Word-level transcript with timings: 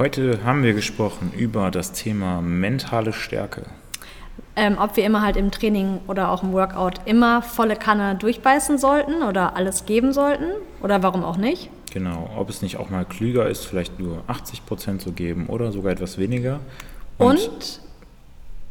Heute 0.00 0.42
haben 0.44 0.62
wir 0.62 0.72
gesprochen 0.72 1.30
über 1.36 1.70
das 1.70 1.92
Thema 1.92 2.40
mentale 2.40 3.12
Stärke. 3.12 3.64
Ähm, 4.56 4.78
ob 4.80 4.96
wir 4.96 5.04
immer 5.04 5.20
halt 5.20 5.36
im 5.36 5.50
Training 5.50 6.00
oder 6.08 6.30
auch 6.30 6.42
im 6.42 6.54
Workout 6.54 7.02
immer 7.04 7.42
volle 7.42 7.76
Kanne 7.76 8.14
durchbeißen 8.14 8.78
sollten 8.78 9.22
oder 9.22 9.56
alles 9.56 9.84
geben 9.84 10.14
sollten 10.14 10.52
oder 10.82 11.02
warum 11.02 11.22
auch 11.22 11.36
nicht. 11.36 11.68
Genau, 11.92 12.30
ob 12.34 12.48
es 12.48 12.62
nicht 12.62 12.78
auch 12.78 12.88
mal 12.88 13.04
klüger 13.04 13.46
ist, 13.46 13.66
vielleicht 13.66 14.00
nur 14.00 14.24
80 14.26 14.64
Prozent 14.64 15.02
zu 15.02 15.12
geben 15.12 15.48
oder 15.48 15.70
sogar 15.70 15.92
etwas 15.92 16.16
weniger. 16.16 16.60
Und, 17.18 17.50
und 17.50 17.80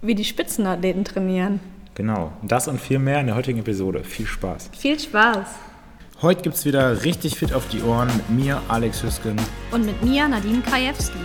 wie 0.01 0.15
die 0.15 0.25
Spitzenathleten 0.25 1.05
trainieren. 1.05 1.59
Genau, 1.93 2.31
das 2.41 2.67
und 2.67 2.81
viel 2.81 2.97
mehr 2.97 3.19
in 3.19 3.27
der 3.27 3.35
heutigen 3.35 3.59
Episode. 3.59 4.03
Viel 4.03 4.25
Spaß. 4.25 4.71
Viel 4.75 4.99
Spaß. 4.99 5.68
Heute 6.21 6.41
gibt 6.41 6.57
es 6.57 6.65
wieder 6.65 7.05
richtig 7.05 7.39
fit 7.39 7.53
auf 7.53 7.69
die 7.69 7.81
Ohren 7.81 8.09
mit 8.13 8.29
mir, 8.29 8.61
Alex 8.67 9.01
Hüsken. 9.01 9.37
Und 9.71 9.85
mit 9.85 10.03
mir, 10.03 10.27
Nadine 10.27 10.59
Kajewski. 10.59 11.17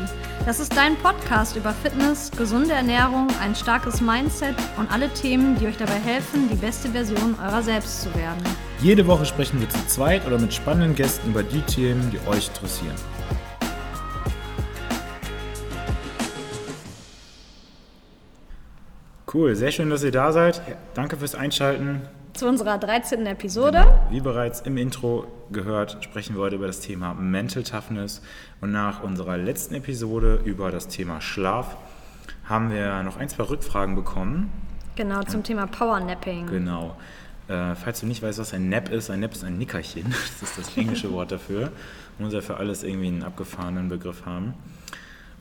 Das 0.46 0.60
ist 0.60 0.76
dein 0.76 0.94
Podcast 0.94 1.56
über 1.56 1.72
Fitness, 1.72 2.30
gesunde 2.30 2.74
Ernährung, 2.74 3.26
ein 3.42 3.56
starkes 3.56 4.00
Mindset 4.00 4.54
und 4.76 4.88
alle 4.92 5.12
Themen, 5.12 5.58
die 5.58 5.66
euch 5.66 5.76
dabei 5.76 5.98
helfen, 5.98 6.48
die 6.48 6.54
beste 6.54 6.90
Version 6.90 7.34
eurer 7.44 7.60
selbst 7.60 8.02
zu 8.02 8.14
werden. 8.14 8.40
Jede 8.82 9.04
Woche 9.08 9.26
sprechen 9.26 9.58
wir 9.58 9.68
zu 9.68 9.84
zweit 9.88 10.24
oder 10.28 10.38
mit 10.38 10.54
spannenden 10.54 10.94
Gästen 10.94 11.30
über 11.30 11.42
die 11.42 11.62
Themen, 11.62 12.12
die 12.12 12.20
euch 12.28 12.46
interessieren. 12.46 12.94
Cool, 19.32 19.56
sehr 19.56 19.72
schön, 19.72 19.90
dass 19.90 20.04
ihr 20.04 20.12
da 20.12 20.30
seid. 20.30 20.62
Danke 20.94 21.16
fürs 21.16 21.34
Einschalten 21.34 22.02
zu 22.34 22.48
unserer 22.48 22.78
13. 22.78 23.26
Episode. 23.26 23.78
Genau. 23.78 24.06
Wie 24.10 24.20
bereits 24.20 24.60
im 24.60 24.76
Intro 24.76 25.26
gehört, 25.52 25.98
sprechen 26.02 26.34
wir 26.34 26.42
heute 26.42 26.56
über 26.56 26.66
das 26.66 26.80
Thema 26.80 27.14
Mental 27.14 27.62
Toughness. 27.62 28.22
Und 28.60 28.72
nach 28.72 29.02
unserer 29.02 29.36
letzten 29.36 29.74
Episode 29.74 30.40
über 30.44 30.70
das 30.70 30.88
Thema 30.88 31.20
Schlaf 31.20 31.76
haben 32.44 32.70
wir 32.70 33.02
noch 33.04 33.16
ein, 33.16 33.28
zwei 33.28 33.44
Rückfragen 33.44 33.94
bekommen. 33.94 34.50
Genau, 34.96 35.22
zum 35.22 35.38
Und, 35.38 35.44
Thema 35.44 35.66
Powernapping. 35.66 36.46
Genau. 36.48 36.96
Äh, 37.46 37.74
falls 37.76 38.00
du 38.00 38.06
nicht 38.06 38.22
weißt, 38.22 38.38
was 38.38 38.52
ein 38.52 38.68
Nap 38.68 38.90
ist, 38.90 39.10
ein 39.10 39.20
Nap 39.20 39.32
ist 39.32 39.44
ein 39.44 39.56
Nickerchen. 39.56 40.04
Das 40.40 40.50
ist 40.50 40.58
das 40.58 40.76
englische 40.76 41.12
Wort 41.12 41.30
dafür. 41.30 41.70
Man 42.18 42.26
muss 42.26 42.34
ja 42.34 42.40
für 42.40 42.56
alles 42.56 42.82
irgendwie 42.82 43.08
einen 43.08 43.22
abgefahrenen 43.22 43.88
Begriff 43.88 44.26
haben. 44.26 44.54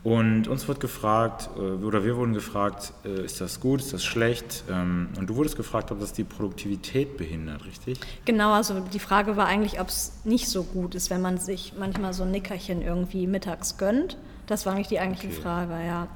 Und 0.04 0.50
uns 0.50 0.68
wird 0.68 0.82
gefragt, 0.82 1.50
äh, 1.56 1.62
oder 1.62 2.04
wir 2.04 2.18
wurden 2.18 2.34
gefragt, 2.34 2.92
äh, 3.06 3.24
ist 3.24 3.40
das 3.40 3.62
gut, 3.62 3.80
ist 3.80 3.94
das 3.94 4.04
schlecht? 4.04 4.66
Ähm, 4.70 5.08
und 5.18 5.30
du 5.30 5.38
wurdest 5.38 5.56
gefragt, 5.56 5.92
ob 5.92 6.00
das 6.02 6.12
die 6.12 6.26
Produktivität 6.26 7.16
behindert, 7.18 7.66
richtig? 7.66 8.00
Genau, 8.26 8.52
also 8.52 8.82
die 8.82 9.00
Frage 9.00 9.38
war 9.38 9.48
eigentlich, 9.48 9.80
ob 9.80 9.88
es 9.88 10.12
nicht 10.26 10.50
so 10.50 10.64
gut 10.64 10.94
ist, 10.94 11.10
wenn 11.10 11.22
man 11.22 11.38
sich 11.38 11.74
manchmal 11.80 12.14
so 12.14 12.24
ein 12.24 12.32
Nickerchen 12.32 12.82
irgendwie 12.82 13.28
mittags 13.28 13.78
gönnt. 13.78 14.18
Das 14.46 14.66
war 14.66 14.74
eigentlich 14.74 14.90
die 14.90 15.00
eigentliche 15.00 15.30
okay. 15.30 15.42
Frage, 15.42 15.74
ja. 15.86 16.08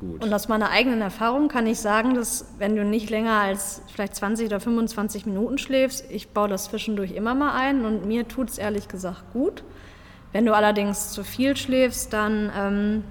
Gut. 0.00 0.22
Und 0.22 0.32
aus 0.32 0.48
meiner 0.48 0.70
eigenen 0.70 1.02
Erfahrung 1.02 1.48
kann 1.48 1.66
ich 1.66 1.78
sagen, 1.78 2.14
dass 2.14 2.46
wenn 2.58 2.76
du 2.76 2.84
nicht 2.84 3.10
länger 3.10 3.40
als 3.40 3.82
vielleicht 3.92 4.14
20 4.14 4.46
oder 4.46 4.60
25 4.60 5.26
Minuten 5.26 5.58
schläfst, 5.58 6.04
ich 6.10 6.28
baue 6.30 6.48
das 6.48 6.64
zwischendurch 6.64 7.12
immer 7.12 7.34
mal 7.34 7.52
ein 7.52 7.84
und 7.84 8.06
mir 8.06 8.26
tut 8.26 8.50
es 8.50 8.58
ehrlich 8.58 8.88
gesagt 8.88 9.32
gut. 9.32 9.64
Wenn 10.36 10.44
du 10.44 10.54
allerdings 10.54 11.12
zu 11.12 11.24
viel 11.24 11.56
schläfst, 11.56 12.12
dann 12.12 12.52
ähm, 12.54 13.04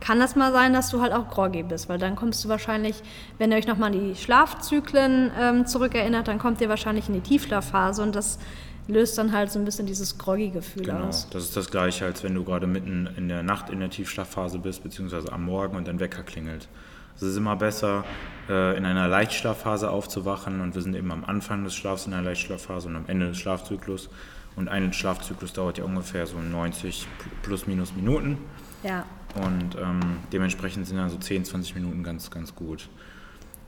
kann 0.00 0.18
das 0.18 0.34
mal 0.34 0.50
sein, 0.50 0.72
dass 0.72 0.90
du 0.90 1.00
halt 1.00 1.12
auch 1.12 1.30
groggy 1.30 1.62
bist, 1.62 1.88
weil 1.88 1.96
dann 1.96 2.16
kommst 2.16 2.44
du 2.44 2.48
wahrscheinlich, 2.48 2.96
wenn 3.38 3.52
ihr 3.52 3.56
euch 3.56 3.68
nochmal 3.68 3.94
an 3.94 4.00
die 4.00 4.16
Schlafzyklen 4.16 5.30
ähm, 5.38 5.64
zurückerinnert, 5.64 6.26
dann 6.26 6.40
kommt 6.40 6.60
ihr 6.60 6.68
wahrscheinlich 6.68 7.06
in 7.06 7.14
die 7.14 7.20
Tiefschlafphase 7.20 8.02
und 8.02 8.16
das 8.16 8.40
löst 8.88 9.16
dann 9.16 9.30
halt 9.30 9.52
so 9.52 9.60
ein 9.60 9.64
bisschen 9.64 9.86
dieses 9.86 10.18
groggy-Gefühl 10.18 10.86
genau, 10.86 11.04
aus. 11.04 11.28
Das 11.30 11.44
ist 11.44 11.56
das 11.56 11.70
Gleiche, 11.70 12.04
als 12.04 12.24
wenn 12.24 12.34
du 12.34 12.42
gerade 12.42 12.66
mitten 12.66 13.08
in 13.16 13.28
der 13.28 13.44
Nacht 13.44 13.70
in 13.70 13.78
der 13.78 13.90
Tiefschlafphase 13.90 14.58
bist, 14.58 14.82
beziehungsweise 14.82 15.32
am 15.32 15.44
Morgen 15.44 15.76
und 15.76 15.86
dein 15.86 16.00
Wecker 16.00 16.24
klingelt. 16.24 16.66
Es 17.14 17.22
ist 17.22 17.36
immer 17.36 17.54
besser, 17.54 18.04
äh, 18.48 18.76
in 18.76 18.84
einer 18.86 19.06
Leichtschlafphase 19.06 19.88
aufzuwachen 19.88 20.60
und 20.60 20.74
wir 20.74 20.82
sind 20.82 20.96
eben 20.96 21.12
am 21.12 21.24
Anfang 21.24 21.62
des 21.62 21.76
Schlafs 21.76 22.08
in 22.08 22.12
einer 22.12 22.24
Leichtschlafphase 22.24 22.88
und 22.88 22.96
am 22.96 23.04
Ende 23.06 23.28
des 23.28 23.38
Schlafzyklus. 23.38 24.10
Und 24.56 24.68
ein 24.68 24.92
Schlafzyklus 24.92 25.52
dauert 25.52 25.78
ja 25.78 25.84
ungefähr 25.84 26.26
so 26.26 26.38
90 26.38 27.06
plus 27.42 27.66
minus 27.66 27.94
Minuten. 27.94 28.38
Ja. 28.82 29.04
Und 29.34 29.76
ähm, 29.80 30.18
dementsprechend 30.32 30.86
sind 30.86 30.98
dann 30.98 31.08
so 31.08 31.16
10, 31.16 31.44
20 31.44 31.74
Minuten 31.74 32.02
ganz, 32.02 32.30
ganz 32.30 32.54
gut. 32.54 32.88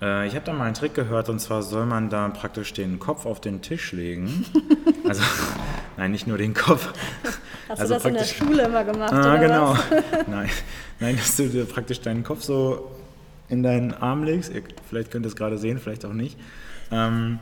Äh, 0.03 0.27
ich 0.27 0.35
habe 0.35 0.45
da 0.45 0.53
mal 0.53 0.65
einen 0.65 0.75
Trick 0.75 0.95
gehört 0.95 1.29
und 1.29 1.41
zwar 1.41 1.63
soll 1.63 1.87
man 1.87 2.11
da 2.11 2.29
praktisch 2.29 2.73
den 2.75 2.99
Kopf 2.99 3.25
auf 3.25 3.41
den 3.41 3.63
Tisch 3.63 3.93
legen. 3.93 4.45
also, 5.09 5.23
nein, 5.97 6.11
nicht 6.11 6.27
nur 6.27 6.37
den 6.37 6.53
Kopf. 6.53 6.93
Hast 7.69 7.81
also 7.81 7.95
du 7.95 8.01
das 8.01 8.05
in 8.05 8.15
der 8.15 8.25
Schule 8.25 8.63
immer 8.65 8.85
gemacht? 8.85 9.13
Ah, 9.13 9.37
genau. 9.37 9.75
Nein, 10.27 10.51
nein, 11.01 11.17
dass 11.17 11.37
du 11.37 11.49
dir 11.49 11.65
praktisch 11.65 12.01
deinen 12.03 12.23
Kopf 12.23 12.43
so 12.43 12.91
in 13.49 13.63
deinen 13.63 13.95
Arm 13.95 14.23
legst. 14.23 14.53
Ihr, 14.53 14.63
vielleicht 14.89 15.11
könnt 15.11 15.25
ihr 15.25 15.29
es 15.29 15.37
gerade 15.37 15.57
sehen, 15.57 15.79
vielleicht 15.79 16.05
auch 16.05 16.13
nicht. 16.13 16.39
Ähm, 16.91 17.39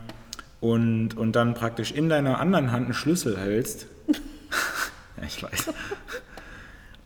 und, 0.63 1.17
und 1.17 1.35
dann 1.35 1.55
praktisch 1.55 1.91
in 1.91 2.07
deiner 2.07 2.39
anderen 2.39 2.71
Hand 2.71 2.85
einen 2.85 2.93
Schlüssel 2.93 3.37
hältst. 3.37 3.85
ja, 4.07 5.23
ich 5.27 5.43
weiß. 5.43 5.73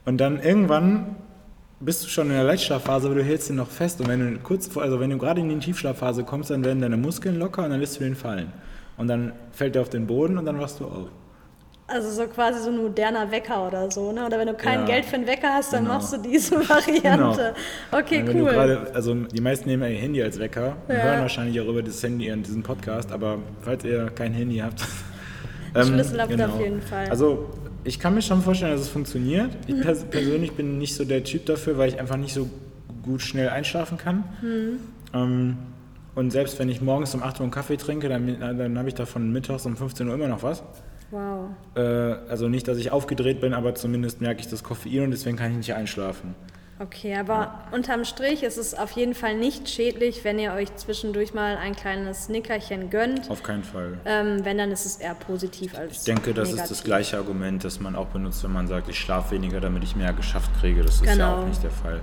Und 0.06 0.20
dann 0.20 0.40
irgendwann 0.40 1.16
bist 1.80 2.06
du 2.06 2.08
schon 2.08 2.28
in 2.28 2.34
der 2.34 2.44
Leichtschlafphase, 2.44 3.08
aber 3.08 3.16
du 3.16 3.24
hältst 3.24 3.50
ihn 3.50 3.56
noch 3.56 3.72
fest. 3.72 4.00
Und 4.00 4.10
wenn 4.10 4.36
du 4.36 4.40
kurz 4.42 4.68
vor, 4.68 4.84
also 4.84 5.00
wenn 5.00 5.10
du 5.10 5.18
gerade 5.18 5.42
in 5.42 5.50
die 5.50 5.58
Tiefschlafphase 5.58 6.24
kommst, 6.24 6.52
dann 6.52 6.64
werden 6.64 6.82
deine 6.82 6.98
Muskeln 6.98 7.40
locker 7.40 7.64
und 7.64 7.72
dann 7.72 7.80
lässt 7.80 8.00
du 8.00 8.04
den 8.04 8.16
fallen. 8.16 8.54
Und 8.96 9.08
dann 9.08 9.34
fällt 9.52 9.76
er 9.76 9.82
auf 9.82 9.90
den 9.90 10.06
Boden 10.06 10.38
und 10.38 10.46
dann 10.46 10.60
wachst 10.60 10.80
du 10.80 10.86
auf. 10.86 11.10
Also 11.90 12.12
so 12.12 12.28
quasi 12.28 12.62
so 12.62 12.70
ein 12.70 12.78
moderner 12.78 13.32
Wecker 13.32 13.66
oder 13.66 13.90
so, 13.90 14.12
ne? 14.12 14.26
Oder 14.26 14.38
wenn 14.38 14.48
du 14.48 14.54
kein 14.56 14.82
ja, 14.82 14.86
Geld 14.86 15.06
für 15.06 15.16
einen 15.16 15.26
Wecker 15.26 15.54
hast, 15.54 15.72
dann 15.72 15.86
genau. 15.86 15.96
machst 15.96 16.12
du 16.12 16.18
diese 16.18 16.56
Variante. 16.70 17.02
Genau. 17.02 18.00
Okay, 18.02 18.28
wenn 18.28 18.42
cool. 18.42 18.52
Grade, 18.52 18.92
also 18.94 19.14
die 19.14 19.40
meisten 19.40 19.70
nehmen 19.70 19.90
ihr 19.90 19.98
Handy 19.98 20.22
als 20.22 20.38
Wecker 20.38 20.76
und 20.86 20.94
ja. 20.94 21.02
hören 21.02 21.22
wahrscheinlich 21.22 21.62
auch 21.62 21.68
über 21.68 21.82
das 21.82 22.04
Handy 22.04 22.28
in 22.28 22.44
diesem 22.44 22.62
Podcast, 22.62 23.14
aber 23.14 23.40
falls 23.62 23.86
ihr 23.86 24.08
kein 24.14 24.34
Handy 24.34 24.58
habt. 24.58 24.82
ähm, 25.76 25.88
Schlüssel 25.88 26.28
genau. 26.28 26.48
auf 26.48 26.60
jeden 26.60 26.82
Fall. 26.82 27.08
Also 27.10 27.52
ich 27.86 28.02
kann 28.02 28.16
mir 28.16 28.22
schon 28.22 28.42
vorstellen, 28.42 28.74
dass 28.74 28.82
es 28.82 28.90
funktioniert. 28.90 29.52
Ich 29.68 29.76
mhm. 29.76 29.82
pers 29.84 30.04
persönlich 30.04 30.52
bin 30.52 30.80
nicht 30.80 30.94
so 30.94 31.06
der 31.06 31.24
Typ 31.24 31.46
dafür, 31.46 31.78
weil 31.78 31.88
ich 31.88 32.02
einfach 32.02 32.18
nicht 32.18 32.34
so 32.34 32.50
gut 33.02 33.22
schnell 33.22 33.48
einschlafen 33.48 33.98
kann. 33.98 34.26
Mhm. 34.42 34.80
Ähm, 35.14 35.58
und 36.16 36.32
selbst 36.32 36.60
wenn 36.60 36.68
ich 36.68 36.82
morgens 36.82 37.16
um 37.16 37.24
8 37.24 37.38
Uhr 37.38 37.44
einen 37.44 37.52
Kaffee 37.52 37.78
trinke, 37.78 38.10
dann, 38.10 38.40
dann 38.40 38.78
habe 38.78 38.90
ich 38.90 38.96
davon 38.96 39.32
mittags 39.32 39.66
um 39.66 39.78
15 39.78 40.06
Uhr 40.10 40.16
immer 40.16 40.28
noch 40.28 40.44
was. 40.44 40.64
Wow. 41.12 41.50
Äh, 41.76 41.82
also 42.30 42.50
nicht, 42.50 42.68
dass 42.68 42.78
ich 42.78 42.92
aufgedreht 42.92 43.40
bin, 43.40 43.54
aber 43.54 43.76
zumindest 43.76 44.22
merke 44.22 44.42
ich 44.42 44.48
das 44.48 44.64
Koffein 44.64 45.04
und 45.04 45.12
deswegen 45.12 45.38
kann 45.38 45.52
ich 45.52 45.58
nicht 45.58 45.74
einschlafen. 45.74 46.36
Okay, 46.80 47.16
aber 47.16 47.34
ja. 47.34 47.64
unterm 47.72 48.06
Strich 48.06 48.44
ist 48.44 48.58
es 48.58 48.76
auf 48.76 48.92
jeden 48.92 49.16
Fall 49.16 49.36
nicht 49.36 49.68
schädlich, 49.68 50.24
wenn 50.24 50.38
ihr 50.38 50.54
euch 50.54 50.76
zwischendurch 50.76 51.34
mal 51.34 51.58
ein 51.58 51.76
kleines 51.76 52.30
Nickerchen 52.30 52.92
gönnt. 52.92 53.32
Auf 53.32 53.42
keinen 53.42 53.64
Fall. 53.64 53.98
Ähm, 54.06 54.46
wenn, 54.46 54.60
dann 54.60 54.72
ist 54.72 54.86
es 54.86 54.98
eher 54.98 55.16
positiv 55.16 55.76
als 55.76 56.00
Ich 56.00 56.04
denke, 56.04 56.36
das 56.36 56.50
negativ. 56.50 56.64
ist 56.64 56.70
das 56.70 56.84
gleiche 56.84 57.18
Argument, 57.18 57.64
das 57.64 57.80
man 57.80 57.96
auch 57.96 58.08
benutzt, 58.08 58.44
wenn 58.44 58.54
man 58.54 58.68
sagt, 58.68 58.90
ich 58.90 59.00
schlafe 59.00 59.32
weniger, 59.32 59.60
damit 59.60 59.84
ich 59.84 59.96
mehr 59.96 60.14
geschafft 60.14 60.52
kriege. 60.60 60.84
Das 60.84 60.96
ist 60.96 61.04
genau. 61.04 61.18
ja 61.18 61.42
auch 61.42 61.48
nicht 61.48 61.64
der 61.64 61.72
Fall. 61.72 62.00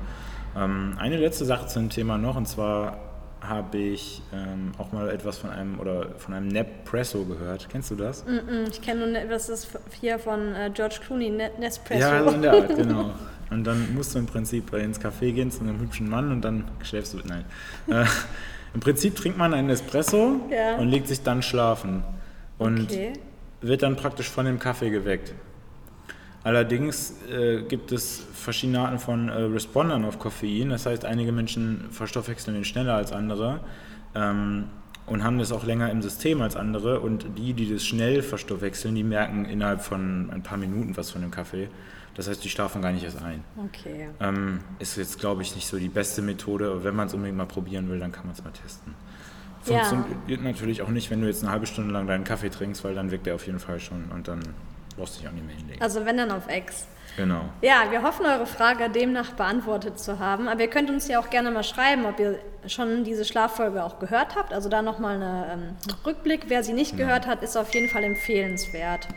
Ähm, 0.56 0.96
eine 0.98 1.18
letzte 1.18 1.44
Sache 1.44 1.68
zum 1.68 1.88
Thema 1.88 2.18
noch, 2.18 2.34
und 2.34 2.48
zwar 2.48 3.13
habe 3.48 3.78
ich 3.78 4.22
ähm, 4.32 4.72
auch 4.78 4.92
mal 4.92 5.10
etwas 5.10 5.38
von 5.38 5.50
einem 5.50 5.78
oder 5.78 6.10
von 6.18 6.34
einem 6.34 6.48
Nepresso 6.48 7.24
gehört. 7.24 7.68
Kennst 7.70 7.90
du 7.90 7.94
das? 7.94 8.24
Mm 8.24 8.30
-mm, 8.30 8.70
ich 8.70 8.80
kenne 8.80 9.00
nur, 9.00 9.08
ne, 9.08 9.26
was 9.28 9.48
ist 9.48 9.68
hier 10.00 10.18
von 10.18 10.54
äh, 10.54 10.70
George 10.72 10.96
Clooney, 11.04 11.30
ne 11.30 11.50
Nespresso. 11.58 12.00
Ja, 12.00 12.30
in 12.30 12.42
der 12.42 12.52
Art, 12.52 12.68
genau. 12.76 13.12
Und 13.50 13.64
dann 13.64 13.94
musst 13.94 14.14
du 14.14 14.18
im 14.18 14.26
Prinzip 14.26 14.72
ins 14.72 15.00
Café 15.00 15.32
gehen 15.32 15.50
zu 15.50 15.60
einem 15.60 15.78
hübschen 15.78 16.08
Mann 16.08 16.32
und 16.32 16.42
dann 16.42 16.64
schläfst 16.82 17.14
du. 17.14 17.18
Nein. 17.24 17.44
Äh, 17.88 18.04
Im 18.74 18.80
Prinzip 18.80 19.14
trinkt 19.14 19.38
man 19.38 19.54
einen 19.54 19.70
Espresso 19.70 20.40
ja. 20.50 20.76
und 20.76 20.88
legt 20.88 21.06
sich 21.06 21.22
dann 21.22 21.42
schlafen. 21.42 22.02
Und 22.58 22.90
okay. 22.90 23.12
wird 23.60 23.82
dann 23.82 23.94
praktisch 23.94 24.28
von 24.28 24.46
dem 24.46 24.58
Kaffee 24.58 24.90
geweckt. 24.90 25.32
Allerdings 26.44 27.14
äh, 27.30 27.62
gibt 27.62 27.90
es 27.90 28.22
verschiedene 28.34 28.80
Arten 28.80 28.98
von 28.98 29.30
äh, 29.30 29.32
Respondern 29.32 30.04
auf 30.04 30.18
Koffein. 30.18 30.68
Das 30.68 30.84
heißt, 30.84 31.06
einige 31.06 31.32
Menschen 31.32 31.86
verstoffwechseln 31.90 32.54
den 32.54 32.64
schneller 32.64 32.94
als 32.94 33.12
andere 33.12 33.60
ähm, 34.14 34.64
und 35.06 35.24
haben 35.24 35.38
das 35.38 35.52
auch 35.52 35.64
länger 35.64 35.90
im 35.90 36.02
System 36.02 36.42
als 36.42 36.54
andere. 36.54 37.00
Und 37.00 37.38
die, 37.38 37.54
die 37.54 37.72
das 37.72 37.82
schnell 37.86 38.22
verstoffwechseln, 38.22 38.94
die 38.94 39.04
merken 39.04 39.46
innerhalb 39.46 39.80
von 39.80 40.30
ein 40.30 40.42
paar 40.42 40.58
Minuten 40.58 40.94
was 40.98 41.10
von 41.10 41.22
dem 41.22 41.30
Kaffee. 41.30 41.70
Das 42.14 42.28
heißt, 42.28 42.44
die 42.44 42.50
schlafen 42.50 42.82
gar 42.82 42.92
nicht 42.92 43.04
erst 43.04 43.22
ein. 43.22 43.42
Okay. 43.56 44.10
Ähm, 44.20 44.60
ist 44.78 44.98
jetzt, 44.98 45.18
glaube 45.18 45.40
ich, 45.40 45.54
nicht 45.54 45.66
so 45.66 45.78
die 45.78 45.88
beste 45.88 46.20
Methode. 46.20 46.70
Aber 46.70 46.84
wenn 46.84 46.94
man 46.94 47.06
es 47.06 47.14
unbedingt 47.14 47.38
mal 47.38 47.46
probieren 47.46 47.88
will, 47.88 47.98
dann 47.98 48.12
kann 48.12 48.26
man 48.26 48.34
es 48.34 48.44
mal 48.44 48.50
testen. 48.50 48.94
Funktioniert 49.62 50.10
ja. 50.28 50.36
natürlich 50.36 50.82
auch 50.82 50.90
nicht, 50.90 51.10
wenn 51.10 51.22
du 51.22 51.26
jetzt 51.26 51.42
eine 51.42 51.50
halbe 51.50 51.66
Stunde 51.66 51.90
lang 51.90 52.06
deinen 52.06 52.24
Kaffee 52.24 52.50
trinkst, 52.50 52.84
weil 52.84 52.94
dann 52.94 53.10
wirkt 53.10 53.26
er 53.26 53.34
auf 53.34 53.46
jeden 53.46 53.58
Fall 53.58 53.80
schon 53.80 54.04
und 54.12 54.28
dann 54.28 54.40
brauchst 54.96 55.18
dich 55.18 55.28
auch 55.28 55.32
nicht 55.32 55.46
mehr 55.46 55.56
hinlegen. 55.56 55.82
Also 55.82 56.04
wenn 56.04 56.16
dann 56.16 56.30
auf 56.30 56.48
Ex. 56.48 56.86
Genau. 57.16 57.42
Ja, 57.62 57.84
wir 57.90 58.02
hoffen, 58.02 58.26
eure 58.26 58.46
Frage 58.46 58.90
demnach 58.90 59.32
beantwortet 59.32 59.98
zu 59.98 60.18
haben. 60.18 60.48
Aber 60.48 60.60
ihr 60.60 60.68
könnt 60.68 60.90
uns 60.90 61.06
ja 61.06 61.20
auch 61.20 61.30
gerne 61.30 61.50
mal 61.50 61.62
schreiben, 61.62 62.06
ob 62.06 62.18
ihr 62.18 62.38
schon 62.66 63.04
diese 63.04 63.24
Schlaffolge 63.24 63.84
auch 63.84 63.98
gehört 64.00 64.34
habt. 64.36 64.52
Also 64.52 64.68
da 64.68 64.82
nochmal 64.82 65.22
ein 65.22 65.60
ähm, 65.60 65.76
Rückblick. 66.04 66.46
Wer 66.48 66.64
sie 66.64 66.72
nicht 66.72 66.92
genau. 66.92 67.06
gehört 67.06 67.26
hat, 67.26 67.42
ist 67.42 67.56
auf 67.56 67.72
jeden 67.72 67.88
Fall 67.88 68.02
empfehlenswert. 68.02 69.08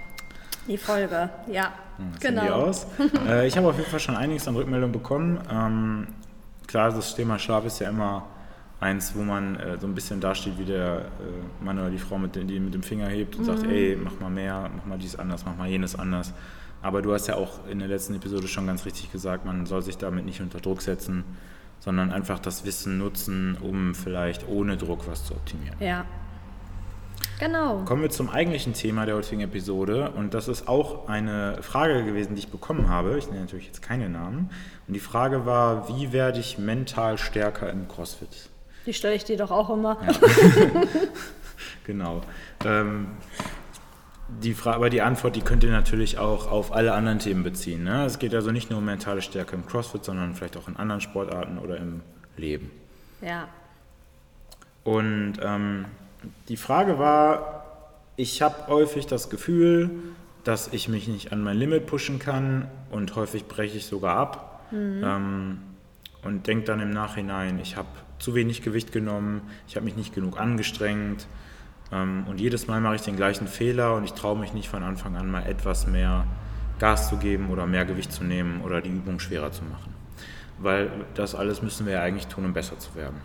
Die 0.68 0.78
Folge, 0.78 1.30
ja. 1.48 1.74
Hm, 1.98 2.12
genau. 2.20 2.52
aus. 2.52 2.86
äh, 3.28 3.48
ich 3.48 3.58
habe 3.58 3.68
auf 3.68 3.78
jeden 3.78 3.90
Fall 3.90 4.00
schon 4.00 4.16
einiges 4.16 4.48
an 4.48 4.56
Rückmeldungen 4.56 4.92
bekommen. 4.92 5.40
Ähm, 5.52 6.08
klar, 6.68 6.92
das 6.92 7.16
Thema 7.16 7.40
Schlaf 7.40 7.66
ist 7.66 7.80
ja 7.80 7.90
immer 7.90 8.28
eins, 8.80 9.16
wo 9.16 9.24
man 9.24 9.56
äh, 9.56 9.80
so 9.80 9.88
ein 9.88 9.96
bisschen 9.96 10.20
dasteht 10.22 10.58
wie 10.58 10.66
der 10.66 11.00
äh, 11.00 11.64
Mann 11.64 11.80
oder 11.80 11.90
die 11.90 11.98
Frau, 11.98 12.18
mit, 12.18 12.36
die 12.36 12.60
mit 12.60 12.74
dem 12.74 12.84
Finger 12.84 13.08
hebt 13.08 13.36
und 13.36 13.42
mhm. 13.42 13.46
sagt, 13.46 13.64
ey, 13.64 13.98
mach 14.02 14.20
mal 14.20 14.30
mehr, 14.30 14.70
mach 14.76 14.86
mal 14.86 14.98
dies 14.98 15.16
anders, 15.16 15.46
mach 15.46 15.56
mal 15.56 15.68
jenes 15.68 15.98
anders. 15.98 16.34
Aber 16.82 17.02
du 17.02 17.14
hast 17.14 17.28
ja 17.28 17.36
auch 17.36 17.68
in 17.68 17.80
der 17.80 17.88
letzten 17.88 18.16
Episode 18.16 18.48
schon 18.48 18.68
ganz 18.68 18.86
richtig 18.86 19.12
gesagt, 19.12 19.46
man 19.46 19.66
soll 19.66 19.82
sich 19.82 19.98
damit 19.98 20.26
nicht 20.26 20.42
unter 20.42 20.60
Druck 20.60 20.82
setzen, 20.82 21.24
sondern 21.80 22.12
einfach 22.12 22.40
das 22.40 22.66
Wissen 22.66 22.98
nutzen, 22.98 23.58
um 23.60 23.96
vielleicht 23.96 24.48
ohne 24.48 24.78
Druck 24.78 25.08
was 25.08 25.26
zu 25.26 25.34
optimieren. 25.34 25.76
Ja. 25.80 26.06
Genau. 27.40 27.84
Kommen 27.86 28.02
wir 28.02 28.10
zum 28.10 28.30
eigentlichen 28.30 28.74
Thema 28.74 29.06
der 29.06 29.16
heutigen 29.16 29.42
Episode. 29.42 30.12
Und 30.12 30.34
das 30.34 30.48
ist 30.48 30.68
auch 30.68 31.08
eine 31.08 31.62
Frage 31.62 32.04
gewesen, 32.04 32.34
die 32.34 32.40
ich 32.40 32.50
bekommen 32.50 32.90
habe. 32.90 33.18
Ich 33.18 33.28
nenne 33.28 33.42
natürlich 33.42 33.68
jetzt 33.68 33.82
keine 33.82 34.10
Namen. 34.10 34.50
Und 34.88 34.94
die 34.94 35.00
Frage 35.00 35.46
war, 35.46 35.88
wie 35.88 36.12
werde 36.14 36.40
ich 36.40 36.58
mental 36.58 37.18
stärker 37.18 37.72
im 37.72 37.88
CrossFit? 37.88 38.50
Die 38.88 38.94
stelle 38.94 39.16
ich 39.16 39.26
dir 39.26 39.36
doch 39.36 39.52
auch 39.52 39.70
immer. 39.70 39.98
Ja. 40.02 40.14
genau. 41.84 42.22
Ähm, 42.64 43.08
die 44.30 44.54
Frage, 44.54 44.78
aber 44.78 44.90
die 44.90 45.02
Antwort, 45.02 45.36
die 45.36 45.42
könnt 45.42 45.64
ihr 45.66 45.72
natürlich 45.72 46.18
auch 46.18 46.50
auf 46.50 46.74
alle 46.74 46.94
anderen 46.94 47.20
Themen 47.20 47.44
beziehen. 47.44 47.84
Ne? 47.84 48.06
Es 48.06 48.18
geht 48.18 48.34
also 48.34 48.52
nicht 48.52 48.70
nur 48.70 48.80
um 48.80 48.86
mentale 48.86 49.22
Stärke 49.22 49.56
im 49.56 49.66
CrossFit, 49.66 50.06
sondern 50.06 50.36
vielleicht 50.36 50.56
auch 50.56 50.70
in 50.70 50.78
anderen 50.78 51.02
Sportarten 51.02 51.58
oder 51.58 51.78
im 51.78 52.02
Leben. 52.38 52.72
Ja. 53.22 53.50
Und 54.86 55.34
ähm, 55.42 55.86
die 56.48 56.58
Frage 56.58 56.98
war, 56.98 57.66
ich 58.16 58.42
habe 58.42 58.68
häufig 58.68 59.06
das 59.06 59.30
Gefühl, 59.30 59.90
dass 60.46 60.72
ich 60.72 60.88
mich 60.88 61.10
nicht 61.10 61.34
an 61.34 61.44
mein 61.44 61.58
Limit 61.58 61.88
pushen 61.88 62.20
kann 62.20 62.70
und 62.90 63.18
häufig 63.18 63.48
breche 63.48 63.78
ich 63.78 63.86
sogar 63.86 64.16
ab 64.16 64.62
mhm. 64.72 65.02
ähm, 65.04 65.60
und 66.24 66.48
denke 66.48 66.64
dann 66.64 66.80
im 66.80 66.92
Nachhinein, 66.92 67.60
ich 67.60 67.76
habe 67.76 67.90
zu 68.20 68.36
wenig 68.36 68.62
Gewicht 68.62 68.92
genommen, 68.92 69.42
ich 69.68 69.76
habe 69.76 69.86
mich 69.86 69.96
nicht 69.96 70.14
genug 70.14 70.40
angestrengt 70.40 71.28
ähm, 71.92 72.26
und 72.28 72.40
jedes 72.40 72.68
Mal 72.68 72.82
mache 72.82 72.96
ich 72.96 73.02
den 73.02 73.16
gleichen 73.16 73.48
Fehler 73.48 73.96
und 73.96 74.04
ich 74.04 74.14
traue 74.14 74.38
mich 74.38 74.54
nicht 74.54 74.70
von 74.70 74.84
Anfang 74.84 75.16
an 75.16 75.30
mal 75.30 75.46
etwas 75.46 75.88
mehr 75.88 76.26
Gas 76.80 77.10
zu 77.10 77.18
geben 77.18 77.50
oder 77.50 77.66
mehr 77.66 77.86
Gewicht 77.86 78.12
zu 78.12 78.24
nehmen 78.24 78.62
oder 78.62 78.82
die 78.82 78.90
Übung 78.90 79.20
schwerer 79.20 79.52
zu 79.52 79.64
machen. 79.64 79.94
Weil 80.60 80.90
das 81.16 81.36
alles 81.36 81.62
müssen 81.62 81.86
wir 81.86 81.94
ja 81.94 82.02
eigentlich 82.02 82.28
tun, 82.28 82.46
um 82.46 82.54
besser 82.54 82.78
zu 82.80 82.96
werden. 82.96 83.22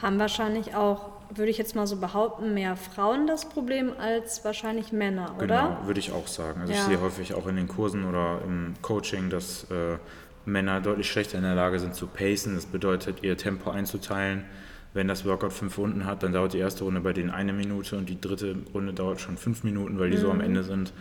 Haben 0.00 0.18
wahrscheinlich 0.18 0.74
auch, 0.74 1.10
würde 1.30 1.50
ich 1.50 1.58
jetzt 1.58 1.76
mal 1.76 1.86
so 1.86 1.96
behaupten, 1.96 2.54
mehr 2.54 2.76
Frauen 2.76 3.26
das 3.26 3.48
Problem 3.48 3.92
als 3.98 4.44
wahrscheinlich 4.44 4.92
Männer, 4.92 5.34
oder? 5.36 5.46
Genau, 5.46 5.86
würde 5.86 6.00
ich 6.00 6.12
auch 6.12 6.26
sagen. 6.26 6.60
Also 6.60 6.72
ja. 6.72 6.80
ich 6.80 6.84
sehe 6.84 7.00
häufig 7.00 7.34
auch 7.34 7.46
in 7.46 7.56
den 7.56 7.68
Kursen 7.68 8.04
oder 8.04 8.40
im 8.44 8.74
Coaching, 8.82 9.30
dass 9.30 9.64
äh, 9.70 9.96
Männer 10.44 10.80
deutlich 10.80 11.10
schlechter 11.10 11.38
in 11.38 11.44
der 11.44 11.54
Lage 11.54 11.78
sind 11.78 11.94
zu 11.94 12.06
pacen. 12.06 12.54
Das 12.54 12.66
bedeutet, 12.66 13.22
ihr 13.22 13.36
Tempo 13.36 13.70
einzuteilen 13.70 14.44
wenn 14.94 15.08
das 15.08 15.24
Workout 15.24 15.52
fünf 15.52 15.78
Runden 15.78 16.04
hat, 16.04 16.22
dann 16.22 16.32
dauert 16.32 16.52
die 16.52 16.58
erste 16.58 16.84
Runde 16.84 17.00
bei 17.00 17.12
denen 17.12 17.30
eine 17.30 17.52
Minute 17.52 17.96
und 17.96 18.08
die 18.08 18.20
dritte 18.20 18.56
Runde 18.74 18.92
dauert 18.92 19.20
schon 19.20 19.36
fünf 19.36 19.64
Minuten, 19.64 19.98
weil 19.98 20.10
die 20.10 20.18
mhm. 20.18 20.20
so 20.20 20.30
am 20.30 20.38
mhm. 20.38 20.44
Ende 20.44 20.64
sind. 20.64 20.92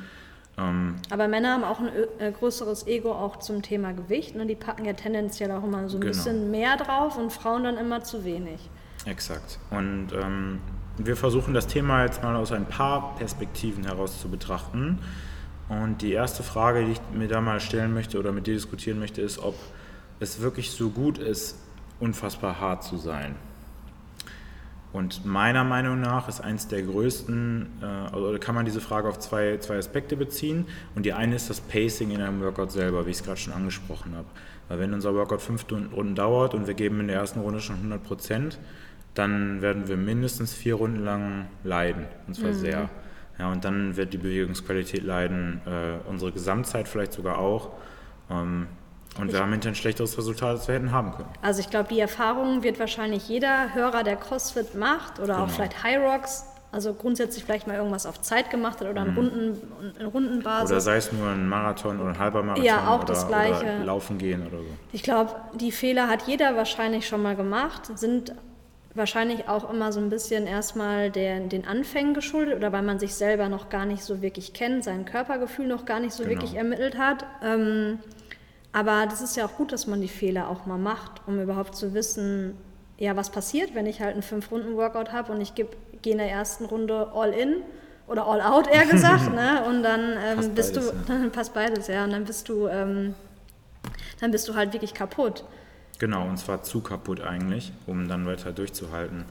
Ähm 0.58 0.96
Aber 1.10 1.28
Männer 1.28 1.54
haben 1.54 1.64
auch 1.64 1.80
ein 1.80 1.90
äh, 2.20 2.32
größeres 2.32 2.88
Ego 2.88 3.12
auch 3.12 3.40
zum 3.40 3.62
Thema 3.62 3.92
Gewicht. 3.92 4.36
Ne? 4.36 4.46
Die 4.46 4.56
packen 4.56 4.86
ja 4.86 4.94
tendenziell 4.94 5.52
auch 5.52 5.64
immer 5.64 5.90
so 5.90 5.98
ein 5.98 6.02
genau. 6.02 6.14
bisschen 6.14 6.52
mehr 6.52 6.78
drauf 6.78 7.18
und 7.18 7.34
Frauen 7.34 7.64
dann 7.66 7.78
immer 7.78 8.04
zu 8.04 8.24
wenig. 8.24 8.70
Exakt. 9.06 9.60
Und 9.72 10.10
ähm, 10.14 10.60
wir 10.98 11.18
versuchen 11.18 11.54
das 11.54 11.68
Thema 11.68 12.06
jetzt 12.06 12.24
mal 12.24 12.36
aus 12.36 12.52
ein 12.52 12.66
paar 12.66 13.16
Perspektiven 13.16 13.84
heraus 13.84 14.22
zu 14.22 14.30
betrachten. 14.30 15.00
Und 15.72 16.02
die 16.02 16.12
erste 16.12 16.44
Frage, 16.44 16.84
die 16.84 16.92
ich 16.92 17.02
mir 17.14 17.30
da 17.30 17.40
mal 17.40 17.62
stellen 17.62 17.94
möchte 17.94 18.20
oder 18.20 18.34
mit 18.34 18.46
dir 18.46 18.54
diskutieren 18.54 19.00
möchte, 19.00 19.22
ist, 19.22 19.40
ob 19.40 19.56
es 20.20 20.42
wirklich 20.42 20.72
so 20.72 20.90
gut 20.90 21.18
ist, 21.18 21.58
unfassbar 22.02 22.60
hart 22.60 22.84
zu 22.84 22.98
sein. 22.98 23.36
Und 24.92 25.26
meiner 25.26 25.64
Meinung 25.64 26.02
nach 26.02 26.28
ist 26.28 26.42
eins 26.42 26.68
der 26.68 26.82
größten, 26.82 27.68
äh, 27.82 27.86
also 27.86 28.38
kann 28.38 28.54
man 28.54 28.66
diese 28.66 28.82
Frage 28.82 29.08
auf 29.08 29.20
zwei, 29.20 29.60
zwei 29.60 29.78
Aspekte 29.78 30.18
beziehen. 30.18 30.66
Und 30.94 31.06
die 31.06 31.14
eine 31.14 31.38
ist 31.38 31.50
das 31.50 31.62
Pacing 31.62 32.12
in 32.12 32.22
einem 32.22 32.42
Workout 32.42 32.74
selber, 32.74 33.06
wie 33.06 33.12
ich 33.12 33.18
es 33.18 33.24
gerade 33.24 33.40
schon 33.40 33.54
angesprochen 33.54 34.14
habe. 34.14 34.28
Weil 34.68 34.80
wenn 34.80 34.94
unser 34.94 35.16
Workout 35.16 35.42
fünf 35.42 35.66
Runden 35.72 36.16
dauert 36.16 36.54
und 36.54 36.68
wir 36.68 36.74
geben 36.74 37.00
in 37.00 37.08
der 37.08 37.16
ersten 37.16 37.40
Runde 37.40 37.62
schon 37.62 37.78
100 37.78 38.04
Prozent, 38.04 38.60
dann 39.14 39.62
werden 39.62 39.88
wir 39.88 39.96
mindestens 39.96 40.54
vier 40.54 40.76
Runden 40.76 41.06
lang 41.06 41.48
leiden. 41.64 42.08
Und 42.28 42.34
zwar 42.36 42.50
mhm. 42.50 42.56
sehr. 42.56 42.90
Ja, 43.42 43.52
und 43.52 43.66
dann 43.66 43.98
wird 43.98 44.14
die 44.14 44.20
Bewegungsqualität 44.20 45.02
leiden, 45.02 45.62
äh, 45.66 46.08
unsere 46.08 46.32
Gesamtzeit 46.32 46.88
vielleicht 46.88 47.12
sogar 47.12 47.40
auch. 47.40 47.70
Ähm, 48.30 48.68
und 49.18 49.28
ich 49.28 49.34
wir 49.34 49.42
haben 49.42 49.52
hinterher 49.52 49.72
ein 49.72 49.76
schlechteres 49.76 50.16
Resultat, 50.16 50.50
als 50.50 50.68
wir 50.68 50.76
hätten 50.76 50.92
haben 50.92 51.12
können. 51.14 51.28
Also 51.42 51.60
ich 51.60 51.72
glaube, 51.72 51.90
die 51.90 52.00
Erfahrung 52.00 52.62
wird 52.62 52.80
wahrscheinlich 52.80 53.28
jeder 53.28 53.74
Hörer, 53.74 54.04
der 54.04 54.16
CrossFit 54.16 54.76
macht 54.76 55.18
oder 55.18 55.34
genau. 55.34 55.46
auch 55.46 55.50
vielleicht 55.50 55.82
High 55.82 55.98
Rocks, 55.98 56.46
also 56.72 56.94
grundsätzlich 56.94 57.44
vielleicht 57.44 57.66
mal 57.66 57.78
irgendwas 57.78 58.06
auf 58.06 58.22
Zeit 58.22 58.52
gemacht 58.52 58.80
hat 58.80 58.88
oder 58.88 59.06
mhm. 59.06 59.18
Runden, 59.18 59.62
in 60.00 60.06
Rundenbasis. 60.06 60.70
Oder 60.70 60.82
sei 60.82 60.98
es 60.98 61.12
nur 61.12 61.28
ein 61.28 61.50
Marathon 61.50 62.00
oder 62.00 62.10
ein 62.10 62.20
halber 62.20 62.44
Marathon 62.44 62.64
ja, 62.64 62.90
auch 62.90 63.00
oder, 63.00 63.08
das 63.08 63.28
Gleiche. 63.28 63.64
oder 63.64 63.86
Laufen 63.86 64.20
gehen 64.20 64.46
oder 64.46 64.60
so. 64.60 64.70
Ich 64.94 65.02
glaube, 65.02 65.36
die 65.56 65.72
Fehler 65.72 66.08
hat 66.10 66.28
jeder 66.28 66.56
wahrscheinlich 66.56 67.08
schon 67.08 67.24
mal 67.24 67.36
gemacht, 67.36 67.98
sind 67.98 68.36
wahrscheinlich 68.94 69.48
auch 69.48 69.72
immer 69.72 69.92
so 69.92 70.00
ein 70.00 70.10
bisschen 70.10 70.48
erstmal 70.48 71.10
der, 71.12 71.40
den 71.40 71.66
Anfängen 71.66 72.14
geschuldet 72.14 72.56
oder 72.56 72.72
weil 72.72 72.82
man 72.82 73.00
sich 73.00 73.16
selber 73.16 73.48
noch 73.48 73.70
gar 73.70 73.86
nicht 73.86 74.04
so 74.04 74.22
wirklich 74.22 74.54
kennt, 74.54 74.84
sein 74.84 75.06
Körpergefühl 75.06 75.68
noch 75.68 75.86
gar 75.86 76.00
nicht 76.00 76.14
so 76.14 76.24
genau. 76.24 76.36
wirklich 76.36 76.56
ermittelt 76.56 76.98
hat. 76.98 77.26
Ähm, 77.44 78.00
aber 78.74 79.06
das 79.06 79.22
ist 79.22 79.36
ja 79.36 79.46
auch 79.46 79.56
gut, 79.56 79.72
dass 79.72 79.88
man 79.88 80.02
die 80.02 80.08
Fehler 80.08 80.50
auch 80.50 80.66
mal 80.66 80.78
macht, 80.78 81.22
um 81.28 81.42
überhaupt 81.42 81.76
zu 81.76 81.94
wissen, 81.94 82.58
ja, 82.98 83.16
was 83.16 83.32
passiert, 83.32 83.74
wenn 83.74 83.86
ich 83.86 84.02
halt 84.02 84.14
einen 84.14 84.22
Fünf-Runden-Workout 84.22 85.12
habe 85.12 85.32
und 85.32 85.42
ich 85.42 85.56
gehe 85.56 85.68
in 86.04 86.18
der 86.18 86.30
ersten 86.30 86.66
Runde 86.66 87.12
all 87.14 87.32
in 87.34 87.64
oder 88.08 88.28
all 88.28 88.42
out, 88.42 88.68
eher 88.68 88.86
gesagt, 88.86 89.34
ne? 89.36 89.64
Und 89.68 89.84
dann 89.84 90.18
ähm, 90.24 90.54
bist 90.54 90.74
beides, 90.74 90.92
du, 90.92 90.96
ja. 90.96 91.04
dann 91.08 91.32
passt 91.32 91.54
beides, 91.54 91.88
ja, 91.88 92.04
und 92.04 92.12
dann 92.12 92.26
bist 92.26 92.48
du, 92.48 92.68
ähm, 92.68 93.16
dann 94.20 94.32
bist 94.32 94.48
du 94.48 94.56
halt 94.56 94.74
wirklich 94.74 94.94
kaputt. 94.94 95.44
Genau, 96.02 96.28
und 96.28 96.40
zwar 96.40 96.64
zu 96.64 96.82
kaputt 96.82 97.22
eigentlich, 97.22 97.74
um 97.86 98.08
dann 98.08 98.26
weiter 98.26 98.52
durchzuhalten. 98.52 99.26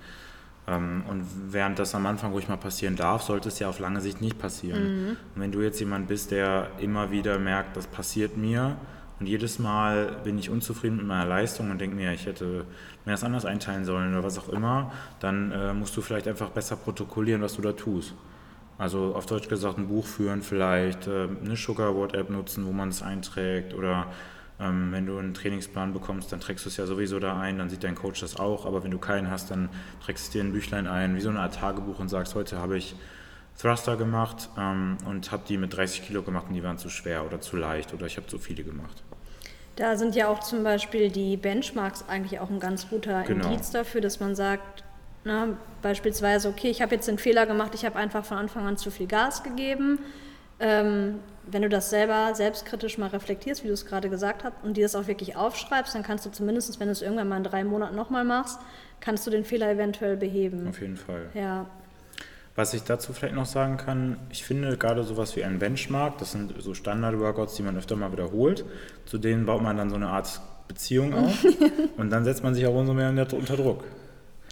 Ähm, 0.69 1.03
und 1.09 1.27
während 1.51 1.81
das 1.81 1.97
am 1.97 2.07
Anfang 2.07 2.31
ruhig 2.31 2.49
mal 2.49 2.59
passieren 2.59 2.95
darf, 2.95 3.23
sollte 3.23 3.49
es 3.49 3.59
ja 3.59 3.69
auf 3.69 3.81
lange 3.81 4.01
Sicht 4.01 4.21
nicht 4.21 4.39
passieren. 4.39 4.83
Mhm. 4.85 5.09
Und 5.35 5.43
wenn 5.43 5.51
du 5.51 5.63
jetzt 5.63 5.81
jemand 5.81 6.07
bist, 6.07 6.31
der 6.31 6.69
immer 6.79 7.11
wieder 7.11 7.41
merkt, 7.41 7.77
das 7.77 7.89
passiert 7.89 8.37
mir, 8.37 8.77
und 9.19 9.27
jedes 9.27 9.59
Mal 9.59 10.13
bin 10.23 10.39
ich 10.39 10.49
unzufrieden 10.49 10.99
mit 10.99 11.07
meiner 11.07 11.27
Leistung 11.27 11.73
und 11.73 11.81
denke 11.81 11.97
mir, 11.97 12.13
ich 12.13 12.27
hätte 12.27 12.65
mir 13.05 13.13
das 13.13 13.25
anders 13.25 13.45
einteilen 13.45 13.85
sollen 13.85 14.13
oder 14.13 14.23
was 14.23 14.39
auch 14.39 14.49
immer. 14.49 14.93
Dann 15.19 15.51
äh, 15.51 15.75
musst 15.75 15.97
du 15.97 16.03
vielleicht 16.03 16.29
einfach 16.29 16.51
besser 16.51 16.77
protokollieren, 16.77 17.43
was 17.43 17.57
du 17.57 17.63
da 17.63 17.73
tust. 17.73 18.15
Also 18.79 19.17
auf 19.17 19.27
Deutsch 19.27 19.49
gesagt 19.49 19.77
ein 19.77 19.89
Buch 19.89 20.07
führen 20.07 20.41
vielleicht, 20.43 21.09
äh, 21.09 21.27
eine 21.45 21.57
Sugarboard-App 21.57 22.31
nutzen, 22.31 22.65
wo 22.65 22.71
man 22.71 22.91
es 22.91 23.03
einträgt 23.03 23.75
oder 23.75 24.07
ähm, 24.61 24.93
wenn 24.93 25.07
du 25.07 25.19
einen 25.19 25.35
Trainingsplan 25.35 25.93
bekommst, 25.93 26.31
dann 26.33 26.41
trägst 26.41 26.65
du 26.65 26.69
es 26.69 26.77
ja 26.77 26.87
sowieso 26.87 27.19
da 27.19 27.39
ein, 27.41 27.59
dann 27.59 27.71
sieht 27.71 27.83
dein 27.83 27.95
Coach 27.95 28.21
das 28.21 28.39
auch. 28.39 28.67
Aber 28.67 28.85
wenn 28.85 28.91
du 28.91 28.99
keinen 28.99 29.31
hast, 29.31 29.51
dann 29.51 29.69
trägst 30.05 30.29
du 30.29 30.39
dir 30.39 30.45
ein 30.45 30.53
Büchlein 30.53 30.87
ein, 30.87 31.17
wie 31.17 31.21
so 31.21 31.31
eine 31.31 31.41
Art 31.41 31.55
Tagebuch 31.55 31.99
und 31.99 32.09
sagst, 32.09 32.35
heute 32.35 32.59
habe 32.59 32.77
ich 32.77 32.95
Thruster 33.61 33.97
gemacht 33.97 34.49
ähm, 34.59 34.97
und 35.07 35.33
habe 35.33 35.43
die 35.49 35.59
mit 35.59 35.77
30 35.77 36.07
Kilo 36.07 36.23
gemacht 36.23 36.47
und 36.49 36.55
die 36.55 36.63
waren 36.63 36.79
zu 36.79 36.89
schwer 36.89 37.27
oder 37.27 37.41
zu 37.41 37.57
leicht 37.57 37.93
oder 37.93 38.07
ich 38.07 38.17
habe 38.17 38.27
zu 38.27 38.39
viele 38.39 38.65
gemacht. 38.65 39.03
Da 39.77 39.97
sind 39.97 40.15
ja 40.15 40.29
auch 40.29 40.41
zum 40.41 40.63
Beispiel 40.63 41.11
die 41.11 41.37
Benchmarks 41.37 42.05
eigentlich 42.09 42.41
auch 42.41 42.51
ein 42.51 42.61
ganz 42.61 42.89
guter 42.89 43.23
genau. 43.23 43.49
Indiz 43.49 43.71
dafür, 43.71 44.01
dass 44.01 44.21
man 44.21 44.35
sagt, 44.35 44.85
na, 45.25 45.49
beispielsweise, 45.83 46.49
okay, 46.49 46.69
ich 46.69 46.83
habe 46.83 46.95
jetzt 46.95 47.09
den 47.09 47.19
Fehler 47.19 47.47
gemacht, 47.47 47.75
ich 47.75 47.85
habe 47.85 47.97
einfach 47.97 48.25
von 48.25 48.39
Anfang 48.39 48.67
an 48.67 48.77
zu 48.77 48.91
viel 48.91 49.07
Gas 49.07 49.43
gegeben. 49.43 49.99
Ähm, 50.59 51.21
wenn 51.53 51.63
du 51.63 51.69
das 51.69 51.91
selber 51.91 52.35
selbstkritisch 52.35 52.99
mal 52.99 53.09
reflektierst, 53.09 53.65
wie 53.65 53.69
du 53.69 53.75
es 53.75 53.87
gerade 53.87 54.09
gesagt 54.09 54.45
hast, 54.45 54.55
und 54.63 54.77
dir 54.77 54.85
das 54.85 54.95
auch 54.95 55.07
wirklich 55.07 55.37
aufschreibst, 55.37 55.95
dann 55.95 56.03
kannst 56.03 56.27
du 56.27 56.31
zumindest, 56.31 56.79
wenn 56.81 56.87
du 56.87 56.93
es 56.93 57.03
irgendwann 57.03 57.29
mal 57.29 57.37
in 57.39 57.45
drei 57.45 57.65
Monaten 57.65 57.97
nochmal 57.97 58.25
machst, 58.25 58.59
kannst 59.01 59.27
du 59.27 59.31
den 59.31 59.45
Fehler 59.45 59.71
eventuell 59.71 60.17
beheben. 60.17 60.69
Auf 60.69 60.81
jeden 60.81 60.97
Fall. 60.97 61.29
Ja. 61.35 61.67
Was 62.57 62.75
ich 62.75 62.83
dazu 62.83 63.13
vielleicht 63.13 63.35
noch 63.35 63.47
sagen 63.47 63.77
kann, 63.77 64.17
ich 64.31 64.45
finde 64.45 64.77
gerade 64.77 65.03
sowas 65.05 65.37
wie 65.37 65.45
ein 65.45 65.59
Benchmark, 65.59 66.19
das 66.19 66.33
sind 66.33 66.53
so 66.59 66.75
Standard-Workouts, 66.75 67.55
die 67.55 67.63
man 67.63 67.77
öfter 67.77 67.97
mal 67.97 68.13
wiederholt, 68.13 68.65
zu 69.07 69.19
denen 69.19 69.47
baut 69.47 69.63
man 69.63 69.77
dann 69.77 69.89
so 69.89 69.97
eine 69.97 70.09
Art 70.09 70.41
Beziehung 70.69 71.15
auf 71.15 71.45
und 71.97 72.11
dann 72.11 72.25
setzt 72.25 72.43
man 72.43 72.55
sich 72.55 72.67
auch 72.67 72.75
umso 72.75 72.93
mehr 72.93 73.11
unter 73.11 73.57
Druck. 73.57 73.85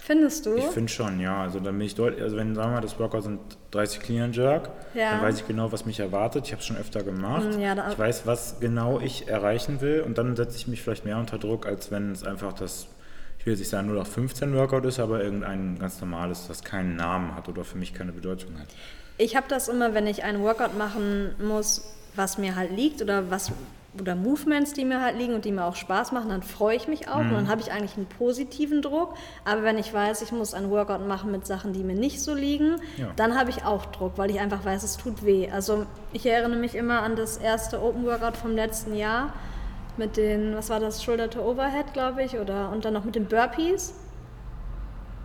Findest 0.09 0.47
du? 0.47 0.55
Ich 0.55 0.65
finde 0.65 0.91
schon, 0.91 1.19
ja. 1.19 1.39
Also 1.43 1.59
dann 1.59 1.77
bin 1.77 1.85
ich 1.85 1.93
deutlich, 1.93 2.23
also 2.23 2.35
wenn 2.35 2.55
sagen 2.55 2.71
wir 2.71 2.75
mal, 2.77 2.81
das 2.81 2.97
Workout 2.97 3.25
sind 3.25 3.39
30 3.69 3.99
Clean 3.99 4.23
and 4.23 4.35
Jerk, 4.35 4.71
ja. 4.95 5.11
dann 5.11 5.21
weiß 5.21 5.41
ich 5.41 5.47
genau, 5.47 5.71
was 5.71 5.85
mich 5.85 5.99
erwartet. 5.99 6.47
Ich 6.47 6.51
habe 6.51 6.61
es 6.61 6.65
schon 6.65 6.77
öfter 6.77 7.03
gemacht. 7.03 7.55
Mm, 7.55 7.59
ja, 7.59 7.91
ich 7.91 7.99
weiß, 7.99 8.25
was 8.25 8.59
genau 8.59 8.99
ich 8.99 9.27
erreichen 9.27 9.81
will 9.81 10.01
und 10.01 10.17
dann 10.17 10.35
setze 10.35 10.57
ich 10.57 10.67
mich 10.67 10.81
vielleicht 10.81 11.05
mehr 11.05 11.17
unter 11.17 11.37
Druck, 11.37 11.67
als 11.67 11.91
wenn 11.91 12.11
es 12.11 12.23
einfach 12.23 12.53
das 12.53 12.87
ich 13.37 13.45
will 13.45 13.53
jetzt 13.53 13.59
nicht 13.59 13.69
sagen 13.69 13.87
0815 13.87 14.55
Workout 14.55 14.85
ist, 14.85 14.99
aber 14.99 15.23
irgendein 15.23 15.77
ganz 15.77 16.01
normales, 16.01 16.47
das 16.47 16.63
keinen 16.63 16.95
Namen 16.95 17.35
hat 17.35 17.47
oder 17.47 17.63
für 17.63 17.77
mich 17.77 17.93
keine 17.93 18.11
Bedeutung 18.11 18.59
hat. 18.59 18.67
Ich 19.19 19.35
habe 19.35 19.45
das 19.47 19.69
immer, 19.69 19.93
wenn 19.93 20.07
ich 20.07 20.23
einen 20.23 20.41
Workout 20.41 20.75
machen 20.75 21.35
muss, 21.37 21.95
was 22.15 22.39
mir 22.39 22.55
halt 22.55 22.75
liegt 22.75 23.01
oder 23.01 23.29
was 23.29 23.51
oder 23.99 24.15
Movements, 24.15 24.73
die 24.73 24.85
mir 24.85 25.01
halt 25.01 25.17
liegen 25.17 25.33
und 25.33 25.45
die 25.45 25.51
mir 25.51 25.65
auch 25.65 25.75
Spaß 25.75 26.11
machen, 26.11 26.29
dann 26.29 26.43
freue 26.43 26.75
ich 26.75 26.87
mich 26.87 27.07
auch 27.07 27.21
mhm. 27.21 27.29
und 27.29 27.33
dann 27.33 27.47
habe 27.47 27.61
ich 27.61 27.71
eigentlich 27.71 27.97
einen 27.97 28.05
positiven 28.05 28.81
Druck. 28.81 29.15
Aber 29.45 29.63
wenn 29.63 29.77
ich 29.77 29.93
weiß, 29.93 30.21
ich 30.21 30.31
muss 30.31 30.53
einen 30.53 30.69
Workout 30.69 31.07
machen 31.07 31.31
mit 31.31 31.47
Sachen, 31.47 31.73
die 31.73 31.83
mir 31.83 31.95
nicht 31.95 32.21
so 32.21 32.33
liegen, 32.33 32.75
ja. 32.97 33.07
dann 33.15 33.37
habe 33.37 33.49
ich 33.49 33.65
auch 33.65 33.85
Druck, 33.87 34.13
weil 34.17 34.29
ich 34.29 34.39
einfach 34.39 34.63
weiß, 34.63 34.83
es 34.83 34.97
tut 34.97 35.25
weh. 35.25 35.49
Also 35.51 35.85
ich 36.13 36.25
erinnere 36.25 36.59
mich 36.59 36.75
immer 36.75 37.01
an 37.01 37.15
das 37.15 37.37
erste 37.37 37.81
Open 37.81 38.05
Workout 38.05 38.37
vom 38.37 38.51
letzten 38.51 38.95
Jahr 38.95 39.33
mit 39.97 40.17
den, 40.17 40.55
was 40.55 40.69
war 40.69 40.79
das, 40.79 41.03
Shoulder 41.03 41.29
to 41.29 41.41
Overhead, 41.41 41.93
glaube 41.93 42.23
ich, 42.23 42.37
oder 42.37 42.71
und 42.71 42.85
dann 42.85 42.93
noch 42.93 43.05
mit 43.05 43.15
den 43.15 43.25
Burpees. 43.25 43.93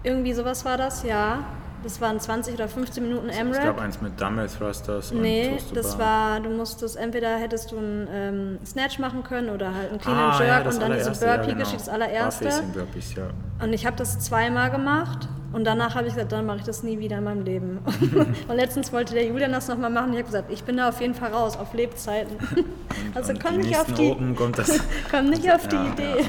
Irgendwie 0.03 0.33
sowas 0.33 0.65
war 0.65 0.77
das, 0.77 1.03
ja. 1.03 1.45
Das 1.85 2.01
waren 2.01 2.19
20 2.19 2.55
oder 2.55 2.67
15 2.67 3.03
Minuten 3.03 3.29
AMRAP. 3.29 3.59
Es 3.59 3.63
gab 3.63 3.79
eins 3.79 4.01
mit 4.01 4.19
Dumbbell 4.19 4.49
Thrusters 4.49 5.13
nee, 5.13 5.51
und 5.51 5.77
das 5.77 5.99
war, 5.99 6.41
du 6.41 6.49
musstest, 6.49 6.97
entweder 6.97 7.37
hättest 7.37 7.73
du 7.73 7.77
einen 7.77 8.09
ähm, 8.11 8.59
Snatch 8.65 8.99
machen 8.99 9.23
können 9.23 9.51
oder 9.51 9.75
halt 9.75 9.91
einen 9.91 10.01
Clean 10.01 10.17
ah, 10.17 10.31
and 10.31 10.41
Jerk 10.41 10.65
ja, 10.65 10.71
und 10.71 10.81
dann 10.81 10.93
diese 10.93 11.11
Burpee-Geschichte, 11.11 11.91
ja, 11.91 11.97
genau. 11.97 12.25
das 12.25 12.41
allererste. 12.41 12.63
Burpees, 12.73 13.15
ja. 13.15 13.29
Und 13.63 13.75
ich 13.75 13.85
habe 13.85 13.97
das 13.97 14.19
zweimal 14.19 14.71
gemacht 14.71 15.29
und 15.55 15.65
danach 15.65 15.95
habe 15.95 16.09
ich 16.09 16.15
gesagt, 16.15 16.33
dann 16.33 16.47
mache 16.47 16.59
ich 16.59 16.65
das 16.65 16.83
nie 16.83 16.99
wieder 16.99 17.19
in 17.19 17.25
meinem 17.25 17.45
Leben. 17.45 17.79
und 18.49 18.57
letztens 18.57 18.93
wollte 18.93 19.15
der 19.15 19.27
Julian 19.27 19.53
das 19.53 19.69
nochmal 19.69 19.91
machen. 19.91 20.13
Ich 20.13 20.19
habe 20.19 20.27
gesagt, 20.27 20.53
ich 20.53 20.65
bin 20.65 20.77
da 20.77 20.89
auf 20.89 21.01
jeden 21.01 21.15
Fall 21.15 21.33
raus, 21.33 21.57
auf 21.57 21.73
Lebzeiten. 21.75 22.37
Und, 22.57 22.65
also 23.17 23.33
und 23.33 23.43
komm 23.43 23.57
nicht 23.59 23.77
auf 23.77 23.93
die, 23.93 24.11
Open 24.11 24.37
kommt 24.37 24.59
das, 24.59 24.81
komm 25.11 25.31
nicht 25.31 25.51
auf 25.51 25.67
die 25.67 25.77
ja, 25.77 25.93
Idee. 25.93 26.25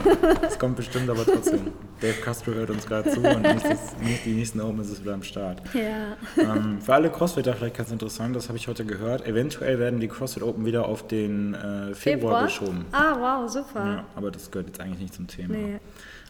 Es 0.47 0.57
kommt 0.57 0.75
bestimmt, 0.75 1.09
aber 1.09 1.23
trotzdem. 1.25 1.71
Dave 2.01 2.21
Castro 2.21 2.53
hört 2.53 2.69
uns 2.69 2.85
gerade 2.85 3.09
zu 3.09 3.19
und 3.19 3.43
das, 3.43 3.95
nicht 4.01 4.25
die 4.25 4.33
nächsten 4.33 4.61
Open 4.61 4.81
ist 4.81 4.89
es 4.89 5.01
wieder 5.01 5.13
am 5.13 5.23
Start. 5.23 5.61
Ja. 5.73 6.17
Ähm, 6.37 6.81
für 6.81 6.93
alle 6.93 7.09
Crossfitter 7.09 7.53
vielleicht 7.53 7.77
ganz 7.77 7.91
interessant, 7.91 8.35
das 8.35 8.47
habe 8.47 8.57
ich 8.57 8.67
heute 8.67 8.85
gehört. 8.85 9.25
Eventuell 9.25 9.79
werden 9.79 9.99
die 9.99 10.07
CrossFit 10.07 10.43
Open 10.43 10.65
wieder 10.65 10.87
auf 10.87 11.07
den 11.07 11.53
äh, 11.53 11.57
Februar, 11.57 11.93
Februar, 11.93 12.43
geschoben. 12.45 12.85
Ah, 12.91 13.15
wow, 13.43 13.49
super. 13.49 13.85
Ja, 13.85 14.03
aber 14.15 14.31
das 14.31 14.51
gehört 14.51 14.67
jetzt 14.67 14.81
eigentlich 14.81 14.99
nicht 14.99 15.13
zum 15.13 15.27
Thema. 15.27 15.53
Nee. 15.53 15.79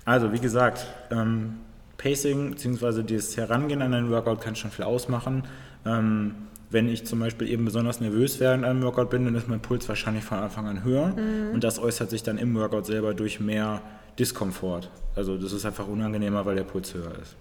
Also, 0.05 0.31
wie 0.31 0.39
gesagt, 0.39 0.85
ähm, 1.11 1.59
Pacing 1.97 2.51
bzw. 2.51 3.03
das 3.03 3.35
Herangehen 3.37 3.81
an 3.81 3.93
einen 3.93 4.09
Workout 4.11 4.41
kann 4.41 4.55
schon 4.55 4.71
viel 4.71 4.85
ausmachen. 4.85 5.43
Ähm, 5.85 6.35
wenn 6.69 6.89
ich 6.89 7.05
zum 7.05 7.19
Beispiel 7.19 7.49
eben 7.49 7.65
besonders 7.65 7.99
nervös 8.01 8.39
während 8.39 8.65
einem 8.65 8.81
Workout 8.81 9.09
bin, 9.09 9.25
dann 9.25 9.35
ist 9.35 9.47
mein 9.47 9.61
Puls 9.61 9.87
wahrscheinlich 9.87 10.23
von 10.23 10.39
Anfang 10.39 10.67
an 10.67 10.83
höher 10.83 11.07
mhm. 11.07 11.53
und 11.53 11.63
das 11.63 11.79
äußert 11.79 12.09
sich 12.09 12.23
dann 12.23 12.37
im 12.37 12.55
Workout 12.55 12.85
selber 12.85 13.13
durch 13.13 13.39
mehr 13.39 13.81
Diskomfort. 14.19 14.89
Also 15.15 15.37
das 15.37 15.53
ist 15.53 15.65
einfach 15.65 15.87
unangenehmer, 15.87 16.45
weil 16.45 16.55
der 16.55 16.63
Puls 16.63 16.93
höher 16.93 17.11
ist. 17.21 17.35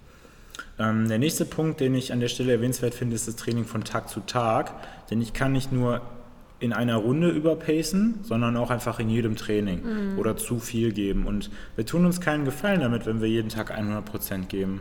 Ähm, 0.79 1.09
der 1.09 1.19
nächste 1.19 1.45
Punkt, 1.45 1.81
den 1.81 1.95
ich 1.95 2.13
an 2.13 2.21
der 2.21 2.29
Stelle 2.29 2.53
erwähnenswert 2.53 2.95
finde, 2.95 3.17
ist 3.17 3.27
das 3.27 3.37
Training 3.37 3.65
von 3.65 3.85
Tag 3.85 4.09
zu 4.09 4.21
Tag, 4.21 4.75
denn 5.11 5.21
ich 5.21 5.33
kann 5.33 5.53
nicht 5.53 5.73
nur 5.73 6.03
in 6.65 6.73
einer 6.73 6.97
Runde 6.97 7.29
überpacen, 7.29 8.21
sondern 8.23 8.57
auch 8.57 8.71
einfach 8.71 8.99
in 8.99 9.11
jedem 9.11 9.37
Training 9.37 9.83
mhm. 9.83 10.19
oder 10.19 10.37
zu 10.37 10.59
viel 10.59 10.93
geben. 10.93 11.27
Und 11.27 11.51
wir 11.77 11.85
tun 11.85 12.07
uns 12.07 12.21
keinen 12.21 12.45
Gefallen 12.45 12.81
damit, 12.81 13.07
wenn 13.07 13.21
wir 13.21 13.29
jeden 13.29 13.51
Tag 13.51 13.71
100 13.71 14.05
Prozent 14.05 14.49
geben. 14.49 14.81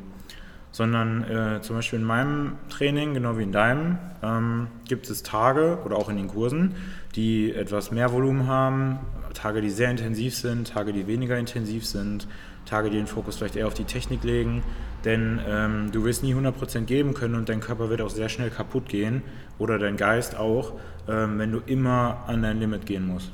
Sondern 0.72 1.24
äh, 1.24 1.62
zum 1.62 1.76
Beispiel 1.76 2.00
in 2.00 2.06
meinem 2.06 2.54
Training, 2.70 3.14
genau 3.14 3.38
wie 3.38 3.44
in 3.44 3.52
deinem, 3.52 4.00
ähm, 4.24 4.68
gibt 4.88 5.08
es 5.10 5.22
Tage 5.22 5.80
oder 5.86 5.98
auch 5.98 6.10
in 6.10 6.16
den 6.16 6.30
Kursen, 6.30 6.74
die 7.16 7.54
etwas 7.54 7.92
mehr 7.92 8.12
Volumen 8.12 8.48
haben, 8.48 8.98
Tage, 9.36 9.62
die 9.62 9.70
sehr 9.70 9.92
intensiv 9.92 10.36
sind, 10.36 10.70
Tage, 10.70 10.94
die 10.94 11.06
weniger 11.06 11.38
intensiv 11.38 11.86
sind, 11.86 12.28
Tage, 12.66 12.90
die 12.90 12.98
den 12.98 13.08
Fokus 13.08 13.36
vielleicht 13.36 13.56
eher 13.56 13.68
auf 13.68 13.74
die 13.76 13.84
Technik 13.84 14.24
legen. 14.24 14.64
Denn 15.06 15.42
ähm, 15.46 15.92
du 15.92 16.06
wirst 16.06 16.24
nie 16.24 16.34
100% 16.34 16.86
geben 16.86 17.14
können 17.14 17.36
und 17.36 17.50
dein 17.50 17.60
Körper 17.60 17.90
wird 17.90 18.02
auch 18.02 18.10
sehr 18.10 18.30
schnell 18.30 18.50
kaputt 18.50 18.88
gehen 18.88 19.22
oder 19.60 19.80
dein 19.80 19.98
Geist 19.98 20.36
auch, 20.38 20.74
ähm, 21.08 21.40
wenn 21.40 21.52
du 21.52 21.60
immer 21.66 22.24
an 22.28 22.42
dein 22.42 22.60
Limit 22.60 22.86
gehen 22.86 23.08
musst. 23.08 23.32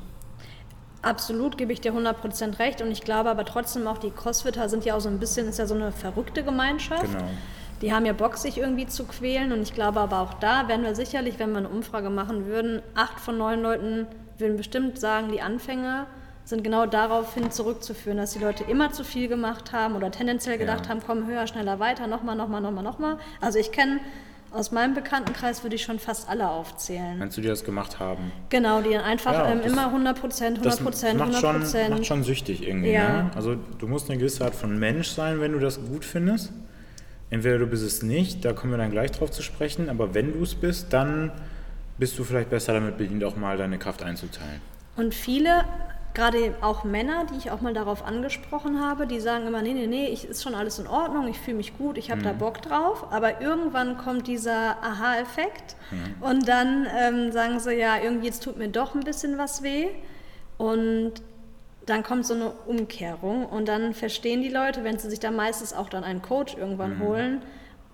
Absolut 1.02 1.56
gebe 1.56 1.72
ich 1.72 1.80
dir 1.80 1.94
100% 1.94 2.58
recht 2.58 2.82
und 2.82 2.90
ich 2.90 3.00
glaube 3.00 3.30
aber 3.30 3.44
trotzdem 3.46 3.86
auch, 3.86 3.96
die 3.96 4.10
Crossfitter 4.10 4.68
sind 4.68 4.84
ja 4.84 4.94
auch 4.94 5.00
so 5.00 5.08
ein 5.08 5.18
bisschen, 5.18 5.48
ist 5.48 5.58
ja 5.58 5.66
so 5.66 5.74
eine 5.74 5.92
verrückte 5.92 6.42
Gemeinschaft. 6.42 7.10
Genau. 7.10 7.24
Die 7.80 7.94
haben 7.94 8.04
ja 8.04 8.12
Bock, 8.12 8.36
sich 8.36 8.58
irgendwie 8.58 8.86
zu 8.86 9.04
quälen 9.04 9.52
und 9.52 9.62
ich 9.62 9.72
glaube 9.72 10.00
aber 10.00 10.20
auch 10.20 10.34
da 10.34 10.68
werden 10.68 10.84
wir 10.84 10.94
sicherlich, 10.94 11.38
wenn 11.38 11.52
wir 11.52 11.58
eine 11.58 11.70
Umfrage 11.70 12.10
machen 12.10 12.44
würden, 12.44 12.82
acht 12.94 13.18
von 13.18 13.38
neun 13.38 13.62
Leuten 13.62 14.06
würden 14.36 14.58
bestimmt 14.58 14.98
sagen, 14.98 15.32
die 15.32 15.40
Anfänger 15.40 16.06
sind 16.44 16.64
genau 16.64 16.84
daraufhin 16.84 17.50
zurückzuführen, 17.50 18.18
dass 18.18 18.32
die 18.32 18.38
Leute 18.38 18.64
immer 18.64 18.92
zu 18.92 19.04
viel 19.04 19.28
gemacht 19.28 19.72
haben 19.72 19.94
oder 19.96 20.10
tendenziell 20.10 20.58
gedacht 20.58 20.84
ja. 20.84 20.90
haben, 20.90 21.00
komm 21.06 21.26
höher, 21.26 21.46
schneller, 21.46 21.78
weiter, 21.78 22.06
nochmal, 22.06 22.36
nochmal, 22.36 22.60
nochmal, 22.60 22.84
nochmal. 22.84 23.18
Also 23.40 23.58
ich 23.58 23.72
kenne 23.72 24.00
aus 24.52 24.72
meinem 24.72 24.94
Bekanntenkreis 24.94 25.62
würde 25.62 25.76
ich 25.76 25.82
schon 25.82 25.98
fast 25.98 26.28
alle 26.28 26.48
aufzählen. 26.48 27.18
Meinst 27.18 27.36
du, 27.36 27.40
die 27.40 27.48
das 27.48 27.64
gemacht 27.64 28.00
haben? 28.00 28.32
Genau, 28.48 28.82
die 28.82 28.96
einfach 28.96 29.32
ja, 29.32 29.50
ähm, 29.50 29.60
immer 29.60 29.86
100 29.86 30.20
Prozent, 30.20 30.58
100 30.58 30.82
Prozent, 30.82 31.20
100 31.20 31.42
Prozent. 31.42 31.90
Macht, 31.90 31.98
macht 31.98 32.06
schon 32.06 32.24
süchtig 32.24 32.66
irgendwie. 32.66 32.92
Ja. 32.92 33.22
Ne? 33.24 33.30
Also 33.34 33.56
du 33.78 33.86
musst 33.86 34.10
eine 34.10 34.18
gewisse 34.18 34.44
Art 34.44 34.54
von 34.54 34.78
Mensch 34.78 35.08
sein, 35.08 35.40
wenn 35.40 35.52
du 35.52 35.58
das 35.58 35.80
gut 35.84 36.04
findest. 36.04 36.52
Entweder 37.30 37.58
du 37.58 37.66
bist 37.66 37.84
es 37.84 38.02
nicht, 38.02 38.44
da 38.44 38.52
kommen 38.52 38.72
wir 38.72 38.78
dann 38.78 38.90
gleich 38.90 39.12
drauf 39.12 39.30
zu 39.30 39.42
sprechen, 39.42 39.88
aber 39.88 40.14
wenn 40.14 40.32
du 40.32 40.42
es 40.42 40.56
bist, 40.56 40.92
dann 40.92 41.30
bist 41.96 42.18
du 42.18 42.24
vielleicht 42.24 42.50
besser 42.50 42.72
damit 42.72 42.98
bedient, 42.98 43.22
auch 43.22 43.36
mal 43.36 43.56
deine 43.56 43.78
Kraft 43.78 44.02
einzuteilen. 44.02 44.60
Und 44.96 45.14
viele 45.14 45.64
gerade 46.14 46.54
auch 46.60 46.84
Männer, 46.84 47.26
die 47.32 47.38
ich 47.38 47.50
auch 47.50 47.60
mal 47.60 47.72
darauf 47.72 48.04
angesprochen 48.04 48.80
habe, 48.80 49.06
die 49.06 49.20
sagen 49.20 49.46
immer, 49.46 49.62
nee, 49.62 49.74
nee, 49.74 49.86
nee, 49.86 50.06
ich, 50.06 50.28
ist 50.28 50.42
schon 50.42 50.54
alles 50.54 50.78
in 50.78 50.86
Ordnung, 50.86 51.28
ich 51.28 51.38
fühle 51.38 51.58
mich 51.58 51.76
gut, 51.78 51.98
ich 51.98 52.10
habe 52.10 52.20
mhm. 52.20 52.24
da 52.24 52.32
Bock 52.32 52.62
drauf. 52.62 53.12
Aber 53.12 53.40
irgendwann 53.40 53.96
kommt 53.96 54.26
dieser 54.26 54.82
Aha-Effekt 54.82 55.76
mhm. 55.90 56.22
und 56.22 56.48
dann 56.48 56.86
ähm, 56.98 57.32
sagen 57.32 57.60
sie, 57.60 57.74
ja, 57.74 57.98
irgendwie 58.02 58.26
jetzt 58.26 58.42
tut 58.42 58.56
mir 58.56 58.68
doch 58.68 58.94
ein 58.94 59.00
bisschen 59.00 59.38
was 59.38 59.62
weh. 59.62 59.86
Und 60.58 61.14
dann 61.86 62.02
kommt 62.02 62.26
so 62.26 62.34
eine 62.34 62.50
Umkehrung 62.50 63.46
und 63.46 63.66
dann 63.66 63.94
verstehen 63.94 64.42
die 64.42 64.48
Leute, 64.48 64.84
wenn 64.84 64.98
sie 64.98 65.08
sich 65.08 65.20
da 65.20 65.30
meistens 65.30 65.72
auch 65.72 65.88
dann 65.88 66.04
einen 66.04 66.22
Coach 66.22 66.54
irgendwann 66.56 66.98
mhm. 66.98 67.02
holen, 67.02 67.42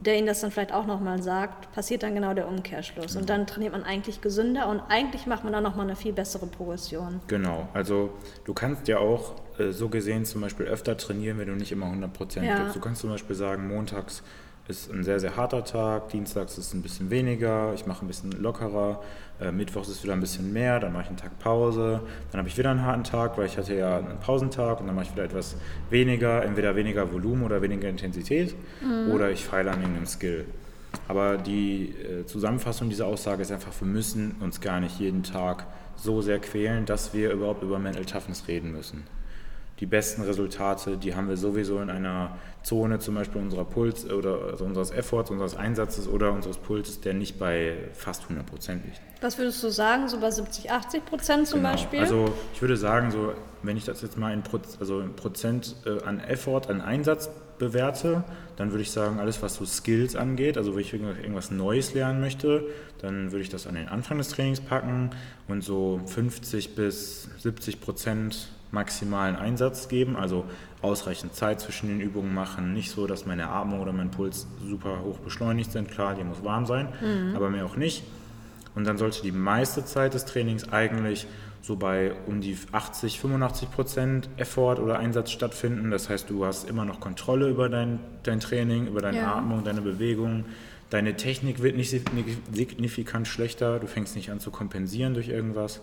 der 0.01 0.19
ihnen 0.19 0.27
das 0.27 0.41
dann 0.41 0.51
vielleicht 0.51 0.73
auch 0.73 0.87
nochmal 0.87 1.23
sagt, 1.23 1.73
passiert 1.73 2.03
dann 2.03 2.15
genau 2.15 2.35
der 2.35 2.49
Umkehrschluss. 2.49 3.17
Und 3.17 3.31
dann 3.31 3.47
trainiert 3.47 3.73
man 3.73 3.83
eigentlich 3.83 4.21
gesünder 4.21 4.69
und 4.69 4.81
eigentlich 4.89 5.27
macht 5.27 5.45
man 5.45 5.53
dann 5.53 5.63
nochmal 5.63 5.87
eine 5.87 5.97
viel 5.97 6.13
bessere 6.13 6.47
Progression. 6.47 7.21
Genau, 7.29 7.69
also 7.73 8.11
du 8.45 8.53
kannst 8.53 8.89
ja 8.89 8.99
auch 8.99 9.35
äh, 9.59 9.71
so 9.71 9.89
gesehen 9.89 10.25
zum 10.25 10.43
Beispiel 10.43 10.67
öfter 10.67 10.97
trainieren, 10.97 11.39
wenn 11.39 11.49
du 11.49 11.55
nicht 11.55 11.73
immer 11.73 11.87
100% 11.87 12.43
ja. 12.43 12.59
gibst. 12.59 12.77
Du 12.77 12.81
kannst 12.81 13.01
zum 13.01 13.11
Beispiel 13.11 13.37
sagen, 13.37 13.69
montags 13.69 14.23
ist 14.69 14.93
ein 14.93 15.05
sehr, 15.05 15.21
sehr 15.21 15.37
harter 15.37 15.65
Tag, 15.65 16.09
dienstags 16.09 16.59
ist 16.59 16.69
es 16.69 16.75
ein 16.75 16.83
bisschen 16.83 17.11
weniger, 17.11 17.73
ich 17.75 17.87
mache 17.87 18.05
ein 18.05 18.09
bisschen 18.09 18.33
lockerer, 18.33 19.01
äh, 19.41 19.53
mittwochs 19.53 19.89
ist 19.89 20.03
wieder 20.03 20.13
ein 20.13 20.21
bisschen 20.21 20.53
mehr, 20.53 20.81
dann 20.81 20.93
mache 20.93 21.05
ich 21.05 21.09
einen 21.09 21.19
Tag 21.19 21.39
Pause, 21.39 22.01
dann 22.33 22.39
habe 22.39 22.49
ich 22.49 22.59
wieder 22.59 22.71
einen 22.71 22.83
harten 22.83 23.05
Tag, 23.05 23.39
weil 23.39 23.47
ich 23.47 23.57
hatte 23.57 23.75
ja 23.75 23.99
einen 23.99 24.19
Pausentag 24.19 24.81
und 24.81 24.87
dann 24.87 24.97
mache 24.97 25.07
ich 25.07 25.13
wieder 25.13 25.25
etwas 25.25 25.57
weniger, 25.91 26.45
entweder 26.45 26.75
weniger 26.75 27.13
Volumen 27.13 27.45
oder 27.45 27.63
weniger 27.63 27.89
Intensität 27.89 28.55
mhm. 28.83 29.13
oder 29.13 29.31
ich 29.31 29.45
feile 29.45 29.71
an 29.71 29.81
irgendeinem 29.81 30.07
Skill. 30.07 30.47
Aber 31.09 31.37
die 31.37 31.91
äh, 31.91 32.27
Zusammenfassung 32.27 32.89
dieser 32.89 33.07
Aussage 33.07 33.43
ist 33.43 33.53
einfach, 33.53 33.73
wir 33.79 33.87
müssen 33.87 34.37
uns 34.41 34.61
gar 34.61 34.81
nicht 34.81 34.99
jeden 34.99 35.23
Tag 35.23 35.67
so 35.95 36.23
sehr 36.23 36.39
quälen, 36.41 36.87
dass 36.87 37.15
wir 37.15 37.31
überhaupt 37.31 37.63
über 37.63 37.79
Mental 37.79 38.05
Toughness 38.05 38.49
reden 38.49 38.73
müssen 38.73 39.05
die 39.81 39.87
besten 39.87 40.23
Resultate, 40.23 40.97
die 40.97 41.15
haben 41.15 41.29
wir 41.29 41.37
sowieso 41.37 41.81
in 41.81 41.91
einer 41.91 42.37
Zone 42.63 42.99
zum 42.99 43.15
Beispiel 43.15 43.41
unserer 43.41 43.65
Puls 43.65 44.11
oder 44.11 44.41
also 44.51 44.65
unseres 44.65 44.91
Efforts, 44.91 45.31
unseres 45.31 45.55
Einsatzes 45.55 46.09
oder 46.09 46.33
unseres 46.33 46.57
Pulses, 46.57 47.01
der 47.01 47.15
nicht 47.15 47.39
bei 47.39 47.77
fast 47.93 48.23
100 48.25 48.47
Prozent 48.47 48.85
liegt. 48.85 49.01
Was 49.21 49.39
würdest 49.39 49.63
du 49.63 49.69
sagen, 49.69 50.09
so 50.09 50.19
bei 50.19 50.31
70, 50.31 50.71
80 50.71 51.05
Prozent 51.05 51.47
zum 51.47 51.61
genau. 51.61 51.73
Beispiel? 51.73 52.01
Also 52.01 52.33
ich 52.55 52.61
würde 52.61 52.77
sagen, 52.77 53.11
so 53.11 53.35
wenn 53.63 53.77
ich 53.77 53.85
das 53.85 54.03
jetzt 54.03 54.17
mal 54.17 54.33
in, 54.33 54.43
Proz 54.43 54.79
also 54.81 55.01
in 55.01 55.15
Prozent 55.15 55.77
äh, 55.85 56.03
an 56.05 56.21
Effort, 56.21 56.69
an 56.69 56.81
Einsatz 56.81 57.31
bewerte, 57.59 58.25
dann 58.57 58.71
würde 58.71 58.83
ich 58.83 58.91
sagen, 58.91 59.19
alles 59.19 59.43
was 59.43 59.55
so 59.55 59.65
Skills 59.65 60.17
angeht, 60.17 60.57
also 60.57 60.75
wenn 60.75 60.83
ich 60.83 60.93
irgendwas 60.93 61.51
Neues 61.51 61.95
lernen 61.95 62.21
möchte, 62.21 62.65
dann 62.99 63.33
würde 63.33 63.43
ich 63.43 63.49
das 63.49 63.67
an 63.67 63.75
den 63.75 63.89
Anfang 63.89 64.19
des 64.19 64.29
Trainings 64.29 64.61
packen 64.61 65.11
und 65.49 65.63
so 65.63 66.01
50 66.07 66.75
bis 66.75 67.29
70 67.39 67.81
Prozent 67.81 68.49
maximalen 68.77 69.35
Einsatz 69.35 69.89
geben, 69.89 70.15
also 70.17 70.45
ausreichend 70.83 71.35
Zeit 71.35 71.61
zwischen 71.61 71.89
den 71.89 72.01
Übungen 72.01 72.33
machen, 72.33 72.75
nicht 72.75 72.91
so, 72.91 73.07
dass 73.07 73.27
meine 73.27 73.49
Atmung 73.49 73.81
oder 73.81 73.93
mein 73.93 74.11
Puls 74.11 74.47
super 74.65 75.01
hoch 75.03 75.19
beschleunigt 75.19 75.73
sind, 75.73 75.91
klar, 75.91 76.15
die 76.15 76.23
muss 76.23 76.45
warm 76.45 76.67
sein, 76.67 76.89
mhm. 77.01 77.35
aber 77.35 77.51
mehr 77.51 77.65
auch 77.65 77.77
nicht. 77.77 78.05
Und 78.75 78.87
dann 78.87 78.99
sollte 78.99 79.23
die 79.23 79.33
meiste 79.33 79.85
Zeit 79.85 80.15
des 80.15 80.27
Trainings 80.27 80.71
eigentlich 80.71 81.27
so 81.63 81.77
bei 81.77 82.13
um 82.27 82.41
die 82.41 82.57
80, 82.71 83.19
85 83.19 83.71
Prozent 83.73 84.29
Effort 84.37 84.79
oder 84.79 84.99
Einsatz 84.99 85.33
stattfinden. 85.33 85.91
Das 85.91 86.09
heißt, 86.09 86.31
du 86.31 86.45
hast 86.45 86.69
immer 86.69 86.85
noch 86.85 87.01
Kontrolle 87.01 87.49
über 87.49 87.69
dein, 87.69 87.99
dein 88.23 88.39
Training, 88.39 88.87
über 88.87 89.01
deine 89.01 89.19
ja. 89.19 89.35
Atmung, 89.35 89.65
deine 89.65 89.81
Bewegung. 89.81 90.45
Deine 90.91 91.17
Technik 91.17 91.63
wird 91.63 91.77
nicht 91.77 91.91
signifikant 92.53 93.27
schlechter. 93.27 93.81
Du 93.81 93.89
fängst 93.89 94.15
nicht 94.15 94.31
an 94.31 94.39
zu 94.39 94.53
kompensieren 94.53 95.15
durch 95.15 95.29
irgendwas. 95.29 95.81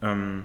Ähm, 0.00 0.44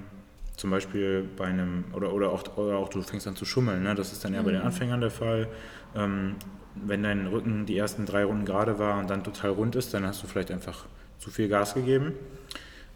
zum 0.57 0.71
Beispiel 0.71 1.27
bei 1.37 1.45
einem, 1.45 1.85
oder, 1.93 2.13
oder, 2.13 2.31
auch, 2.31 2.57
oder 2.57 2.77
auch 2.77 2.89
du 2.89 3.01
fängst 3.01 3.27
an 3.27 3.35
zu 3.35 3.45
schummeln, 3.45 3.83
ne? 3.83 3.95
das 3.95 4.11
ist 4.11 4.23
dann 4.23 4.33
eher 4.33 4.41
mhm. 4.41 4.45
bei 4.45 4.51
den 4.51 4.61
mhm. 4.61 4.67
Anfängern 4.67 5.01
der 5.01 5.11
Fall. 5.11 5.47
Ähm, 5.95 6.35
wenn 6.75 7.03
dein 7.03 7.27
Rücken 7.27 7.65
die 7.65 7.77
ersten 7.77 8.05
drei 8.05 8.25
Runden 8.25 8.45
gerade 8.45 8.79
war 8.79 8.99
und 8.99 9.09
dann 9.09 9.23
total 9.23 9.51
rund 9.51 9.75
ist, 9.75 9.93
dann 9.93 10.05
hast 10.05 10.21
du 10.23 10.27
vielleicht 10.27 10.51
einfach 10.51 10.85
zu 11.19 11.29
viel 11.29 11.47
Gas 11.47 11.73
gegeben. 11.73 12.13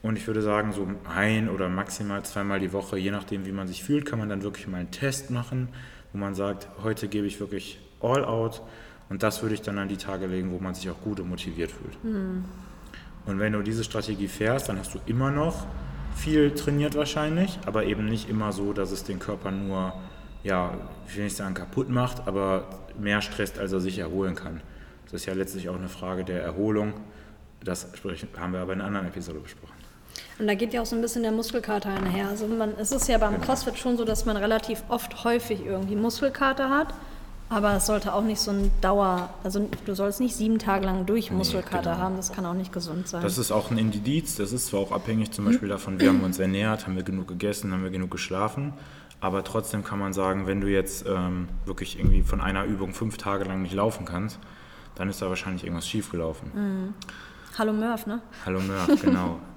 Und 0.01 0.17
ich 0.17 0.27
würde 0.27 0.41
sagen, 0.41 0.71
so 0.71 0.87
ein 1.13 1.49
oder 1.49 1.67
maximal 1.67 2.23
zweimal 2.23 2.59
die 2.59 2.71
Woche, 2.71 2.97
je 2.97 3.11
nachdem, 3.11 3.45
wie 3.45 3.51
man 3.51 3.67
sich 3.67 3.83
fühlt, 3.83 4.05
kann 4.05 4.19
man 4.19 4.29
dann 4.29 4.43
wirklich 4.43 4.67
mal 4.67 4.77
einen 4.77 4.91
Test 4.91 5.29
machen, 5.29 5.69
wo 6.13 6.17
man 6.17 6.35
sagt, 6.35 6.67
heute 6.83 7.07
gebe 7.07 7.27
ich 7.27 7.39
wirklich 7.39 7.79
all 8.01 8.23
out. 8.23 8.61
Und 9.09 9.23
das 9.23 9.41
würde 9.41 9.55
ich 9.55 9.61
dann 9.61 9.77
an 9.77 9.89
die 9.89 9.97
Tage 9.97 10.27
legen, 10.27 10.51
wo 10.51 10.59
man 10.59 10.73
sich 10.73 10.89
auch 10.89 11.01
gut 11.01 11.19
und 11.19 11.29
motiviert 11.29 11.71
fühlt. 11.71 12.03
Mhm. 12.03 12.45
Und 13.25 13.39
wenn 13.39 13.53
du 13.53 13.61
diese 13.61 13.83
Strategie 13.83 14.27
fährst, 14.27 14.69
dann 14.69 14.79
hast 14.79 14.93
du 14.93 14.99
immer 15.05 15.31
noch 15.31 15.67
viel 16.19 16.53
trainiert 16.53 16.95
wahrscheinlich, 16.95 17.59
aber 17.65 17.85
eben 17.85 18.05
nicht 18.05 18.29
immer 18.29 18.51
so, 18.51 18.73
dass 18.73 18.91
es 18.91 19.03
den 19.03 19.19
Körper 19.19 19.51
nur, 19.51 19.93
ja, 20.43 20.73
ich 21.07 21.15
will 21.15 21.23
nicht 21.23 21.35
sagen 21.35 21.53
kaputt 21.53 21.89
macht, 21.89 22.27
aber 22.27 22.67
mehr 22.99 23.21
stresst, 23.21 23.57
als 23.59 23.71
er 23.71 23.79
sich 23.79 23.99
erholen 23.99 24.35
kann. 24.35 24.61
Das 25.05 25.13
ist 25.21 25.25
ja 25.25 25.33
letztlich 25.33 25.69
auch 25.69 25.75
eine 25.75 25.89
Frage 25.89 26.23
der 26.23 26.43
Erholung. 26.43 26.93
Das 27.63 27.87
haben 28.37 28.53
wir 28.53 28.59
aber 28.59 28.73
in 28.73 28.79
einer 28.79 28.87
anderen 28.87 29.07
Episode 29.07 29.39
besprochen. 29.39 29.73
Und 30.37 30.47
da 30.47 30.53
geht 30.53 30.73
ja 30.73 30.81
auch 30.81 30.85
so 30.85 30.95
ein 30.95 31.01
bisschen 31.01 31.23
der 31.23 31.31
Muskelkater 31.31 31.89
einher. 31.89 32.29
Also 32.29 32.47
man, 32.47 32.73
es 32.77 32.91
ist 32.91 33.07
ja 33.07 33.17
beim 33.17 33.33
genau. 33.33 33.45
CrossFit 33.45 33.77
schon 33.77 33.97
so, 33.97 34.05
dass 34.05 34.25
man 34.25 34.37
relativ 34.37 34.83
oft 34.87 35.23
häufig 35.23 35.65
irgendwie 35.65 35.95
Muskelkater 35.95 36.69
hat. 36.69 36.93
Aber 37.49 37.73
es 37.73 37.87
sollte 37.87 38.13
auch 38.13 38.23
nicht 38.23 38.39
so 38.39 38.51
ein 38.51 38.71
Dauer, 38.79 39.29
also 39.43 39.67
du 39.85 39.95
sollst 39.95 40.19
nicht 40.19 40.35
sieben 40.35 40.59
Tage 40.59 40.85
lang 40.85 41.07
durch 41.07 41.31
Muskelkater 41.31 41.89
nee, 41.89 41.95
genau. 41.95 41.97
haben, 41.97 42.15
das 42.15 42.31
kann 42.31 42.45
auch 42.45 42.53
nicht 42.53 42.71
gesund 42.71 43.07
sein. 43.07 43.23
Das 43.23 43.39
ist 43.39 43.51
auch 43.51 43.71
ein 43.71 43.79
Indiz, 43.79 44.35
das 44.35 44.53
ist 44.53 44.67
zwar 44.67 44.81
auch 44.81 44.91
abhängig 44.91 45.31
zum 45.31 45.45
Beispiel 45.45 45.67
davon, 45.67 45.99
wir 45.99 46.09
haben 46.09 46.21
uns 46.21 46.37
ernährt, 46.37 46.85
haben 46.85 46.95
wir 46.95 47.03
genug 47.03 47.27
gegessen, 47.27 47.71
haben 47.71 47.83
wir 47.83 47.89
genug 47.89 48.11
geschlafen, 48.11 48.73
aber 49.19 49.43
trotzdem 49.43 49.83
kann 49.83 49.97
man 49.97 50.13
sagen, 50.13 50.45
wenn 50.45 50.61
du 50.61 50.67
jetzt 50.67 51.05
ähm, 51.07 51.47
wirklich 51.65 51.97
irgendwie 51.97 52.21
von 52.21 52.39
einer 52.39 52.65
Übung 52.65 52.93
fünf 52.93 53.17
Tage 53.17 53.45
lang 53.45 53.63
nicht 53.63 53.73
laufen 53.73 54.05
kannst, 54.05 54.37
dann 54.93 55.09
ist 55.09 55.21
da 55.21 55.29
wahrscheinlich 55.29 55.63
irgendwas 55.63 55.87
schiefgelaufen. 55.87 56.51
Mhm. 56.53 56.93
Hallo 57.57 57.73
Murph, 57.73 58.05
ne? 58.05 58.21
Hallo 58.45 58.59
Murph, 58.59 59.01
genau. 59.01 59.39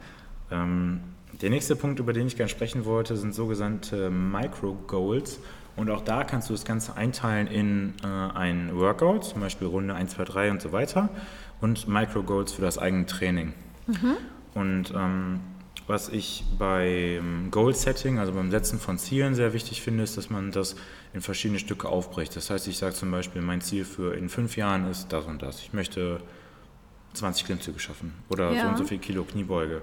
Ähm, 0.51 1.01
der 1.41 1.49
nächste 1.49 1.77
Punkt, 1.77 1.99
über 1.99 2.13
den 2.13 2.27
ich 2.27 2.37
gerne 2.37 2.51
sprechen 2.51 2.85
wollte, 2.85 3.17
sind 3.17 3.35
sogenannte 3.35 4.11
Micro-Goals. 4.11 5.39
Und 5.77 5.91
auch 5.91 6.03
da 6.03 6.25
kannst 6.25 6.49
du 6.51 6.55
das 6.55 6.65
Ganze 6.65 6.97
einteilen 6.97 7.47
in 7.47 7.95
äh, 8.05 8.07
ein 8.07 8.77
Workout, 8.77 9.25
zum 9.25 9.41
Beispiel 9.41 9.67
Runde 9.67 9.95
1, 9.95 10.13
2, 10.13 10.25
3 10.25 10.51
und 10.51 10.63
so 10.63 10.73
weiter, 10.73 11.09
und 11.61 11.89
Micro-Goals 11.89 12.53
für 12.53 12.63
das 12.63 12.79
eigene 12.79 13.07
Training. 13.07 13.55
Mhm. 13.87 14.17
Und 14.55 14.93
ähm, 14.95 15.41
was 15.87 16.09
ich 16.09 16.45
beim 16.59 17.51
Goal-Setting, 17.51 18.19
also 18.19 18.33
beim 18.33 18.51
Setzen 18.51 18.79
von 18.79 18.99
Zielen 18.99 19.35
sehr 19.35 19.53
wichtig 19.53 19.83
finde, 19.83 20.05
ist, 20.05 20.17
dass 20.17 20.31
man 20.31 20.53
das 20.53 20.77
in 21.13 21.21
verschiedene 21.21 21.59
Stücke 21.59 21.89
aufbricht. 21.89 22.37
Das 22.37 22.51
heißt, 22.51 22.69
ich 22.69 22.79
sage 22.79 22.95
zum 22.95 23.11
Beispiel, 23.11 23.43
mein 23.43 23.61
Ziel 23.61 23.85
für 23.85 24.15
in 24.15 24.29
fünf 24.29 24.57
Jahren 24.57 24.89
ist 24.91 25.13
das 25.13 25.25
und 25.27 25.43
das. 25.43 25.61
Ich 25.61 25.73
möchte 25.73 26.21
20 27.15 27.47
Klimmzüge 27.47 27.79
schaffen 27.79 28.13
oder 28.29 28.53
ja. 28.53 28.63
so 28.63 28.69
und 28.69 28.79
so 28.79 28.85
viel 28.85 28.99
Kilo 28.99 29.25
Kniebeuge. 29.25 29.83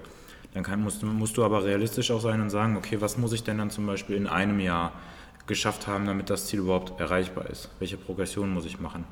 Dann 0.54 0.64
kann, 0.64 0.82
musst, 0.82 1.02
musst 1.02 1.36
du 1.36 1.44
aber 1.44 1.64
realistisch 1.64 2.10
auch 2.10 2.20
sein 2.20 2.40
und 2.40 2.50
sagen, 2.50 2.76
okay, 2.76 3.00
was 3.00 3.16
muss 3.16 3.32
ich 3.32 3.44
denn 3.44 3.58
dann 3.58 3.70
zum 3.70 3.86
Beispiel 3.86 4.16
in 4.16 4.26
einem 4.26 4.58
Jahr 4.58 4.92
geschafft 5.50 5.86
haben, 5.86 6.06
damit 6.06 6.30
das 6.30 6.46
Ziel 6.46 6.60
überhaupt 6.60 6.98
erreichbar 6.98 7.50
ist? 7.50 7.68
Welche 7.78 7.98
Progression 7.98 8.50
muss 8.50 8.64
ich 8.64 8.80
machen? 8.80 9.04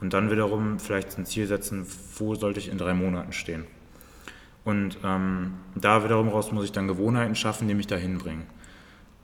Und 0.00 0.14
dann 0.14 0.30
wiederum 0.30 0.78
vielleicht 0.78 1.18
ein 1.18 1.26
Ziel 1.26 1.46
setzen, 1.46 1.86
wo 2.16 2.34
sollte 2.34 2.58
ich 2.58 2.70
in 2.70 2.78
drei 2.78 2.94
Monaten 2.94 3.32
stehen? 3.32 3.66
Und 4.64 4.98
ähm, 5.04 5.54
da 5.74 6.02
wiederum 6.04 6.28
raus 6.28 6.52
muss 6.52 6.64
ich 6.64 6.72
dann 6.72 6.88
Gewohnheiten 6.88 7.34
schaffen, 7.34 7.68
die 7.68 7.74
mich 7.74 7.86
dahin 7.86 8.16
bringen. 8.16 8.46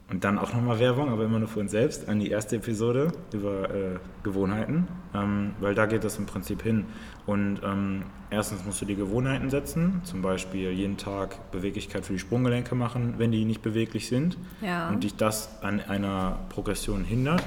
Und 0.09 0.23
dann 0.23 0.39
auch 0.39 0.53
nochmal 0.53 0.79
Werbung, 0.79 1.09
aber 1.09 1.25
immer 1.25 1.41
nur 1.41 1.49
für 1.49 1.59
uns 1.59 1.73
selbst, 1.73 2.09
an 2.09 2.21
die 2.21 2.31
erste 2.31 2.57
Episode 2.57 3.11
über 3.33 3.69
äh, 3.71 3.99
Gewohnheiten, 4.23 4.87
ähm, 5.13 5.55
weil 5.59 5.75
da 5.75 5.87
geht 5.87 6.05
das 6.05 6.17
im 6.19 6.27
Prinzip 6.27 6.63
hin. 6.63 6.85
Und 7.27 7.61
ähm, 7.65 8.05
erstens 8.31 8.65
musst 8.65 8.81
du 8.81 8.85
die 8.85 8.95
Gewohnheiten 8.95 9.51
setzen, 9.51 10.01
zum 10.05 10.23
Beispiel 10.23 10.71
jeden 10.71 10.97
Tag 10.97 11.51
Beweglichkeit 11.51 12.07
für 12.07 12.13
die 12.13 12.21
Sprunggelenke 12.21 12.77
machen, 12.77 13.15
wenn 13.19 13.33
die 13.33 13.45
nicht 13.45 13.63
beweglich 13.63 14.07
sind 14.07 14.39
ja. 14.63 14.89
und 14.91 15.03
dich 15.03 15.17
das 15.17 15.61
an 15.63 15.81
einer 15.81 16.39
Progression 16.51 17.03
hindert. 17.03 17.43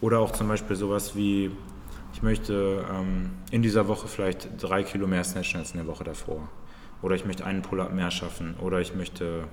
Oder 0.00 0.18
auch 0.18 0.32
zum 0.32 0.48
Beispiel 0.48 0.74
sowas 0.74 1.14
wie, 1.14 1.52
ich 2.12 2.20
möchte 2.20 2.84
ähm, 2.92 3.30
in 3.52 3.62
dieser 3.62 3.86
Woche 3.86 4.08
vielleicht 4.08 4.60
drei 4.60 4.82
Kilo 4.82 5.06
mehr 5.06 5.22
snatchen 5.22 5.60
als 5.60 5.70
in 5.70 5.76
der 5.76 5.86
Woche 5.86 6.02
davor. 6.02 6.48
Oder 7.00 7.14
ich 7.14 7.24
möchte 7.24 7.46
einen 7.46 7.62
Pull-up 7.62 7.92
mehr 7.92 8.10
schaffen. 8.10 8.56
Oder 8.58 8.80
ich 8.80 8.96
möchte 8.96 9.44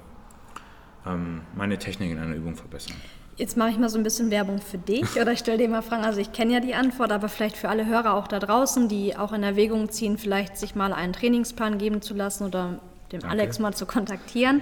ähm, 1.05 1.41
meine 1.55 1.77
Technik 1.77 2.11
in 2.11 2.19
einer 2.19 2.35
Übung 2.35 2.55
verbessern. 2.55 2.95
Jetzt 3.35 3.57
mache 3.57 3.71
ich 3.71 3.79
mal 3.79 3.89
so 3.89 3.97
ein 3.97 4.03
bisschen 4.03 4.29
Werbung 4.29 4.61
für 4.61 4.77
dich 4.77 5.19
oder 5.19 5.31
ich 5.31 5.39
stelle 5.39 5.57
dir 5.57 5.67
mal 5.67 5.81
Fragen. 5.81 6.03
Also 6.03 6.19
ich 6.19 6.33
kenne 6.33 6.53
ja 6.53 6.59
die 6.59 6.75
Antwort, 6.75 7.11
aber 7.11 7.29
vielleicht 7.29 7.57
für 7.57 7.67
alle 7.67 7.87
Hörer 7.87 8.13
auch 8.13 8.27
da 8.27 8.37
draußen, 8.37 8.87
die 8.87 9.17
auch 9.17 9.33
in 9.33 9.41
Erwägung 9.41 9.89
ziehen, 9.89 10.19
vielleicht 10.19 10.57
sich 10.57 10.75
mal 10.75 10.93
einen 10.93 11.13
Trainingsplan 11.13 11.79
geben 11.79 12.03
zu 12.03 12.13
lassen 12.13 12.45
oder 12.45 12.79
den 13.11 13.21
Danke. 13.21 13.29
Alex 13.29 13.57
mal 13.57 13.73
zu 13.73 13.87
kontaktieren. 13.87 14.61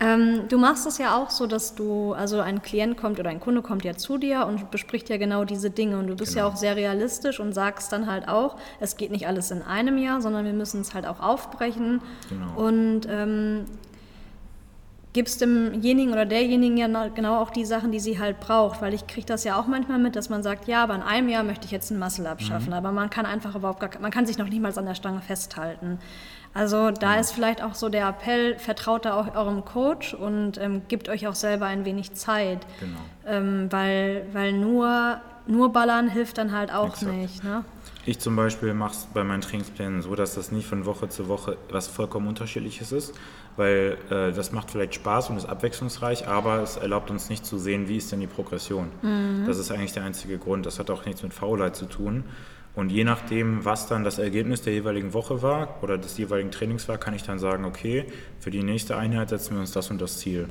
Ähm, 0.00 0.42
du 0.48 0.58
machst 0.58 0.86
es 0.86 0.98
ja 0.98 1.16
auch 1.16 1.30
so, 1.30 1.46
dass 1.46 1.74
du, 1.74 2.12
also 2.12 2.40
ein 2.40 2.62
Klient 2.62 2.96
kommt 2.96 3.18
oder 3.18 3.30
ein 3.30 3.40
Kunde 3.40 3.62
kommt 3.62 3.84
ja 3.84 3.96
zu 3.96 4.16
dir 4.16 4.46
und 4.46 4.70
bespricht 4.70 5.08
ja 5.08 5.16
genau 5.16 5.44
diese 5.44 5.70
Dinge 5.70 5.98
und 5.98 6.06
du 6.06 6.14
bist 6.14 6.34
genau. 6.34 6.46
ja 6.46 6.52
auch 6.52 6.56
sehr 6.56 6.76
realistisch 6.76 7.40
und 7.40 7.52
sagst 7.52 7.92
dann 7.92 8.06
halt 8.10 8.28
auch, 8.28 8.56
es 8.78 8.96
geht 8.96 9.10
nicht 9.10 9.26
alles 9.26 9.50
in 9.50 9.62
einem 9.62 9.98
Jahr, 9.98 10.20
sondern 10.20 10.44
wir 10.44 10.52
müssen 10.52 10.80
es 10.80 10.94
halt 10.94 11.04
auch 11.04 11.18
aufbrechen. 11.18 12.00
Genau. 12.28 12.68
Und 12.68 13.08
ähm, 13.10 13.64
gibst 15.12 15.40
demjenigen 15.40 16.12
oder 16.12 16.26
derjenigen 16.26 16.76
ja 16.76 17.08
genau 17.08 17.40
auch 17.40 17.50
die 17.50 17.64
Sachen, 17.64 17.92
die 17.92 18.00
sie 18.00 18.18
halt 18.18 18.40
braucht. 18.40 18.82
Weil 18.82 18.94
ich 18.94 19.06
kriege 19.06 19.26
das 19.26 19.44
ja 19.44 19.58
auch 19.58 19.66
manchmal 19.66 19.98
mit, 19.98 20.16
dass 20.16 20.28
man 20.28 20.42
sagt, 20.42 20.68
ja, 20.68 20.82
aber 20.82 20.94
in 20.94 21.02
einem 21.02 21.28
Jahr 21.28 21.44
möchte 21.44 21.64
ich 21.64 21.70
jetzt 21.70 21.90
einen 21.90 22.00
Muscle 22.00 22.26
abschaffen. 22.26 22.68
Mhm. 22.68 22.74
Aber 22.74 22.92
man 22.92 23.10
kann 23.10 23.26
einfach 23.26 23.54
überhaupt 23.54 23.80
gar, 23.80 23.90
man 24.00 24.10
kann 24.10 24.26
sich 24.26 24.38
noch 24.38 24.48
niemals 24.48 24.78
an 24.78 24.86
der 24.86 24.94
Stange 24.94 25.20
festhalten. 25.20 25.98
Also 26.54 26.90
da 26.90 27.14
mhm. 27.14 27.20
ist 27.20 27.32
vielleicht 27.32 27.62
auch 27.62 27.74
so 27.74 27.88
der 27.88 28.08
Appell, 28.08 28.58
vertraut 28.58 29.04
da 29.04 29.14
auch 29.14 29.34
eurem 29.34 29.64
Coach 29.64 30.14
und 30.14 30.58
ähm, 30.58 30.82
gebt 30.88 31.08
euch 31.08 31.26
auch 31.26 31.34
selber 31.34 31.66
ein 31.66 31.84
wenig 31.84 32.14
Zeit. 32.14 32.66
Genau. 32.80 32.98
Ähm, 33.26 33.68
weil, 33.70 34.26
weil 34.32 34.52
nur, 34.52 35.20
nur 35.46 35.72
ballern 35.72 36.08
hilft 36.08 36.38
dann 36.38 36.52
halt 36.52 36.72
auch 36.72 36.94
Exakt. 36.94 37.12
nicht. 37.12 37.44
Ne? 37.44 37.64
Ich 38.08 38.20
zum 38.20 38.36
Beispiel 38.36 38.72
mache 38.72 38.92
es 38.92 39.06
bei 39.12 39.22
meinen 39.22 39.42
Trainingsplänen 39.42 40.00
so, 40.00 40.14
dass 40.14 40.34
das 40.34 40.50
nicht 40.50 40.66
von 40.66 40.86
Woche 40.86 41.10
zu 41.10 41.28
Woche 41.28 41.58
was 41.68 41.88
vollkommen 41.88 42.26
unterschiedliches 42.26 42.90
ist, 42.90 43.14
weil 43.58 43.98
äh, 44.08 44.32
das 44.32 44.50
macht 44.50 44.70
vielleicht 44.70 44.94
Spaß 44.94 45.28
und 45.28 45.36
ist 45.36 45.44
abwechslungsreich, 45.44 46.26
aber 46.26 46.62
es 46.62 46.78
erlaubt 46.78 47.10
uns 47.10 47.28
nicht 47.28 47.44
zu 47.44 47.58
sehen, 47.58 47.86
wie 47.86 47.98
ist 47.98 48.10
denn 48.10 48.20
die 48.20 48.26
Progression. 48.26 48.88
Mhm. 49.02 49.44
Das 49.46 49.58
ist 49.58 49.70
eigentlich 49.70 49.92
der 49.92 50.04
einzige 50.04 50.38
Grund. 50.38 50.64
Das 50.64 50.78
hat 50.78 50.88
auch 50.88 51.04
nichts 51.04 51.22
mit 51.22 51.34
Faulheit 51.34 51.76
zu 51.76 51.84
tun. 51.84 52.24
Und 52.74 52.88
je 52.90 53.04
nachdem, 53.04 53.66
was 53.66 53.88
dann 53.88 54.04
das 54.04 54.18
Ergebnis 54.18 54.62
der 54.62 54.72
jeweiligen 54.72 55.12
Woche 55.12 55.42
war 55.42 55.76
oder 55.82 55.98
des 55.98 56.16
jeweiligen 56.16 56.50
Trainings 56.50 56.88
war, 56.88 56.96
kann 56.96 57.12
ich 57.12 57.24
dann 57.24 57.38
sagen, 57.38 57.66
okay, 57.66 58.06
für 58.40 58.50
die 58.50 58.62
nächste 58.62 58.96
Einheit 58.96 59.28
setzen 59.28 59.52
wir 59.52 59.60
uns 59.60 59.72
das 59.72 59.90
und 59.90 60.00
das 60.00 60.16
Ziel. 60.16 60.48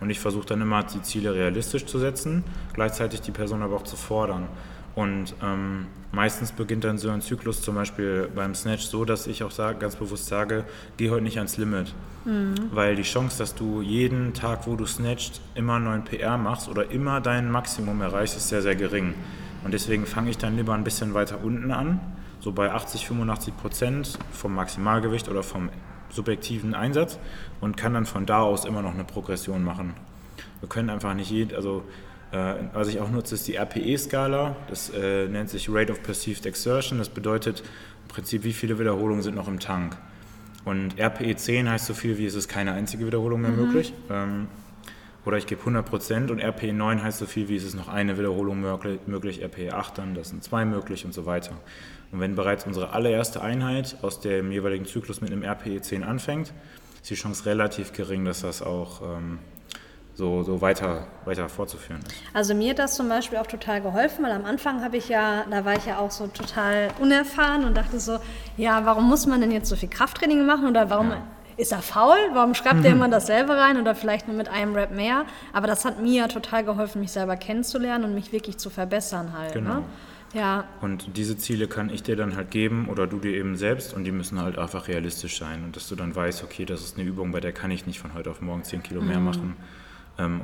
Und 0.00 0.08
ich 0.08 0.20
versuche 0.20 0.46
dann 0.46 0.62
immer, 0.62 0.82
die 0.82 1.02
Ziele 1.02 1.34
realistisch 1.34 1.84
zu 1.84 1.98
setzen, 1.98 2.44
gleichzeitig 2.72 3.20
die 3.20 3.30
Person 3.30 3.60
aber 3.60 3.76
auch 3.76 3.84
zu 3.84 3.96
fordern. 3.96 4.48
Und 4.94 5.34
ähm, 5.42 5.86
meistens 6.12 6.52
beginnt 6.52 6.84
dann 6.84 6.98
so 6.98 7.10
ein 7.10 7.20
Zyklus 7.20 7.62
zum 7.62 7.74
Beispiel 7.74 8.30
beim 8.32 8.54
Snatch 8.54 8.84
so, 8.84 9.04
dass 9.04 9.26
ich 9.26 9.42
auch 9.42 9.50
sag, 9.50 9.80
ganz 9.80 9.96
bewusst 9.96 10.26
sage, 10.26 10.64
geh 10.96 11.10
heute 11.10 11.24
nicht 11.24 11.38
ans 11.38 11.56
Limit. 11.56 11.92
Mhm. 12.24 12.54
Weil 12.70 12.94
die 12.94 13.02
Chance, 13.02 13.38
dass 13.38 13.54
du 13.54 13.82
jeden 13.82 14.34
Tag, 14.34 14.66
wo 14.66 14.76
du 14.76 14.86
snatcht, 14.86 15.40
immer 15.56 15.80
neuen 15.80 16.04
PR 16.04 16.38
machst 16.38 16.68
oder 16.68 16.90
immer 16.90 17.20
dein 17.20 17.50
Maximum 17.50 18.00
erreichst, 18.00 18.36
ist 18.36 18.48
sehr, 18.48 18.62
sehr 18.62 18.76
gering. 18.76 19.14
Und 19.64 19.74
deswegen 19.74 20.06
fange 20.06 20.30
ich 20.30 20.38
dann 20.38 20.56
lieber 20.56 20.74
ein 20.74 20.84
bisschen 20.84 21.14
weiter 21.14 21.42
unten 21.42 21.72
an, 21.72 22.00
so 22.40 22.52
bei 22.52 22.70
80, 22.70 23.06
85 23.08 23.56
Prozent 23.56 24.18
vom 24.30 24.54
Maximalgewicht 24.54 25.28
oder 25.28 25.42
vom 25.42 25.70
subjektiven 26.10 26.74
Einsatz 26.74 27.18
und 27.60 27.76
kann 27.76 27.94
dann 27.94 28.06
von 28.06 28.26
da 28.26 28.40
aus 28.40 28.64
immer 28.64 28.82
noch 28.82 28.94
eine 28.94 29.04
Progression 29.04 29.64
machen. 29.64 29.94
Wir 30.60 30.68
können 30.68 30.90
einfach 30.90 31.14
nicht 31.14 31.30
jed, 31.30 31.52
also 31.52 31.82
was 32.72 32.88
ich 32.88 33.00
auch 33.00 33.10
nutze, 33.10 33.36
ist 33.36 33.46
die 33.46 33.56
RPE-Skala. 33.56 34.56
Das 34.68 34.90
äh, 34.90 35.28
nennt 35.28 35.50
sich 35.50 35.68
Rate 35.70 35.92
of 35.92 36.02
Perceived 36.02 36.46
Exertion. 36.46 36.98
Das 36.98 37.08
bedeutet 37.08 37.62
im 38.02 38.08
Prinzip, 38.08 38.44
wie 38.44 38.52
viele 38.52 38.78
Wiederholungen 38.78 39.22
sind 39.22 39.34
noch 39.36 39.48
im 39.48 39.60
Tank. 39.60 39.96
Und 40.64 40.98
RPE 40.98 41.36
10 41.36 41.68
heißt 41.68 41.86
so 41.86 41.94
viel 41.94 42.18
wie 42.18 42.26
es 42.26 42.34
ist 42.34 42.48
keine 42.48 42.72
einzige 42.72 43.06
Wiederholung 43.06 43.42
mehr 43.42 43.50
mhm. 43.50 43.66
möglich. 43.66 43.92
Ähm, 44.10 44.48
oder 45.24 45.38
ich 45.38 45.46
gebe 45.46 45.62
100% 45.62 46.30
und 46.30 46.40
RPE 46.40 46.72
9 46.72 47.02
heißt 47.02 47.18
so 47.18 47.26
viel 47.26 47.48
wie 47.48 47.56
es 47.56 47.64
ist 47.64 47.74
noch 47.74 47.88
eine 47.88 48.18
Wiederholung 48.18 48.60
möglich, 48.60 49.00
möglich 49.06 49.42
RPE 49.42 49.72
8 49.72 49.98
dann, 49.98 50.14
das 50.14 50.30
sind 50.30 50.44
zwei 50.44 50.64
möglich 50.64 51.04
und 51.04 51.14
so 51.14 51.24
weiter. 51.24 51.52
Und 52.12 52.20
wenn 52.20 52.34
bereits 52.34 52.66
unsere 52.66 52.92
allererste 52.92 53.40
Einheit 53.40 53.96
aus 54.02 54.20
dem 54.20 54.52
jeweiligen 54.52 54.84
Zyklus 54.84 55.20
mit 55.20 55.32
einem 55.32 55.42
RPE 55.42 55.80
10 55.80 56.04
anfängt, 56.04 56.52
ist 57.00 57.10
die 57.10 57.14
Chance 57.14 57.46
relativ 57.46 57.92
gering, 57.92 58.24
dass 58.24 58.42
das 58.42 58.60
auch 58.60 59.02
ähm, 59.02 59.38
so, 60.14 60.42
so 60.42 60.60
weiter, 60.60 61.06
weiter 61.24 61.48
fortzuführen 61.48 62.00
ist. 62.06 62.14
Also 62.32 62.54
mir 62.54 62.70
hat 62.70 62.78
das 62.78 62.94
zum 62.94 63.08
Beispiel 63.08 63.38
auch 63.38 63.46
total 63.46 63.80
geholfen, 63.80 64.24
weil 64.24 64.32
am 64.32 64.44
Anfang 64.44 64.82
habe 64.82 64.96
ich 64.96 65.08
ja, 65.08 65.44
da 65.50 65.64
war 65.64 65.76
ich 65.76 65.86
ja 65.86 65.98
auch 65.98 66.10
so 66.10 66.28
total 66.28 66.88
unerfahren 67.00 67.64
und 67.64 67.76
dachte 67.76 67.98
so, 67.98 68.18
ja, 68.56 68.86
warum 68.86 69.08
muss 69.08 69.26
man 69.26 69.40
denn 69.40 69.50
jetzt 69.50 69.68
so 69.68 69.76
viel 69.76 69.88
Krafttraining 69.88 70.46
machen 70.46 70.68
oder 70.68 70.88
warum 70.88 71.10
ja. 71.10 71.22
ist 71.56 71.72
er 71.72 71.82
faul? 71.82 72.16
Warum 72.32 72.54
schreibt 72.54 72.80
mhm. 72.80 72.84
er 72.84 72.92
immer 72.92 73.08
dasselbe 73.08 73.56
rein 73.56 73.80
oder 73.80 73.94
vielleicht 73.96 74.28
nur 74.28 74.36
mit 74.36 74.48
einem 74.48 74.74
Rap 74.74 74.92
mehr? 74.92 75.24
Aber 75.52 75.66
das 75.66 75.84
hat 75.84 76.00
mir 76.00 76.28
total 76.28 76.64
geholfen, 76.64 77.00
mich 77.00 77.10
selber 77.10 77.36
kennenzulernen 77.36 78.04
und 78.04 78.14
mich 78.14 78.32
wirklich 78.32 78.56
zu 78.56 78.70
verbessern 78.70 79.32
halt. 79.36 79.56
Ne? 79.56 79.62
Genau. 79.62 79.74
Ne? 79.74 79.84
Ja. 80.32 80.64
Und 80.80 81.16
diese 81.16 81.38
Ziele 81.38 81.68
kann 81.68 81.90
ich 81.90 82.02
dir 82.02 82.16
dann 82.16 82.34
halt 82.34 82.50
geben 82.50 82.88
oder 82.88 83.06
du 83.06 83.18
dir 83.18 83.34
eben 83.34 83.56
selbst 83.56 83.94
und 83.94 84.02
die 84.02 84.10
müssen 84.10 84.40
halt 84.40 84.58
einfach 84.58 84.88
realistisch 84.88 85.38
sein 85.38 85.62
und 85.62 85.76
dass 85.76 85.88
du 85.88 85.94
dann 85.94 86.14
weißt, 86.14 86.42
okay, 86.42 86.64
das 86.64 86.82
ist 86.82 86.98
eine 86.98 87.06
Übung, 87.06 87.30
bei 87.30 87.38
der 87.38 87.52
kann 87.52 87.70
ich 87.70 87.86
nicht 87.86 88.00
von 88.00 88.14
heute 88.14 88.30
auf 88.30 88.40
morgen 88.40 88.64
10 88.64 88.82
Kilo 88.82 89.00
mehr 89.00 89.20
mhm. 89.20 89.24
machen 89.24 89.56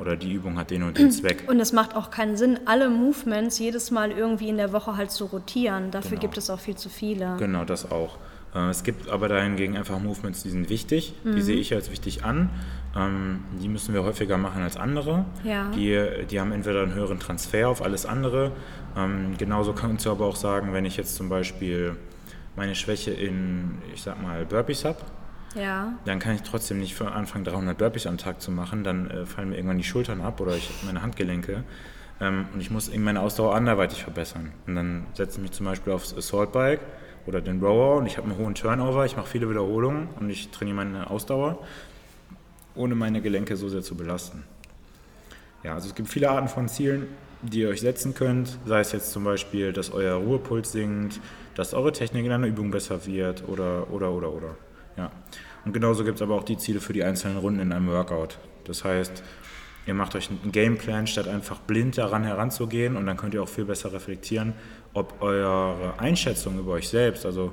oder 0.01 0.17
die 0.17 0.33
Übung 0.33 0.59
hat 0.59 0.71
den 0.71 0.83
und 0.83 0.99
den 0.99 1.11
Zweck. 1.13 1.45
Und 1.49 1.61
es 1.61 1.73
macht 1.73 1.95
auch 1.95 2.11
keinen 2.11 2.37
Sinn, 2.37 2.59
alle 2.67 2.91
Movements 2.91 3.59
jedes 3.59 3.91
Mal 3.91 4.11
irgendwie 4.11 4.49
in 4.49 4.57
der 4.57 4.73
Woche 4.73 4.97
halt 4.97 5.11
zu 5.11 5.27
rotieren. 5.27 5.91
Dafür 5.91 6.11
genau. 6.11 6.23
gibt 6.23 6.39
es 6.39 6.51
auch 6.51 6.61
viel 6.61 6.77
zu 6.77 6.89
viele. 6.89 7.37
Genau, 7.39 7.65
das 7.65 7.91
auch. 7.91 8.19
Äh, 8.55 8.71
es 8.71 8.83
gibt 8.83 9.09
aber 9.09 9.29
dahingegen 9.29 9.77
einfach 9.77 9.99
Movements, 10.01 10.43
die 10.43 10.51
sind 10.51 10.69
wichtig, 10.69 11.15
mhm. 11.25 11.37
die 11.37 11.43
sehe 11.43 11.57
ich 11.57 11.75
als 11.75 11.91
wichtig 11.91 12.25
an. 12.25 12.51
Ähm, 12.97 13.45
die 13.63 13.69
müssen 13.69 13.95
wir 13.95 14.03
häufiger 14.03 14.37
machen 14.39 14.63
als 14.63 14.77
andere. 14.77 15.25
Ja. 15.45 15.71
Die, 15.71 16.27
die 16.29 16.41
haben 16.41 16.53
entweder 16.53 16.83
einen 16.83 16.95
höheren 16.95 17.21
Transfer 17.21 17.69
auf 17.69 17.83
alles 17.83 18.07
andere. 18.07 18.53
Ähm, 18.97 19.37
genauso 19.39 19.73
kannst 19.73 20.07
du 20.07 20.11
aber 20.11 20.27
auch 20.27 20.37
sagen, 20.37 20.73
wenn 20.73 20.85
ich 20.85 20.97
jetzt 20.97 21.15
zum 21.15 21.29
Beispiel 21.29 21.97
meine 22.57 22.75
Schwäche 22.75 23.13
in, 23.13 23.79
ich 23.95 24.03
sag 24.03 24.21
mal, 24.21 24.45
Burpees 24.45 24.85
habe, 24.85 24.99
ja. 25.55 25.95
dann 26.05 26.19
kann 26.19 26.35
ich 26.35 26.43
trotzdem 26.43 26.79
nicht 26.79 27.01
anfangen, 27.01 27.45
300 27.45 27.77
Burpees 27.77 28.07
am 28.07 28.19
Tag 28.19 28.41
zu 28.41 28.51
machen. 28.51 28.85
Dann 28.85 29.11
äh, 29.11 29.27
fallen 29.27 29.51
mir 29.51 29.57
irgendwann 29.57 29.79
die 29.79 29.85
Schultern 29.85 30.21
ab 30.21 30.41
oder 30.41 30.57
ich 30.57 30.71
meine 30.85 31.03
Handgelenke. 31.03 31.65
Ähm, 32.21 32.47
und 32.53 32.61
ich 32.61 32.71
muss 32.71 32.89
eben 32.89 33.05
meine 33.05 33.21
Ausdauer 33.21 33.55
anderweitig 33.55 34.03
verbessern. 34.03 34.53
Und 34.67 34.75
dann 34.77 35.07
setze 35.15 35.39
ich 35.39 35.43
mich 35.43 35.53
zum 35.53 35.67
Beispiel 35.67 35.93
aufs 35.93 36.17
Assault 36.17 36.53
Bike 36.53 36.81
oder 37.27 37.41
den 37.41 37.61
Rower 37.61 37.97
und 37.97 38.07
ich 38.07 38.17
habe 38.17 38.29
einen 38.29 38.39
hohen 38.39 38.55
Turnover, 38.55 39.05
ich 39.05 39.17
mache 39.17 39.29
viele 39.29 39.49
Wiederholungen 39.49 40.09
und 40.19 40.31
ich 40.31 40.51
trainiere 40.51 40.77
meine 40.77 41.11
Ausdauer, 41.11 41.59
ohne 42.75 42.95
meine 42.95 43.21
Gelenke 43.21 43.57
so 43.57 43.69
sehr 43.69 43.83
zu 43.83 43.95
belasten. 43.95 44.45
Ja, 45.63 45.75
also 45.75 45.89
es 45.89 45.95
gibt 45.95 46.09
viele 46.09 46.31
Arten 46.31 46.49
von 46.49 46.69
Zielen, 46.69 47.09
die 47.43 47.61
ihr 47.61 47.69
euch 47.69 47.81
setzen 47.81 48.15
könnt, 48.15 48.59
sei 48.67 48.81
es 48.81 48.93
jetzt 48.93 49.13
zum 49.13 49.25
Beispiel, 49.25 49.73
dass 49.73 49.93
euer 49.93 50.15
Ruhepuls 50.17 50.73
sinkt, 50.73 51.21
dass 51.55 51.75
eure 51.75 51.93
Technik 51.93 52.25
in 52.25 52.33
einer 52.33 52.47
Übung 52.47 52.71
besser 52.71 53.07
wird 53.07 53.47
oder, 53.49 53.91
oder, 53.91 54.11
oder, 54.13 54.33
oder. 54.33 54.57
Ja. 54.97 55.11
Und 55.65 55.73
genauso 55.73 56.05
gibt 56.05 56.17
es 56.17 56.23
aber 56.23 56.35
auch 56.35 56.45
die 56.45 56.57
Ziele 56.57 56.81
für 56.81 56.93
die 56.93 57.05
einzelnen 57.05 57.39
Runden 57.39 57.61
in 57.61 57.73
einem 57.73 57.89
Workout. 57.89 58.39
Das 58.65 58.85
heißt, 58.85 59.23
ihr 59.87 59.95
macht 59.95 60.15
euch 60.15 60.31
einen 60.31 60.53
Gameplan, 60.53 61.07
statt 61.07 61.29
einfach 61.29 61.59
blind 61.59 61.99
daran 61.99 62.25
heranzugehen 62.25 62.97
und 62.97 63.07
dann 63.07 63.17
könnt 63.17 63.35
ihr 63.35 63.43
auch 63.43 63.49
viel 63.49 63.65
besser 63.65 63.93
reflektieren, 63.93 64.55
ob 64.95 65.21
eure 65.23 65.99
Einschätzung 65.99 66.59
über 66.59 66.73
euch 66.73 66.89
selbst, 66.89 67.27
also 67.27 67.53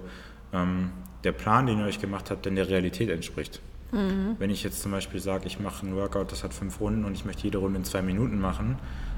ähm, 0.53 0.91
der 1.23 1.31
Plan, 1.31 1.65
den 1.65 1.79
ihr 1.79 1.85
euch 1.85 1.99
gemacht 1.99 2.31
habt, 2.31 2.45
denn 2.45 2.55
der 2.55 2.69
Realität 2.69 3.09
entspricht. 3.09 3.61
Mhm. 3.91 4.35
Wenn 4.37 4.49
ich 4.49 4.63
jetzt 4.63 4.81
zum 4.81 4.91
Beispiel 4.91 5.19
sage, 5.19 5.47
ich 5.47 5.59
mache 5.59 5.85
ein 5.85 5.95
Workout, 5.95 6.31
das 6.31 6.43
hat 6.43 6.53
fünf 6.53 6.79
Runden 6.79 7.05
und 7.05 7.13
ich 7.13 7.25
möchte 7.25 7.43
jede 7.43 7.57
Runde 7.57 7.79
in 7.79 7.85
zwei 7.85 8.01
Minuten 8.01 8.39
machen 8.39 8.77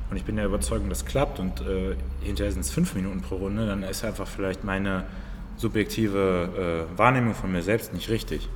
und 0.09 0.17
ich 0.17 0.23
bin 0.23 0.35
der 0.35 0.45
Überzeugung, 0.45 0.89
das 0.89 1.05
klappt 1.05 1.39
und 1.39 1.61
äh, 1.61 1.95
hinterher 2.21 2.51
sind 2.51 2.61
es 2.61 2.71
fünf 2.71 2.93
Minuten 2.95 3.21
pro 3.21 3.35
Runde, 3.35 3.67
dann 3.67 3.83
ist 3.83 4.03
einfach 4.03 4.27
vielleicht 4.27 4.63
meine 4.63 5.05
subjektive 5.59 6.87
äh, 6.93 6.97
Wahrnehmung 6.97 7.35
von 7.35 7.51
mir 7.51 7.61
selbst 7.61 7.93
nicht 7.93 8.09
richtig. 8.09 8.49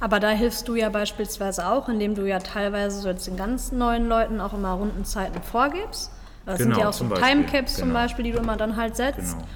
Aber 0.00 0.18
da 0.18 0.30
hilfst 0.30 0.66
du 0.66 0.74
ja 0.74 0.88
beispielsweise 0.88 1.68
auch, 1.68 1.88
indem 1.88 2.16
du 2.16 2.26
ja 2.26 2.40
teilweise 2.40 3.00
so 3.00 3.08
jetzt 3.08 3.26
den 3.28 3.36
ganz 3.36 3.70
neuen 3.70 4.08
Leuten 4.08 4.40
auch 4.40 4.52
immer 4.52 4.72
Rundenzeiten 4.72 5.40
vorgibst. 5.42 6.10
Das 6.44 6.58
genau, 6.58 6.74
sind 6.74 6.80
ja 6.80 6.88
auch 6.88 6.92
so 6.92 7.04
Timecaps 7.04 7.76
genau. 7.76 7.86
zum 7.86 7.92
Beispiel, 7.92 8.24
die 8.24 8.32
du 8.32 8.38
immer 8.38 8.56
dann 8.56 8.76
halt 8.76 8.96
setzt. 8.96 9.36
Genau. 9.36 9.46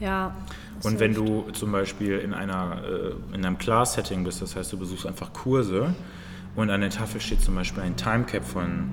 Ja. 0.00 0.34
Und 0.82 0.98
wenn 1.00 1.12
du 1.12 1.50
zum 1.52 1.72
Beispiel 1.72 2.18
in, 2.18 2.32
einer, 2.32 2.78
äh, 2.82 3.34
in 3.34 3.44
einem 3.44 3.58
Class-Setting 3.58 4.24
bist, 4.24 4.40
das 4.40 4.56
heißt, 4.56 4.72
du 4.72 4.78
besuchst 4.78 5.06
einfach 5.06 5.34
Kurse 5.34 5.94
und 6.56 6.70
an 6.70 6.80
der 6.80 6.90
Tafel 6.90 7.20
steht 7.20 7.42
zum 7.42 7.56
Beispiel 7.56 7.82
ein 7.82 7.96
Timecap 7.96 8.44
von 8.44 8.88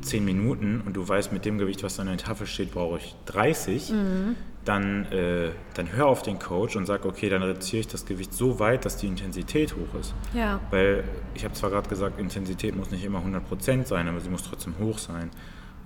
10 0.00 0.24
Minuten 0.24 0.82
und 0.84 0.94
du 0.94 1.06
weißt, 1.06 1.32
mit 1.32 1.44
dem 1.44 1.58
Gewicht, 1.58 1.82
was 1.82 1.98
an 2.00 2.06
der 2.06 2.16
Tafel 2.16 2.46
steht, 2.46 2.72
brauche 2.72 2.98
ich 2.98 3.14
30, 3.26 3.90
mhm. 3.90 4.36
dann, 4.64 5.04
äh, 5.12 5.50
dann 5.74 5.92
hör 5.92 6.06
auf 6.06 6.22
den 6.22 6.38
Coach 6.38 6.76
und 6.76 6.86
sag, 6.86 7.04
okay, 7.04 7.28
dann 7.28 7.42
reduziere 7.42 7.80
ich 7.80 7.88
das 7.88 8.06
Gewicht 8.06 8.32
so 8.32 8.58
weit, 8.58 8.84
dass 8.84 8.96
die 8.96 9.06
Intensität 9.06 9.74
hoch 9.74 9.98
ist. 10.00 10.14
Ja. 10.34 10.60
Weil 10.70 11.04
ich 11.34 11.44
habe 11.44 11.54
zwar 11.54 11.70
gerade 11.70 11.88
gesagt, 11.88 12.18
Intensität 12.20 12.76
muss 12.76 12.90
nicht 12.90 13.04
immer 13.04 13.20
100% 13.20 13.86
sein, 13.86 14.08
aber 14.08 14.20
sie 14.20 14.30
muss 14.30 14.42
trotzdem 14.42 14.74
hoch 14.78 14.98
sein. 14.98 15.30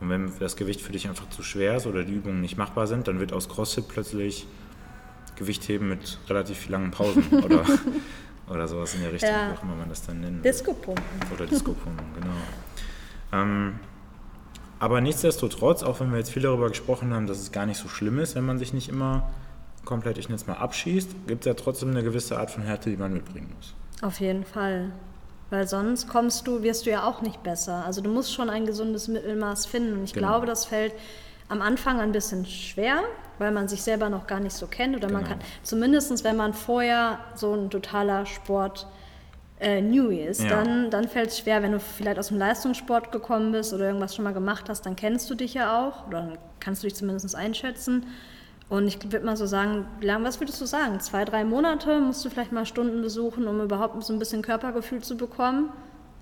Und 0.00 0.10
wenn 0.10 0.32
das 0.40 0.56
Gewicht 0.56 0.80
für 0.80 0.92
dich 0.92 1.08
einfach 1.08 1.28
zu 1.30 1.42
schwer 1.42 1.76
ist 1.76 1.86
oder 1.86 2.02
die 2.02 2.12
Übungen 2.12 2.40
nicht 2.40 2.56
machbar 2.56 2.88
sind, 2.88 3.06
dann 3.06 3.20
wird 3.20 3.32
aus 3.32 3.48
CrossFit 3.48 3.86
plötzlich 3.86 4.46
Gewichtheben 5.36 5.88
mit 5.88 6.18
relativ 6.28 6.68
langen 6.68 6.90
Pausen 6.90 7.24
oder, 7.44 7.64
oder 8.48 8.68
sowas 8.68 8.94
in 8.94 9.02
der 9.02 9.12
Richtung, 9.12 9.30
ja. 9.30 9.50
wie 9.50 9.56
auch 9.56 9.62
immer 9.62 9.76
man 9.76 9.88
das 9.88 10.02
dann 10.04 10.20
nennt. 10.20 10.44
Disco-Pumpen. 10.44 11.04
Oder 11.32 11.46
Disco-Pumpen, 11.46 12.04
genau. 12.14 12.34
Ähm, 13.32 13.74
aber 14.82 15.00
nichtsdestotrotz, 15.00 15.84
auch 15.84 16.00
wenn 16.00 16.10
wir 16.10 16.18
jetzt 16.18 16.32
viel 16.32 16.42
darüber 16.42 16.68
gesprochen 16.68 17.14
haben, 17.14 17.28
dass 17.28 17.38
es 17.38 17.52
gar 17.52 17.66
nicht 17.66 17.78
so 17.78 17.86
schlimm 17.86 18.18
ist, 18.18 18.34
wenn 18.34 18.44
man 18.44 18.58
sich 18.58 18.72
nicht 18.72 18.88
immer 18.88 19.30
komplett, 19.84 20.18
ich 20.18 20.28
nenne 20.28 20.34
es 20.34 20.48
mal, 20.48 20.54
abschießt, 20.54 21.28
gibt 21.28 21.42
es 21.42 21.46
ja 21.46 21.54
trotzdem 21.54 21.90
eine 21.90 22.02
gewisse 22.02 22.36
Art 22.36 22.50
von 22.50 22.64
Härte, 22.64 22.90
die 22.90 22.96
man 22.96 23.12
mitbringen 23.12 23.54
muss. 23.56 23.74
Auf 24.02 24.18
jeden 24.18 24.44
Fall. 24.44 24.90
Weil 25.50 25.68
sonst 25.68 26.08
kommst 26.08 26.48
du, 26.48 26.64
wirst 26.64 26.86
du 26.86 26.90
ja 26.90 27.04
auch 27.04 27.22
nicht 27.22 27.44
besser. 27.44 27.84
Also 27.86 28.00
du 28.00 28.10
musst 28.10 28.34
schon 28.34 28.50
ein 28.50 28.66
gesundes 28.66 29.06
Mittelmaß 29.06 29.66
finden. 29.66 29.98
Und 29.98 30.02
ich 30.02 30.14
genau. 30.14 30.26
glaube, 30.26 30.46
das 30.46 30.64
fällt 30.64 30.94
am 31.48 31.62
Anfang 31.62 32.00
ein 32.00 32.10
bisschen 32.10 32.44
schwer, 32.44 33.02
weil 33.38 33.52
man 33.52 33.68
sich 33.68 33.84
selber 33.84 34.08
noch 34.08 34.26
gar 34.26 34.40
nicht 34.40 34.56
so 34.56 34.66
kennt. 34.66 34.96
Oder 34.96 35.06
genau. 35.06 35.20
man 35.20 35.28
kann, 35.28 35.38
zumindest 35.62 36.24
wenn 36.24 36.36
man 36.36 36.54
vorher 36.54 37.20
so 37.36 37.54
ein 37.54 37.70
totaler 37.70 38.26
Sport 38.26 38.88
äh, 39.62 39.80
Newbie 39.80 40.20
ist, 40.20 40.42
ja. 40.42 40.50
dann, 40.50 40.90
dann 40.90 41.08
fällt 41.08 41.30
es 41.30 41.38
schwer, 41.38 41.62
wenn 41.62 41.72
du 41.72 41.80
vielleicht 41.80 42.18
aus 42.18 42.28
dem 42.28 42.38
Leistungssport 42.38 43.12
gekommen 43.12 43.52
bist 43.52 43.72
oder 43.72 43.86
irgendwas 43.86 44.14
schon 44.14 44.24
mal 44.24 44.34
gemacht 44.34 44.68
hast, 44.68 44.84
dann 44.84 44.96
kennst 44.96 45.30
du 45.30 45.34
dich 45.34 45.54
ja 45.54 45.80
auch 45.80 46.06
oder 46.08 46.22
dann 46.22 46.38
kannst 46.60 46.82
du 46.82 46.88
dich 46.88 46.96
zumindest 46.96 47.34
einschätzen. 47.34 48.06
Und 48.68 48.88
ich 48.88 48.98
würde 49.12 49.24
mal 49.26 49.36
so 49.36 49.46
sagen, 49.46 49.86
wie 50.00 50.06
lange, 50.06 50.24
was 50.24 50.40
würdest 50.40 50.60
du 50.60 50.66
sagen? 50.66 50.98
Zwei, 51.00 51.24
drei 51.24 51.44
Monate 51.44 52.00
musst 52.00 52.24
du 52.24 52.30
vielleicht 52.30 52.52
mal 52.52 52.64
Stunden 52.66 53.02
besuchen, 53.02 53.46
um 53.46 53.60
überhaupt 53.60 54.02
so 54.02 54.12
ein 54.12 54.18
bisschen 54.18 54.42
Körpergefühl 54.42 55.02
zu 55.02 55.16
bekommen? 55.16 55.68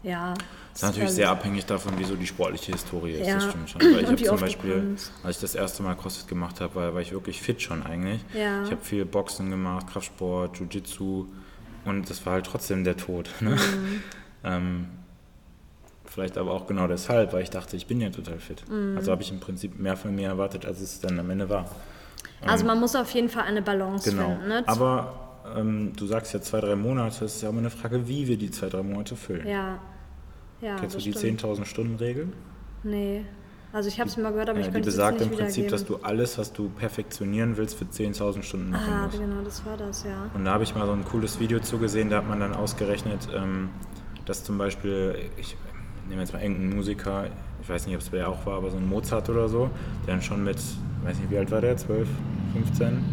Ja. 0.02 0.34
Das 0.72 0.82
ist 0.82 0.88
natürlich 0.88 1.10
sehr 1.10 1.30
abhängig 1.30 1.66
davon, 1.66 1.98
wie 1.98 2.04
so 2.04 2.16
die 2.16 2.26
sportliche 2.26 2.72
Historie 2.72 3.12
ist, 3.12 3.26
ja. 3.26 3.34
das 3.34 3.44
stimmt 3.44 3.70
schon. 3.70 3.80
Weil 3.80 4.00
ich 4.02 4.06
habe 4.06 4.22
zum 4.22 4.40
Beispiel, 4.40 4.96
als 5.22 5.36
ich 5.36 5.40
das 5.40 5.54
erste 5.54 5.82
Mal 5.82 5.94
CrossFit 5.94 6.28
gemacht 6.28 6.60
habe, 6.60 6.74
war, 6.74 6.94
war 6.94 7.00
ich 7.00 7.12
wirklich 7.12 7.40
fit 7.40 7.60
schon 7.62 7.82
eigentlich. 7.84 8.20
Ja. 8.34 8.64
Ich 8.64 8.70
habe 8.70 8.82
viel 8.82 9.04
Boxen 9.04 9.50
gemacht, 9.50 9.86
Kraftsport, 9.92 10.58
Jiu-Jitsu 10.58 11.26
und 11.84 12.10
das 12.10 12.24
war 12.26 12.34
halt 12.34 12.46
trotzdem 12.46 12.84
der 12.84 12.96
Tod. 12.96 13.30
Ne? 13.40 13.50
Mhm. 13.50 14.02
ähm, 14.44 14.86
vielleicht 16.04 16.38
aber 16.38 16.52
auch 16.52 16.66
genau 16.66 16.86
deshalb, 16.86 17.32
weil 17.32 17.42
ich 17.42 17.50
dachte, 17.50 17.76
ich 17.76 17.86
bin 17.86 18.00
ja 18.00 18.10
total 18.10 18.38
fit. 18.38 18.64
Mhm. 18.68 18.96
Also 18.96 19.12
habe 19.12 19.22
ich 19.22 19.30
im 19.30 19.40
Prinzip 19.40 19.78
mehr 19.78 19.96
von 19.96 20.14
mir 20.14 20.28
erwartet, 20.28 20.66
als 20.66 20.80
es 20.80 21.00
dann 21.00 21.18
am 21.18 21.30
Ende 21.30 21.48
war. 21.48 21.70
Also 22.46 22.64
man 22.64 22.80
muss 22.80 22.96
auf 22.96 23.10
jeden 23.12 23.28
Fall 23.28 23.44
eine 23.44 23.62
Balance 23.62 24.10
genau. 24.10 24.30
finden. 24.30 24.48
Ne? 24.48 24.64
Aber 24.66 25.30
ähm, 25.56 25.92
du 25.96 26.06
sagst 26.06 26.32
ja 26.34 26.40
zwei, 26.40 26.60
drei 26.60 26.74
Monate, 26.74 27.24
es 27.24 27.36
ist 27.36 27.42
ja 27.42 27.50
immer 27.50 27.58
eine 27.58 27.70
Frage, 27.70 28.08
wie 28.08 28.26
wir 28.28 28.36
die 28.36 28.50
zwei, 28.50 28.68
drei 28.68 28.82
Monate 28.82 29.16
füllen. 29.16 29.46
Ja. 29.46 29.78
ja 30.60 30.76
Kennst 30.76 30.96
du 30.96 31.00
die 31.00 31.14
10.000 31.14 31.64
Stunden 31.64 31.96
Regel? 31.96 32.28
Nee. 32.82 33.24
Also 33.72 33.88
ich 33.88 34.00
habe 34.00 34.10
es 34.10 34.16
mal 34.16 34.32
gehört, 34.32 34.48
aber 34.48 34.58
ich 34.58 34.66
ja, 34.66 34.72
könnte 34.72 34.88
es 34.88 34.96
nicht 34.96 35.08
Die 35.08 35.12
besagt 35.12 35.32
im 35.32 35.38
Prinzip, 35.38 35.68
dass 35.68 35.84
du 35.84 35.96
alles, 36.02 36.38
was 36.38 36.52
du 36.52 36.68
perfektionieren 36.70 37.56
willst, 37.56 37.76
für 37.76 37.84
10.000 37.84 38.42
Stunden 38.42 38.70
machen 38.70 38.92
ah, 38.92 39.04
musst. 39.04 39.18
Ah, 39.18 39.20
genau, 39.20 39.42
das 39.42 39.64
war 39.64 39.76
das, 39.76 40.04
ja. 40.04 40.30
Und 40.34 40.44
da 40.44 40.52
habe 40.52 40.64
ich 40.64 40.74
mal 40.74 40.86
so 40.86 40.92
ein 40.92 41.04
cooles 41.04 41.38
Video 41.38 41.60
zugesehen, 41.60 42.10
da 42.10 42.18
hat 42.18 42.28
man 42.28 42.40
dann 42.40 42.52
ausgerechnet, 42.52 43.28
ähm, 43.34 43.70
dass 44.26 44.42
zum 44.42 44.58
Beispiel, 44.58 45.14
ich 45.36 45.56
nehme 46.08 46.20
jetzt 46.20 46.32
mal 46.32 46.42
irgendeinen 46.42 46.74
Musiker, 46.74 47.26
ich 47.62 47.68
weiß 47.68 47.86
nicht, 47.86 47.94
ob 47.94 48.02
es 48.02 48.10
wer 48.10 48.28
auch 48.28 48.44
war, 48.44 48.56
aber 48.56 48.70
so 48.70 48.76
ein 48.76 48.88
Mozart 48.88 49.28
oder 49.30 49.48
so, 49.48 49.70
der 50.06 50.14
dann 50.14 50.22
schon 50.22 50.42
mit, 50.42 50.58
weiß 51.04 51.18
nicht, 51.18 51.30
wie 51.30 51.38
alt 51.38 51.50
war 51.52 51.60
der, 51.60 51.76
12, 51.76 52.08
15, 52.54 53.04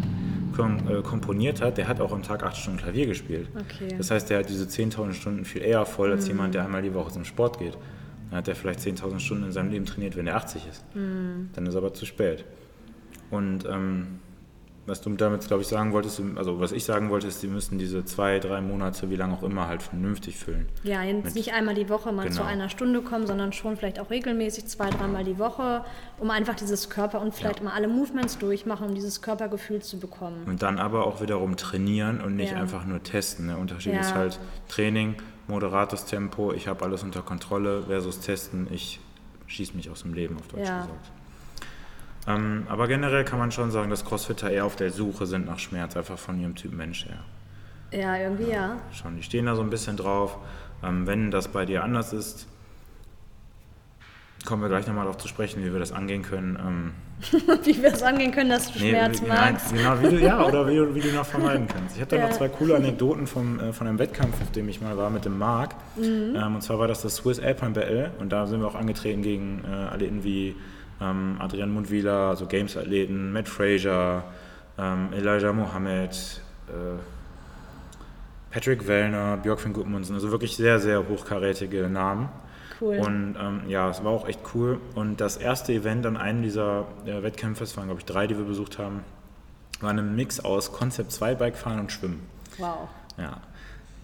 äh, 0.58 1.02
komponiert 1.02 1.62
hat, 1.62 1.78
der 1.78 1.86
hat 1.86 2.00
auch 2.00 2.10
am 2.10 2.24
Tag 2.24 2.42
acht 2.42 2.56
Stunden 2.56 2.80
Klavier 2.80 3.06
gespielt. 3.06 3.48
Okay. 3.54 3.94
Das 3.96 4.10
heißt, 4.10 4.28
der 4.28 4.40
hat 4.40 4.48
diese 4.48 4.64
10.000 4.64 5.12
Stunden 5.12 5.44
viel 5.44 5.62
eher 5.62 5.86
voll 5.86 6.10
als 6.10 6.24
mhm. 6.24 6.30
jemand, 6.30 6.54
der 6.54 6.64
einmal 6.64 6.82
die 6.82 6.94
Woche 6.94 7.12
zum 7.12 7.24
Sport 7.24 7.60
geht. 7.60 7.78
Dann 8.30 8.38
hat 8.38 8.48
er 8.48 8.54
vielleicht 8.54 8.80
10.000 8.80 9.20
Stunden 9.20 9.44
in 9.44 9.52
seinem 9.52 9.70
Leben 9.70 9.86
trainiert, 9.86 10.16
wenn 10.16 10.26
er 10.26 10.36
80 10.36 10.66
ist. 10.68 10.84
Mhm. 10.94 11.50
Dann 11.54 11.66
ist 11.66 11.76
aber 11.76 11.94
zu 11.94 12.06
spät. 12.06 12.44
Und 13.30 13.64
ähm, 13.66 14.20
was 14.88 15.02
du 15.02 15.10
damit, 15.10 15.46
glaube 15.46 15.62
ich, 15.62 15.68
sagen 15.68 15.92
wolltest, 15.92 16.20
also 16.36 16.60
was 16.60 16.72
ich 16.72 16.84
sagen 16.84 17.10
wollte, 17.10 17.26
ist, 17.26 17.40
sie 17.40 17.46
müssen 17.46 17.78
diese 17.78 18.04
zwei, 18.04 18.38
drei 18.38 18.60
Monate, 18.60 19.10
wie 19.10 19.16
lange 19.16 19.34
auch 19.34 19.42
immer, 19.42 19.68
halt 19.68 19.82
vernünftig 19.82 20.36
füllen. 20.36 20.66
Ja, 20.82 21.02
jetzt 21.02 21.34
nicht 21.34 21.52
einmal 21.52 21.74
die 21.74 21.88
Woche 21.88 22.10
mal 22.10 22.22
genau. 22.22 22.36
zu 22.36 22.44
einer 22.44 22.70
Stunde 22.70 23.02
kommen, 23.02 23.26
sondern 23.26 23.52
schon 23.52 23.76
vielleicht 23.76 24.00
auch 24.00 24.10
regelmäßig 24.10 24.66
zwei, 24.66 24.88
dreimal 24.88 25.24
die 25.24 25.38
Woche, 25.38 25.84
um 26.18 26.30
einfach 26.30 26.54
dieses 26.54 26.88
Körper 26.88 27.20
und 27.20 27.34
vielleicht 27.34 27.58
ja. 27.58 27.66
mal 27.66 27.72
alle 27.72 27.86
Movements 27.86 28.38
durchmachen, 28.38 28.88
um 28.88 28.94
dieses 28.94 29.20
Körpergefühl 29.20 29.82
zu 29.82 29.98
bekommen. 29.98 30.44
Und 30.46 30.62
dann 30.62 30.78
aber 30.78 31.06
auch 31.06 31.20
wiederum 31.20 31.56
trainieren 31.56 32.20
und 32.20 32.36
nicht 32.36 32.52
ja. 32.52 32.58
einfach 32.58 32.86
nur 32.86 33.02
testen. 33.02 33.48
Der 33.48 33.58
Unterschied 33.58 33.92
ja. 33.92 34.00
ist 34.00 34.14
halt 34.14 34.40
Training, 34.68 35.16
moderates 35.48 36.04
Tempo, 36.04 36.52
ich 36.52 36.68
habe 36.68 36.84
alles 36.84 37.02
unter 37.02 37.22
Kontrolle 37.22 37.82
versus 37.82 38.20
Testen, 38.20 38.68
ich 38.70 39.00
schieße 39.46 39.76
mich 39.76 39.90
aus 39.90 40.02
dem 40.02 40.14
Leben, 40.14 40.36
auf 40.36 40.46
Deutsch 40.48 40.60
gesagt. 40.60 41.10
Ähm, 42.26 42.66
aber 42.68 42.88
generell 42.88 43.24
kann 43.24 43.38
man 43.38 43.50
schon 43.50 43.70
sagen, 43.70 43.90
dass 43.90 44.04
Crossfitter 44.04 44.50
eher 44.50 44.66
auf 44.66 44.76
der 44.76 44.90
Suche 44.90 45.26
sind 45.26 45.46
nach 45.46 45.58
Schmerz, 45.58 45.96
einfach 45.96 46.18
von 46.18 46.38
ihrem 46.38 46.54
Typ 46.54 46.72
Mensch 46.72 47.06
her. 47.06 47.24
Ja, 47.90 48.16
irgendwie 48.16 48.50
ja. 48.50 48.76
Schon, 48.92 49.16
die 49.16 49.22
stehen 49.22 49.46
da 49.46 49.56
so 49.56 49.62
ein 49.62 49.70
bisschen 49.70 49.96
drauf. 49.96 50.36
Ähm, 50.82 51.06
wenn 51.06 51.30
das 51.30 51.48
bei 51.48 51.64
dir 51.64 51.82
anders 51.82 52.12
ist, 52.12 52.46
kommen 54.44 54.62
wir 54.62 54.68
gleich 54.68 54.86
nochmal 54.86 55.04
darauf 55.04 55.18
zu 55.18 55.28
sprechen, 55.28 55.64
wie 55.64 55.72
wir 55.72 55.80
das 55.80 55.92
angehen 55.92 56.22
können. 56.22 56.58
Ähm, 56.60 56.92
wie 57.64 57.82
wir 57.82 57.92
es 57.92 58.02
angehen 58.02 58.30
können, 58.30 58.50
dass 58.50 58.72
du 58.72 58.78
nee, 58.78 58.90
Schmerz 58.90 59.22
wie, 59.22 59.26
magst. 59.26 59.74
Nein, 59.74 59.82
genau, 59.82 60.02
wie 60.02 60.16
du, 60.16 60.22
ja, 60.24 60.44
oder 60.44 60.66
wie 60.68 60.76
du, 60.76 60.94
wie 60.94 61.00
du 61.00 61.12
noch 61.12 61.26
vermeiden 61.26 61.66
kannst. 61.66 61.96
Ich 61.96 62.00
habe 62.00 62.10
da 62.10 62.16
ja. 62.16 62.28
noch 62.28 62.36
zwei 62.36 62.48
coole 62.48 62.76
Anekdoten 62.76 63.26
vom, 63.26 63.58
äh, 63.58 63.72
von 63.72 63.86
einem 63.86 63.98
Wettkampf, 63.98 64.40
auf 64.40 64.52
dem 64.52 64.68
ich 64.68 64.80
mal 64.80 64.96
war 64.96 65.10
mit 65.10 65.24
dem 65.24 65.36
Marc. 65.36 65.74
Mhm. 65.96 66.36
Ähm, 66.36 66.54
und 66.54 66.62
zwar 66.62 66.78
war 66.78 66.86
das 66.86 67.02
das 67.02 67.16
Swiss 67.16 67.40
Alpine 67.40 67.72
Battle 67.72 68.12
und 68.20 68.30
da 68.30 68.46
sind 68.46 68.60
wir 68.60 68.68
auch 68.68 68.76
angetreten 68.76 69.22
gegen 69.22 69.64
äh, 69.64 69.94
Athleten 69.94 70.22
wie 70.22 70.54
ähm, 71.00 71.36
Adrian 71.40 71.70
Mundwieler, 71.70 72.28
also 72.28 72.46
Games-Athleten, 72.46 73.32
Matt 73.32 73.48
Fraser, 73.48 74.24
ähm, 74.78 75.08
Elijah 75.12 75.52
Mohammed, 75.52 76.40
äh, 76.68 76.98
Patrick 78.50 78.86
Wellner, 78.86 79.36
Björk 79.36 79.60
von 79.60 79.72
Gudmundsen, 79.72 80.14
also 80.14 80.30
wirklich 80.30 80.56
sehr, 80.56 80.78
sehr 80.78 81.06
hochkarätige 81.08 81.88
Namen. 81.88 82.28
Cool. 82.80 82.98
Und 82.98 83.36
ähm, 83.40 83.62
ja, 83.68 83.90
es 83.90 84.04
war 84.04 84.12
auch 84.12 84.28
echt 84.28 84.40
cool. 84.54 84.80
Und 84.94 85.20
das 85.20 85.36
erste 85.36 85.72
Event 85.72 86.06
an 86.06 86.16
einem 86.16 86.42
dieser 86.42 86.86
äh, 87.06 87.22
Wettkämpfe, 87.22 87.64
es 87.64 87.76
waren 87.76 87.86
glaube 87.86 88.00
ich 88.00 88.06
drei, 88.06 88.26
die 88.26 88.36
wir 88.36 88.44
besucht 88.44 88.78
haben, 88.78 89.04
war 89.80 89.90
ein 89.90 90.16
Mix 90.16 90.40
aus 90.40 90.72
Concept 90.72 91.12
2 91.12 91.34
Bikefahren 91.34 91.80
und 91.80 91.92
Schwimmen. 91.92 92.22
Wow. 92.58 92.88
Ja. 93.16 93.40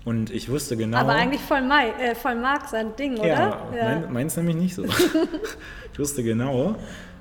Und 0.05 0.31
ich 0.31 0.51
wusste 0.51 0.77
genau. 0.77 0.99
Aber 0.99 1.13
eigentlich 1.13 1.41
voll, 1.41 1.63
Mai, 1.63 1.91
äh, 1.91 2.15
voll 2.15 2.35
Marc 2.35 2.69
sein 2.69 2.95
Ding, 2.97 3.19
oder? 3.19 3.29
Ja, 3.29 3.59
ja. 3.75 3.85
Mein, 3.85 4.13
meins 4.13 4.37
nämlich 4.37 4.57
nicht 4.57 4.75
so. 4.75 4.85
ich 5.93 5.99
wusste 5.99 6.23
genau, 6.23 6.77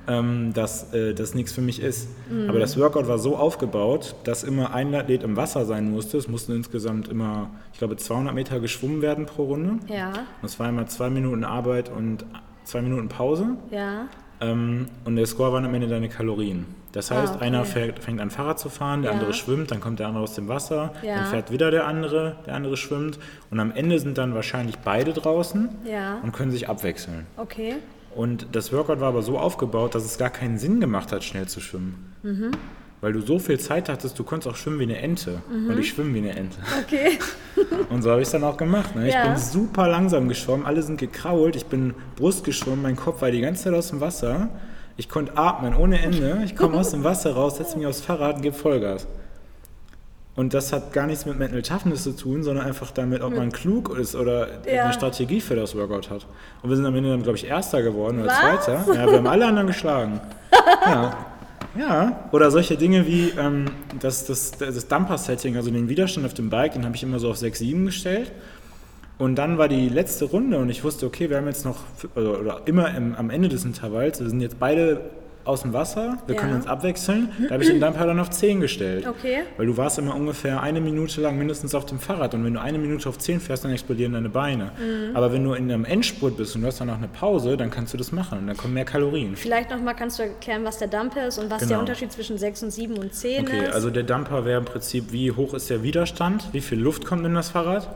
ähm, 0.08 0.52
dass 0.52 0.92
äh, 0.92 1.14
das 1.14 1.34
nichts 1.34 1.52
für 1.52 1.60
mich 1.60 1.80
ist. 1.80 2.08
Mhm. 2.30 2.48
Aber 2.48 2.58
das 2.58 2.78
Workout 2.78 3.08
war 3.08 3.18
so 3.18 3.36
aufgebaut, 3.36 4.14
dass 4.24 4.44
immer 4.44 4.74
ein 4.74 4.94
Athlet 4.94 5.22
im 5.22 5.36
Wasser 5.36 5.64
sein 5.64 5.90
musste. 5.90 6.18
Es 6.18 6.28
mussten 6.28 6.52
insgesamt 6.52 7.08
immer, 7.08 7.50
ich 7.72 7.78
glaube, 7.78 7.96
200 7.96 8.34
Meter 8.34 8.60
geschwommen 8.60 9.02
werden 9.02 9.26
pro 9.26 9.44
Runde. 9.44 9.78
Ja. 9.92 10.08
Und 10.08 10.44
es 10.44 10.58
war 10.58 10.68
immer 10.68 10.86
zwei 10.86 11.10
Minuten 11.10 11.44
Arbeit 11.44 11.90
und 11.90 12.24
zwei 12.64 12.82
Minuten 12.82 13.08
Pause. 13.08 13.56
Ja. 13.70 14.06
Ähm, 14.40 14.86
und 15.04 15.16
der 15.16 15.26
Score 15.26 15.52
waren 15.52 15.64
am 15.64 15.74
Ende 15.74 15.88
deine 15.88 16.08
Kalorien. 16.08 16.66
Das 16.94 17.10
heißt, 17.10 17.32
ah, 17.32 17.36
okay. 17.36 17.44
einer 17.46 17.64
fährt, 17.64 17.98
fängt 17.98 18.20
an 18.20 18.30
Fahrrad 18.30 18.60
zu 18.60 18.68
fahren, 18.68 19.02
der 19.02 19.10
ja. 19.10 19.18
andere 19.18 19.34
schwimmt, 19.34 19.72
dann 19.72 19.80
kommt 19.80 19.98
der 19.98 20.06
andere 20.06 20.22
aus 20.22 20.34
dem 20.34 20.46
Wasser, 20.46 20.92
ja. 21.02 21.16
dann 21.16 21.26
fährt 21.26 21.50
wieder 21.50 21.72
der 21.72 21.88
andere, 21.88 22.36
der 22.46 22.54
andere 22.54 22.76
schwimmt 22.76 23.18
und 23.50 23.58
am 23.58 23.72
Ende 23.72 23.98
sind 23.98 24.16
dann 24.16 24.36
wahrscheinlich 24.36 24.78
beide 24.78 25.12
draußen 25.12 25.70
ja. 25.90 26.20
und 26.22 26.30
können 26.32 26.52
sich 26.52 26.68
abwechseln. 26.68 27.26
Okay. 27.36 27.74
Und 28.14 28.48
das 28.52 28.72
Workout 28.72 29.00
war 29.00 29.08
aber 29.08 29.22
so 29.22 29.38
aufgebaut, 29.38 29.94
dass 29.94 30.04
es 30.04 30.18
gar 30.18 30.30
keinen 30.30 30.58
Sinn 30.58 30.80
gemacht 30.80 31.12
hat, 31.12 31.24
schnell 31.24 31.46
zu 31.46 31.60
schwimmen. 31.60 32.14
Mhm. 32.22 32.50
Weil 33.00 33.12
du 33.12 33.20
so 33.20 33.38
viel 33.38 33.60
Zeit 33.60 33.88
hattest, 33.88 34.18
du 34.18 34.24
konntest 34.24 34.48
auch 34.48 34.56
schwimmen 34.56 34.78
wie 34.78 34.84
eine 34.84 34.98
Ente. 34.98 35.42
Mhm. 35.50 35.70
Und 35.70 35.78
ich 35.78 35.90
schwimme 35.90 36.14
wie 36.14 36.18
eine 36.18 36.34
Ente. 36.34 36.58
Okay. 36.84 37.18
und 37.90 38.02
so 38.02 38.10
habe 38.10 38.22
ich 38.22 38.28
es 38.28 38.32
dann 38.32 38.44
auch 38.44 38.56
gemacht. 38.56 38.96
Ne? 38.96 39.08
Ich 39.08 39.14
ja. 39.14 39.26
bin 39.26 39.36
super 39.36 39.88
langsam 39.88 40.28
geschwommen, 40.28 40.64
alle 40.64 40.82
sind 40.82 40.98
gekrault, 40.98 41.56
ich 41.56 41.66
bin 41.66 41.94
Brust 42.16 42.44
geschwommen, 42.44 42.82
mein 42.82 42.96
Kopf 42.96 43.20
war 43.20 43.30
die 43.30 43.40
ganze 43.40 43.64
Zeit 43.64 43.74
aus 43.74 43.88
dem 43.88 44.00
Wasser. 44.00 44.48
Ich 44.96 45.08
konnte 45.08 45.36
atmen 45.36 45.74
ohne 45.74 46.00
Ende. 46.00 46.42
Ich 46.44 46.54
komme 46.54 46.78
aus 46.78 46.90
dem 46.90 47.02
Wasser 47.02 47.34
raus, 47.34 47.56
setze 47.56 47.76
mich 47.76 47.86
aufs 47.86 48.00
Fahrrad 48.00 48.36
und 48.36 48.42
gebe 48.42 48.54
Vollgas. 48.54 49.08
Und 50.36 50.52
das 50.52 50.72
hat 50.72 50.92
gar 50.92 51.06
nichts 51.06 51.26
mit 51.26 51.38
Mental 51.38 51.62
Toughness 51.62 52.02
zu 52.02 52.12
tun, 52.12 52.42
sondern 52.42 52.66
einfach 52.66 52.90
damit, 52.90 53.22
ob 53.22 53.36
man 53.36 53.52
klug 53.52 53.96
ist 53.96 54.16
oder 54.16 54.48
ja. 54.66 54.84
eine 54.84 54.92
Strategie 54.92 55.40
für 55.40 55.54
das 55.54 55.76
Workout 55.76 56.10
hat. 56.10 56.26
Und 56.62 56.70
wir 56.70 56.76
sind 56.76 56.86
am 56.86 56.94
Ende 56.96 57.10
dann, 57.10 57.22
glaube 57.22 57.38
ich, 57.38 57.46
Erster 57.46 57.82
geworden 57.82 58.20
oder 58.20 58.32
Was? 58.32 58.64
Zweiter. 58.64 58.94
Ja, 58.94 59.06
wir 59.06 59.18
haben 59.18 59.26
alle 59.26 59.46
anderen 59.46 59.66
geschlagen. 59.66 60.20
Ja. 60.86 61.16
Ja, 61.76 62.28
oder 62.30 62.50
solche 62.52 62.76
Dinge 62.76 63.06
wie 63.06 63.30
ähm, 63.30 63.64
das, 63.98 64.26
das, 64.26 64.52
das 64.52 64.86
Dumper-Setting, 64.86 65.56
also 65.56 65.70
den 65.70 65.88
Widerstand 65.88 66.24
auf 66.24 66.34
dem 66.34 66.48
Bike, 66.48 66.74
den 66.74 66.84
habe 66.84 66.94
ich 66.94 67.02
immer 67.02 67.18
so 67.18 67.30
auf 67.30 67.36
6, 67.36 67.58
7 67.58 67.86
gestellt. 67.86 68.30
Und 69.18 69.36
dann 69.36 69.58
war 69.58 69.68
die 69.68 69.88
letzte 69.88 70.26
Runde 70.26 70.58
und 70.58 70.68
ich 70.68 70.84
wusste, 70.84 71.06
okay, 71.06 71.30
wir 71.30 71.36
haben 71.36 71.46
jetzt 71.46 71.64
noch, 71.64 71.78
oder, 72.14 72.40
oder 72.40 72.60
immer 72.66 72.94
im, 72.94 73.14
am 73.16 73.30
Ende 73.30 73.48
des 73.48 73.64
Intervalls, 73.64 74.20
wir 74.20 74.28
sind 74.28 74.40
jetzt 74.40 74.58
beide 74.60 75.00
aus 75.44 75.62
dem 75.62 75.72
Wasser, 75.72 76.18
wir 76.26 76.34
ja. 76.34 76.40
können 76.40 76.54
uns 76.54 76.66
abwechseln. 76.66 77.30
Da 77.48 77.54
habe 77.54 77.62
ich 77.62 77.68
den 77.68 77.80
Dumper 77.80 78.06
dann 78.06 78.18
auf 78.18 78.30
10 78.30 78.60
gestellt. 78.60 79.06
Okay. 79.06 79.42
Weil 79.56 79.66
du 79.66 79.76
warst 79.76 79.98
immer 79.98 80.14
ungefähr 80.14 80.62
eine 80.62 80.80
Minute 80.80 81.20
lang 81.20 81.36
mindestens 81.36 81.74
auf 81.74 81.86
dem 81.86 81.98
Fahrrad 81.98 82.34
und 82.34 82.44
wenn 82.44 82.54
du 82.54 82.60
eine 82.60 82.78
Minute 82.78 83.08
auf 83.08 83.18
10 83.18 83.40
fährst, 83.40 83.64
dann 83.64 83.72
explodieren 83.72 84.14
deine 84.14 84.28
Beine. 84.28 84.72
Mhm. 84.78 85.14
Aber 85.14 85.32
wenn 85.32 85.44
du 85.44 85.52
in 85.54 85.70
einem 85.70 85.84
Endspurt 85.84 86.36
bist 86.36 86.54
und 86.54 86.62
du 86.62 86.68
hast 86.68 86.80
dann 86.80 86.88
noch 86.88 86.96
eine 86.96 87.08
Pause, 87.08 87.56
dann 87.56 87.70
kannst 87.70 87.92
du 87.92 87.98
das 87.98 88.12
machen 88.12 88.38
und 88.38 88.46
dann 88.46 88.56
kommen 88.56 88.74
mehr 88.74 88.84
Kalorien. 88.84 89.36
Vielleicht 89.36 89.70
nochmal 89.70 89.94
kannst 89.94 90.18
du 90.18 90.22
erklären, 90.22 90.64
was 90.64 90.78
der 90.78 90.88
Dumper 90.88 91.26
ist 91.26 91.38
und 91.38 91.50
was 91.50 91.60
genau. 91.60 91.70
der 91.70 91.80
Unterschied 91.80 92.12
zwischen 92.12 92.38
6 92.38 92.62
und 92.64 92.70
7 92.70 92.96
und 92.96 93.14
10 93.14 93.42
okay, 93.42 93.56
ist. 93.56 93.62
Okay, 93.62 93.72
also 93.72 93.90
der 93.90 94.02
Dumper 94.04 94.44
wäre 94.44 94.58
im 94.58 94.64
Prinzip, 94.64 95.12
wie 95.12 95.30
hoch 95.30 95.54
ist 95.54 95.68
der 95.68 95.82
Widerstand, 95.82 96.48
wie 96.52 96.60
viel 96.60 96.80
Luft 96.80 97.04
kommt 97.04 97.26
in 97.26 97.34
das 97.34 97.50
Fahrrad 97.50 97.88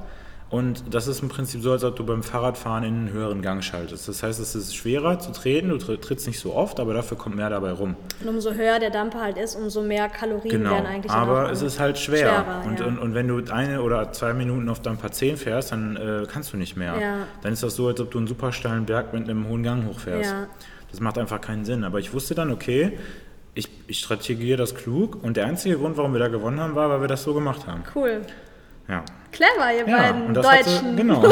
und 0.51 0.95
das 0.95 1.09
ist 1.09 1.23
im 1.23 1.29
Prinzip 1.29 1.63
so, 1.63 1.73
als 1.73 1.85
ob 1.85 1.97
du 1.97 2.07
beim 2.07 2.23
Fahrradfahren 2.23 2.83
in 2.83 2.95
einen 2.95 3.13
höheren 3.13 3.43
Gang 3.43 3.63
schaltest. 3.63 4.09
Das 4.09 4.23
heißt, 4.23 4.41
es 4.41 4.55
ist 4.55 4.75
schwerer 4.75 5.19
zu 5.19 5.31
treten, 5.33 5.69
du 5.69 5.77
trittst 5.77 6.27
nicht 6.27 6.41
so 6.41 6.55
oft, 6.55 6.81
aber 6.81 6.95
dafür 6.95 7.19
kommt 7.19 7.37
mehr 7.37 7.51
dabei 7.51 7.73
rum. 7.73 7.97
Und 8.23 8.29
umso 8.29 8.53
höher 8.53 8.79
der 8.79 8.89
Damper 8.89 9.21
halt 9.21 9.37
ist, 9.37 9.57
umso 9.57 9.83
mehr 9.83 10.09
Kalorien 10.09 10.51
genau. 10.51 10.71
werden 10.71 10.87
eigentlich 10.87 11.13
Aber 11.13 11.51
es 11.51 11.61
ist 11.61 11.79
halt 11.79 11.99
schwer. 11.99 12.29
Schwerer, 12.29 12.63
und, 12.67 12.81
ja. 12.81 12.87
und, 12.87 12.99
und, 12.99 13.15
wenn 13.15 13.29
du 13.29 13.53
eine 13.53 13.83
oder 13.83 14.11
zwei 14.13 14.33
Minuten 14.33 14.71
auf 14.71 14.81
Damper 14.81 15.11
10 15.11 15.37
fährst, 15.37 15.73
dann 15.73 15.97
äh, 15.97 16.27
kannst 16.27 16.55
du 16.55 16.57
nicht 16.57 16.79
mehr. 16.79 16.99
Ja. 16.99 17.17
Dann 17.43 17.53
ist 17.53 17.63
das 17.63 17.77
so, 17.77 17.89
als 17.89 18.01
ob 18.01 18.11
du 18.11 18.17
einen 18.17 18.27
super 18.27 18.51
steilen 18.51 18.87
Berg 18.87 19.13
mit 19.13 19.29
einem 19.29 19.47
hohen 19.49 19.63
Gang 19.63 19.87
hochfährst. 19.87 20.31
Ja. 20.31 20.47
Das 20.91 21.01
macht 21.01 21.19
einfach 21.19 21.43
keinen 21.43 21.67
Sinn. 21.67 21.85
Aber 21.85 21.99
ich 21.99 22.15
wusste 22.15 22.35
dann, 22.35 22.51
okay, 22.51 22.99
ich, 23.53 23.69
ich 23.87 23.99
strategiere 23.99 24.57
das 24.57 24.75
klug 24.75 25.23
und 25.23 25.37
der 25.37 25.45
einzige 25.45 25.77
Grund, 25.77 25.99
warum 25.99 26.15
wir 26.15 26.21
da 26.21 26.29
gewonnen 26.29 26.59
haben, 26.59 26.75
war, 26.75 26.89
weil 26.89 27.03
wir 27.03 27.09
das 27.09 27.23
so 27.23 27.35
gemacht 27.35 27.67
haben. 27.67 27.83
Cool. 27.95 28.23
Ja. 28.89 29.05
Clever, 29.33 29.73
ihr 29.73 29.89
ja, 29.89 29.97
beiden 29.97 30.35
Deutschen. 30.35 30.53
Hatte, 30.53 30.95
genau. 30.97 31.25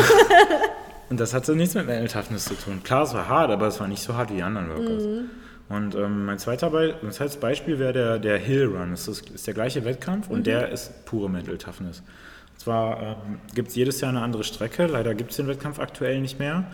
und 1.09 1.21
das 1.21 1.35
hatte 1.35 1.55
nichts 1.57 1.75
mit 1.75 1.87
Mental 1.87 2.09
Toughness 2.09 2.45
zu 2.45 2.55
tun. 2.55 2.83
Klar, 2.83 3.05
es 3.05 3.15
war 3.15 3.29
hart, 3.29 3.51
aber 3.51 3.67
es 3.67 3.81
war 3.81 3.89
nicht 3.89 4.03
so 4.03 4.15
hart 4.15 4.31
wie 4.31 4.37
die 4.37 4.43
anderen 4.43 4.69
Workouts. 4.69 5.05
Mhm. 5.05 5.31
Und 5.69 5.95
ähm, 5.97 6.27
mein, 6.27 6.39
zweiter 6.39 6.71
Be 6.71 6.95
mein 7.03 7.13
zweites 7.13 7.39
Beispiel 7.39 7.79
wäre 7.79 7.93
der, 7.93 8.19
der 8.19 8.39
Hill 8.39 8.67
Run. 8.67 8.93
Das 8.93 9.09
ist, 9.09 9.31
ist 9.31 9.47
der 9.47 9.55
gleiche 9.55 9.85
Wettkampf 9.85 10.29
und 10.31 10.41
mhm. 10.41 10.45
der 10.45 10.69
ist 10.71 11.05
pure 11.07 11.29
Mental 11.29 11.59
Toughness. 11.59 12.01
Und 12.01 12.61
zwar 12.61 13.03
ähm, 13.03 13.41
gibt 13.55 13.69
es 13.69 13.75
jedes 13.75 14.01
Jahr 14.01 14.11
eine 14.11 14.23
andere 14.23 14.45
Strecke. 14.45 14.87
Leider 14.87 15.15
gibt 15.15 15.33
es 15.33 15.37
den 15.37 15.49
Wettkampf 15.49 15.81
aktuell 15.81 16.21
nicht 16.21 16.39
mehr. 16.39 16.65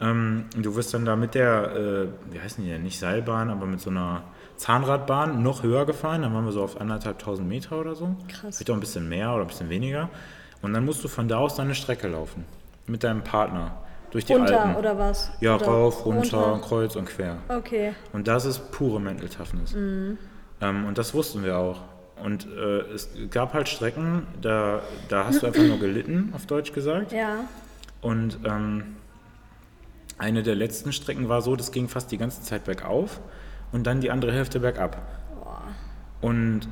Ähm, 0.00 0.46
du 0.56 0.74
wirst 0.74 0.94
dann 0.94 1.04
da 1.04 1.14
mit 1.14 1.34
der, 1.34 1.76
äh, 1.76 2.32
wie 2.32 2.40
heißen 2.40 2.64
die 2.64 2.70
denn, 2.70 2.82
nicht 2.82 2.98
Seilbahn, 2.98 3.50
aber 3.50 3.66
mit 3.66 3.80
so 3.80 3.90
einer 3.90 4.24
Zahnradbahn 4.56 5.42
noch 5.42 5.62
höher 5.62 5.84
gefahren. 5.84 6.22
Dann 6.22 6.34
waren 6.34 6.44
wir 6.44 6.52
so 6.52 6.62
auf 6.62 6.80
anderthalbtausend 6.80 7.48
Meter 7.48 7.78
oder 7.78 7.94
so. 7.94 8.16
Krass. 8.28 8.56
Vielleicht 8.56 8.70
auch 8.70 8.74
ein 8.74 8.80
bisschen 8.80 9.08
mehr 9.08 9.32
oder 9.32 9.42
ein 9.42 9.48
bisschen 9.48 9.68
weniger. 9.68 10.08
Und 10.62 10.72
dann 10.72 10.84
musst 10.84 11.02
du 11.04 11.08
von 11.08 11.28
da 11.28 11.38
aus 11.38 11.56
deine 11.56 11.74
Strecke 11.74 12.08
laufen. 12.08 12.44
Mit 12.86 13.04
deinem 13.04 13.22
Partner. 13.22 13.82
Durch 14.10 14.24
die 14.24 14.34
runter 14.34 14.60
Alpen. 14.60 14.76
oder 14.76 14.98
was? 14.98 15.30
Ja, 15.40 15.56
oder 15.56 15.66
rauf, 15.66 16.04
runter, 16.04 16.36
runter, 16.36 16.66
kreuz 16.66 16.96
und 16.96 17.06
quer. 17.06 17.38
Okay. 17.48 17.94
Und 18.12 18.28
das 18.28 18.44
ist 18.44 18.70
pure 18.70 19.00
Mental 19.00 19.28
Toughness. 19.28 19.74
Mhm. 19.74 20.18
Ähm, 20.60 20.84
und 20.84 20.98
das 20.98 21.14
wussten 21.14 21.42
wir 21.42 21.58
auch. 21.58 21.80
Und 22.22 22.46
äh, 22.46 22.80
es 22.92 23.08
gab 23.30 23.54
halt 23.54 23.68
Strecken, 23.68 24.26
da, 24.40 24.80
da 25.08 25.24
hast 25.26 25.42
du 25.42 25.46
einfach 25.46 25.62
nur 25.62 25.78
gelitten, 25.78 26.32
auf 26.36 26.46
Deutsch 26.46 26.72
gesagt. 26.72 27.10
Ja. 27.12 27.44
Und 28.00 28.38
ähm, 28.44 28.96
eine 30.18 30.42
der 30.42 30.54
letzten 30.54 30.92
Strecken 30.92 31.28
war 31.28 31.40
so, 31.40 31.56
das 31.56 31.72
ging 31.72 31.88
fast 31.88 32.12
die 32.12 32.18
ganze 32.18 32.42
Zeit 32.42 32.64
bergauf 32.64 33.20
und 33.72 33.86
dann 33.86 34.00
die 34.00 34.10
andere 34.10 34.32
Hälfte 34.32 34.60
bergab. 34.60 34.98
Und 36.20 36.68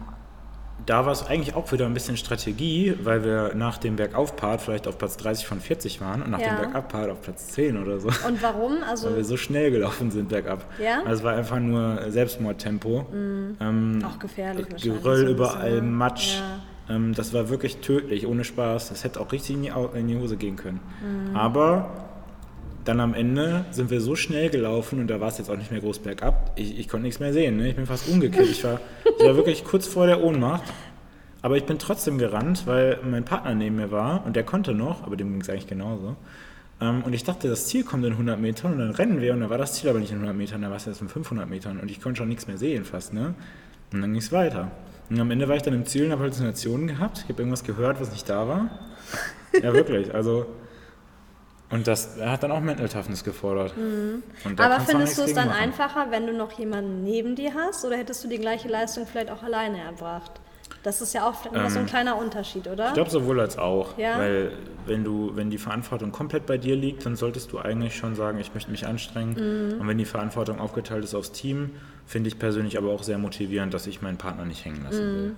da 0.90 1.06
war 1.06 1.12
es 1.12 1.24
eigentlich 1.24 1.54
auch 1.54 1.70
wieder 1.70 1.86
ein 1.86 1.94
bisschen 1.94 2.16
Strategie, 2.16 2.96
weil 3.00 3.22
wir 3.22 3.54
nach 3.54 3.78
dem 3.78 3.94
Bergaufpart 3.94 4.60
vielleicht 4.60 4.88
auf 4.88 4.98
Platz 4.98 5.16
30 5.18 5.46
von 5.46 5.60
40 5.60 6.00
waren 6.00 6.20
und 6.20 6.32
nach 6.32 6.40
ja. 6.40 6.48
dem 6.48 6.56
Bergabpart 6.56 7.10
auf 7.10 7.22
Platz 7.22 7.46
10 7.50 7.80
oder 7.80 8.00
so. 8.00 8.08
Und 8.08 8.42
warum? 8.42 8.78
Also 8.90 9.08
weil 9.08 9.18
wir 9.18 9.24
so 9.24 9.36
schnell 9.36 9.70
gelaufen 9.70 10.10
sind 10.10 10.30
bergab. 10.30 10.64
Ja? 10.82 11.02
Also 11.04 11.18
es 11.18 11.22
war 11.22 11.34
einfach 11.34 11.60
nur 11.60 12.10
Selbstmordtempo. 12.10 13.06
Mhm. 13.12 13.56
Ähm, 13.60 14.04
auch 14.04 14.18
gefährlich 14.18 14.66
Geröll 14.82 15.26
so 15.26 15.32
überall, 15.32 15.70
bisschen, 15.70 15.94
Matsch. 15.94 16.38
Ja. 16.88 16.96
Ähm, 16.96 17.14
das 17.14 17.32
war 17.32 17.50
wirklich 17.50 17.76
tödlich, 17.76 18.26
ohne 18.26 18.42
Spaß. 18.42 18.88
Das 18.88 19.04
hätte 19.04 19.20
auch 19.20 19.30
richtig 19.30 19.56
in 19.56 19.62
die, 19.62 19.72
in 19.94 20.08
die 20.08 20.16
Hose 20.16 20.36
gehen 20.36 20.56
können. 20.56 20.80
Mhm. 21.04 21.36
Aber 21.36 22.09
dann 22.84 23.00
am 23.00 23.14
Ende 23.14 23.64
sind 23.70 23.90
wir 23.90 24.00
so 24.00 24.16
schnell 24.16 24.50
gelaufen 24.50 25.00
und 25.00 25.08
da 25.08 25.20
war 25.20 25.28
es 25.28 25.38
jetzt 25.38 25.50
auch 25.50 25.56
nicht 25.56 25.70
mehr 25.70 25.80
groß 25.80 26.00
bergab. 26.00 26.52
Ich, 26.56 26.78
ich 26.78 26.88
konnte 26.88 27.04
nichts 27.04 27.20
mehr 27.20 27.32
sehen. 27.32 27.56
Ne? 27.56 27.68
Ich 27.68 27.76
bin 27.76 27.86
fast 27.86 28.08
umgekehrt. 28.08 28.48
Ich 28.48 28.64
war, 28.64 28.80
ich 29.18 29.24
war 29.24 29.36
wirklich 29.36 29.64
kurz 29.64 29.86
vor 29.86 30.06
der 30.06 30.22
Ohnmacht. 30.22 30.64
Aber 31.42 31.56
ich 31.56 31.64
bin 31.64 31.78
trotzdem 31.78 32.18
gerannt, 32.18 32.66
weil 32.66 32.98
mein 33.02 33.24
Partner 33.24 33.54
neben 33.54 33.76
mir 33.76 33.90
war 33.90 34.26
und 34.26 34.36
der 34.36 34.44
konnte 34.44 34.74
noch, 34.74 35.04
aber 35.04 35.16
dem 35.16 35.30
ging 35.30 35.40
es 35.40 35.48
eigentlich 35.48 35.66
genauso. 35.66 36.16
Ähm, 36.80 37.02
und 37.02 37.14
ich 37.14 37.24
dachte, 37.24 37.48
das 37.48 37.66
Ziel 37.66 37.82
kommt 37.84 38.04
in 38.04 38.12
100 38.12 38.38
Metern 38.38 38.72
und 38.72 38.78
dann 38.78 38.90
rennen 38.90 39.20
wir 39.20 39.32
und 39.32 39.40
da 39.40 39.48
war 39.48 39.56
das 39.56 39.74
Ziel 39.74 39.88
aber 39.88 40.00
nicht 40.00 40.10
in 40.10 40.16
100 40.16 40.36
Metern, 40.36 40.62
da 40.62 40.68
war 40.68 40.76
es 40.76 40.84
jetzt 40.84 41.00
in 41.00 41.08
500 41.08 41.48
Metern 41.48 41.78
und 41.80 41.90
ich 41.90 42.00
konnte 42.00 42.18
schon 42.18 42.28
nichts 42.28 42.46
mehr 42.46 42.58
sehen 42.58 42.84
fast. 42.84 43.14
Ne? 43.14 43.34
Und 43.92 44.02
dann 44.02 44.12
ging 44.12 44.20
es 44.20 44.32
weiter. 44.32 44.70
Und 45.08 45.18
am 45.18 45.30
Ende 45.30 45.48
war 45.48 45.56
ich 45.56 45.62
dann 45.62 45.74
im 45.74 45.86
Ziel 45.86 46.04
und 46.04 46.12
habe 46.12 46.22
Halluzinationen 46.22 46.86
gehabt. 46.86 47.18
Ich 47.24 47.30
habe 47.30 47.42
irgendwas 47.42 47.64
gehört, 47.64 48.00
was 48.00 48.12
nicht 48.12 48.28
da 48.28 48.46
war. 48.46 48.70
Ja, 49.60 49.72
wirklich. 49.74 50.14
Also 50.14 50.46
und 51.70 51.86
das 51.86 52.16
hat 52.20 52.42
dann 52.42 52.50
auch 52.50 52.60
Mental 52.60 52.88
Toughness 52.88 53.22
gefordert. 53.22 53.76
Mhm. 53.76 54.22
Aber 54.56 54.80
findest 54.80 55.18
du 55.18 55.22
es 55.22 55.34
dann 55.34 55.48
machen. 55.48 55.60
einfacher, 55.60 56.06
wenn 56.10 56.26
du 56.26 56.32
noch 56.32 56.58
jemanden 56.58 57.04
neben 57.04 57.36
dir 57.36 57.54
hast? 57.54 57.84
Oder 57.84 57.96
hättest 57.96 58.24
du 58.24 58.28
die 58.28 58.38
gleiche 58.38 58.68
Leistung 58.68 59.06
vielleicht 59.06 59.30
auch 59.30 59.42
alleine 59.42 59.80
erbracht? 59.80 60.32
Das 60.82 61.00
ist 61.00 61.12
ja 61.12 61.28
auch 61.28 61.34
ähm, 61.46 61.68
so 61.68 61.78
ein 61.78 61.84
ähm, 61.84 61.86
kleiner 61.86 62.16
Unterschied, 62.16 62.66
oder? 62.66 62.88
Ich 62.88 62.94
glaube 62.94 63.10
sowohl 63.10 63.38
als 63.38 63.58
auch. 63.58 63.98
Ja? 63.98 64.18
Weil 64.18 64.52
wenn 64.86 65.04
du, 65.04 65.32
wenn 65.34 65.50
die 65.50 65.58
Verantwortung 65.58 66.10
komplett 66.10 66.46
bei 66.46 66.58
dir 66.58 66.74
liegt, 66.74 67.04
dann 67.06 67.16
solltest 67.16 67.52
du 67.52 67.58
eigentlich 67.58 67.96
schon 67.96 68.14
sagen, 68.14 68.38
ich 68.40 68.54
möchte 68.54 68.70
mich 68.70 68.86
anstrengen. 68.86 69.34
Mhm. 69.34 69.80
Und 69.80 69.86
wenn 69.86 69.98
die 69.98 70.06
Verantwortung 70.06 70.58
aufgeteilt 70.58 71.04
ist 71.04 71.14
aufs 71.14 71.32
Team, 71.32 71.70
finde 72.06 72.28
ich 72.28 72.38
persönlich 72.38 72.78
aber 72.78 72.90
auch 72.90 73.02
sehr 73.02 73.18
motivierend, 73.18 73.74
dass 73.74 73.86
ich 73.86 74.00
meinen 74.00 74.16
Partner 74.16 74.44
nicht 74.44 74.64
hängen 74.64 74.82
lassen 74.82 75.06
mhm. 75.06 75.16
will. 75.16 75.36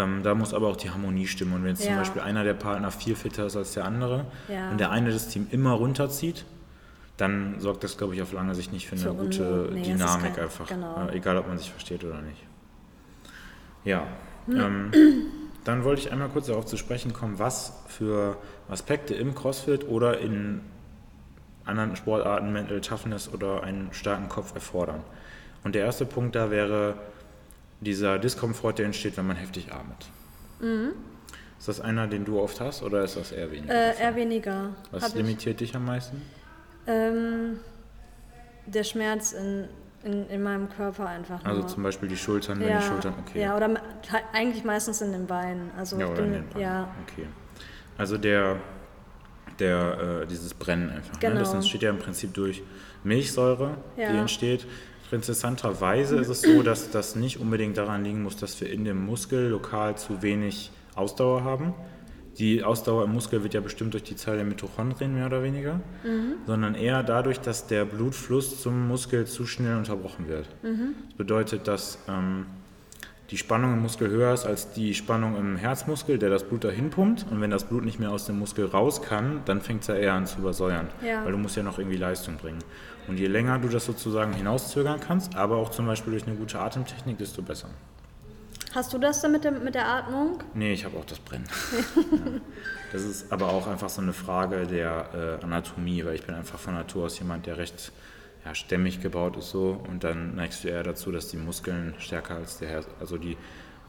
Ähm, 0.00 0.22
da 0.22 0.34
muss 0.34 0.54
aber 0.54 0.68
auch 0.68 0.76
die 0.76 0.90
Harmonie 0.90 1.26
stimmen. 1.26 1.54
Und 1.54 1.62
wenn 1.62 1.70
jetzt 1.70 1.84
ja. 1.84 1.90
zum 1.90 1.98
Beispiel 1.98 2.22
einer 2.22 2.44
der 2.44 2.54
Partner 2.54 2.90
viel 2.90 3.14
fitter 3.14 3.46
ist 3.46 3.56
als 3.56 3.72
der 3.72 3.84
andere 3.84 4.26
ja. 4.48 4.70
und 4.70 4.78
der 4.78 4.90
eine 4.90 5.10
das 5.10 5.28
Team 5.28 5.46
immer 5.50 5.72
runterzieht, 5.72 6.44
dann 7.16 7.60
sorgt 7.60 7.84
das, 7.84 7.98
glaube 7.98 8.14
ich, 8.14 8.22
auf 8.22 8.32
lange 8.32 8.54
Sicht 8.54 8.72
nicht 8.72 8.88
für 8.88 8.96
eine 8.96 9.04
für 9.04 9.14
gute 9.14 9.68
nee, 9.72 9.82
Dynamik 9.82 10.34
kein, 10.34 10.44
einfach. 10.44 10.68
Genau. 10.68 11.08
Äh, 11.08 11.16
egal, 11.16 11.36
ob 11.36 11.48
man 11.48 11.58
sich 11.58 11.70
versteht 11.70 12.02
oder 12.04 12.22
nicht. 12.22 12.42
Ja. 13.84 14.06
Ähm, 14.48 14.90
dann 15.64 15.84
wollte 15.84 16.02
ich 16.02 16.12
einmal 16.12 16.28
kurz 16.28 16.46
darauf 16.46 16.66
zu 16.66 16.76
sprechen 16.76 17.12
kommen, 17.12 17.38
was 17.38 17.82
für 17.88 18.38
Aspekte 18.68 19.14
im 19.14 19.34
CrossFit 19.34 19.86
oder 19.86 20.18
in 20.18 20.62
anderen 21.66 21.94
Sportarten 21.94 22.52
Mental 22.52 22.80
Toughness 22.80 23.32
oder 23.32 23.62
einen 23.62 23.92
starken 23.92 24.28
Kopf 24.28 24.54
erfordern. 24.54 25.02
Und 25.62 25.74
der 25.74 25.84
erste 25.84 26.06
Punkt 26.06 26.34
da 26.34 26.50
wäre 26.50 26.94
dieser 27.80 28.18
Diskomfort, 28.18 28.74
der 28.74 28.86
entsteht, 28.86 29.16
wenn 29.16 29.26
man 29.26 29.36
heftig 29.36 29.72
atmet. 29.72 30.08
Mhm. 30.60 30.92
Ist 31.58 31.68
das 31.68 31.80
einer, 31.80 32.06
den 32.06 32.24
du 32.24 32.40
oft 32.40 32.60
hast 32.60 32.82
oder 32.82 33.04
ist 33.04 33.16
das 33.16 33.32
eher 33.32 33.50
weniger? 33.50 33.74
Äh, 33.74 34.00
eher 34.00 34.16
weniger. 34.16 34.70
Was 34.92 35.14
limitiert 35.14 35.60
ich. 35.60 35.68
dich 35.68 35.76
am 35.76 35.84
meisten? 35.84 36.22
Ähm, 36.86 37.58
der 38.66 38.84
Schmerz 38.84 39.32
in, 39.32 39.68
in, 40.02 40.26
in 40.28 40.42
meinem 40.42 40.68
Körper 40.70 41.06
einfach. 41.06 41.44
Also 41.44 41.62
zum 41.64 41.82
Beispiel 41.82 42.08
die 42.08 42.16
Schultern, 42.16 42.60
wenn 42.60 42.68
ja, 42.68 42.78
die 42.78 42.86
Schultern, 42.86 43.14
okay. 43.20 43.42
Ja, 43.42 43.56
oder 43.56 43.74
eigentlich 44.32 44.64
meistens 44.64 45.02
in 45.02 45.12
den 45.12 45.26
Beinen. 45.26 45.70
Also 45.76 45.98
ja, 45.98 46.06
oder 46.06 46.24
in 46.24 46.32
den 46.32 46.48
Beinen. 46.48 46.62
Ja. 46.62 46.94
Okay. 47.06 47.26
Also 47.98 48.16
der, 48.16 48.56
der, 49.58 50.22
äh, 50.22 50.26
dieses 50.26 50.54
Brennen 50.54 50.88
einfach. 50.88 51.20
Genau. 51.20 51.34
Ne? 51.34 51.40
Das 51.40 51.50
genau. 51.50 51.60
entsteht 51.60 51.82
ja 51.82 51.90
im 51.90 51.98
Prinzip 51.98 52.32
durch 52.32 52.62
Milchsäure, 53.04 53.76
ja. 53.96 54.12
die 54.12 54.18
entsteht. 54.18 54.66
Interessanterweise 55.12 56.16
ist 56.16 56.28
es 56.28 56.42
so, 56.42 56.62
dass 56.62 56.90
das 56.90 57.16
nicht 57.16 57.40
unbedingt 57.40 57.76
daran 57.76 58.04
liegen 58.04 58.22
muss, 58.22 58.36
dass 58.36 58.60
wir 58.60 58.70
in 58.70 58.84
dem 58.84 59.04
Muskel 59.04 59.48
lokal 59.48 59.96
zu 59.96 60.22
wenig 60.22 60.70
Ausdauer 60.94 61.44
haben. 61.44 61.74
Die 62.38 62.62
Ausdauer 62.62 63.04
im 63.04 63.12
Muskel 63.12 63.42
wird 63.42 63.54
ja 63.54 63.60
bestimmt 63.60 63.92
durch 63.92 64.04
die 64.04 64.16
Zahl 64.16 64.36
der 64.36 64.44
Mitochondrien 64.44 65.12
mehr 65.14 65.26
oder 65.26 65.42
weniger, 65.42 65.80
mhm. 66.04 66.34
sondern 66.46 66.74
eher 66.74 67.02
dadurch, 67.02 67.40
dass 67.40 67.66
der 67.66 67.84
Blutfluss 67.84 68.62
zum 68.62 68.86
Muskel 68.86 69.26
zu 69.26 69.46
schnell 69.46 69.76
unterbrochen 69.76 70.28
wird. 70.28 70.48
Mhm. 70.62 70.94
Das 71.08 71.16
bedeutet, 71.16 71.66
dass 71.66 71.98
ähm, 72.08 72.46
die 73.30 73.36
Spannung 73.36 73.74
im 73.74 73.82
Muskel 73.82 74.10
höher 74.10 74.34
ist 74.34 74.44
als 74.44 74.72
die 74.72 74.92
Spannung 74.92 75.36
im 75.36 75.56
Herzmuskel, 75.56 76.18
der 76.18 76.30
das 76.30 76.44
Blut 76.44 76.64
dahin 76.64 76.90
pumpt. 76.90 77.26
Und 77.30 77.40
wenn 77.40 77.50
das 77.50 77.64
Blut 77.64 77.84
nicht 77.84 78.00
mehr 78.00 78.10
aus 78.10 78.26
dem 78.26 78.38
Muskel 78.38 78.66
raus 78.66 79.02
kann, 79.02 79.42
dann 79.44 79.60
fängt 79.60 79.82
es 79.82 79.86
ja 79.86 79.94
eher 79.94 80.14
an 80.14 80.26
zu 80.26 80.38
übersäuern, 80.40 80.88
ja. 81.04 81.24
weil 81.24 81.32
du 81.32 81.38
musst 81.38 81.56
ja 81.56 81.62
noch 81.62 81.78
irgendwie 81.78 81.96
Leistung 81.96 82.36
bringen. 82.36 82.58
Und 83.06 83.18
je 83.18 83.28
länger 83.28 83.58
du 83.58 83.68
das 83.68 83.86
sozusagen 83.86 84.32
hinauszögern 84.32 84.98
kannst, 85.00 85.36
aber 85.36 85.56
auch 85.56 85.70
zum 85.70 85.86
Beispiel 85.86 86.12
durch 86.12 86.26
eine 86.26 86.36
gute 86.36 86.58
Atemtechnik, 86.58 87.18
desto 87.18 87.42
besser. 87.42 87.68
Hast 88.74 88.92
du 88.92 88.98
das 88.98 89.20
dann 89.20 89.32
mit, 89.32 89.44
dem, 89.44 89.64
mit 89.64 89.74
der 89.74 89.86
Atmung? 89.86 90.38
Nee, 90.54 90.72
ich 90.72 90.84
habe 90.84 90.96
auch 90.96 91.04
das 91.04 91.18
Brennen. 91.18 91.46
ja. 91.96 92.40
Das 92.92 93.02
ist 93.02 93.32
aber 93.32 93.48
auch 93.48 93.66
einfach 93.66 93.88
so 93.88 94.00
eine 94.00 94.12
Frage 94.12 94.66
der 94.66 95.38
äh, 95.40 95.44
Anatomie, 95.44 96.04
weil 96.04 96.14
ich 96.14 96.24
bin 96.24 96.34
einfach 96.34 96.58
von 96.58 96.74
Natur 96.74 97.06
aus 97.06 97.18
jemand, 97.18 97.46
der 97.46 97.56
recht 97.56 97.92
ja, 98.50 98.54
stämmig 98.54 99.00
gebaut 99.00 99.36
ist 99.36 99.50
so 99.50 99.80
und 99.88 100.04
dann 100.04 100.34
neigst 100.34 100.64
du 100.64 100.68
eher 100.68 100.82
dazu, 100.82 101.12
dass 101.12 101.28
die 101.28 101.36
Muskeln 101.36 101.94
stärker 101.98 102.34
als 102.34 102.58
der 102.58 102.68
Herz, 102.68 102.86
also 102.98 103.16
die, 103.16 103.36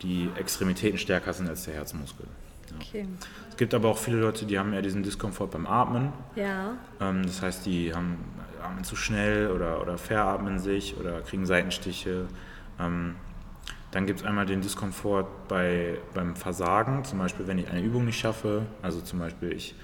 die 0.01 0.29
Extremitäten 0.37 0.97
stärker 0.97 1.33
sind 1.33 1.49
als 1.49 1.65
der 1.65 1.73
Herzmuskel. 1.73 2.27
Ja. 2.69 2.75
Okay. 2.77 3.07
Es 3.49 3.57
gibt 3.57 3.73
aber 3.73 3.89
auch 3.89 3.97
viele 3.97 4.17
Leute, 4.17 4.45
die 4.45 4.57
haben 4.57 4.73
eher 4.73 4.81
diesen 4.81 5.03
Diskomfort 5.03 5.47
beim 5.47 5.65
Atmen. 5.65 6.13
Ja. 6.35 6.77
Ähm, 6.99 7.23
das 7.25 7.41
heißt, 7.41 7.65
die 7.65 7.93
haben 7.93 8.17
atmen 8.63 8.83
zu 8.83 8.95
schnell 8.95 9.49
oder, 9.49 9.81
oder 9.81 9.97
veratmen 9.97 10.59
sich 10.59 10.95
oder 10.97 11.21
kriegen 11.21 11.45
Seitenstiche. 11.45 12.27
Ähm, 12.79 13.15
dann 13.89 14.05
gibt 14.05 14.21
es 14.21 14.25
einmal 14.25 14.45
den 14.45 14.61
Diskomfort 14.61 15.25
bei, 15.49 15.97
beim 16.13 16.35
Versagen, 16.35 17.03
zum 17.03 17.19
Beispiel 17.19 17.47
wenn 17.47 17.57
ich 17.57 17.67
eine 17.67 17.81
Übung 17.81 18.05
nicht 18.05 18.19
schaffe. 18.19 18.67
Also 18.81 19.01
zum 19.01 19.19
Beispiel 19.19 19.51
ich 19.51 19.75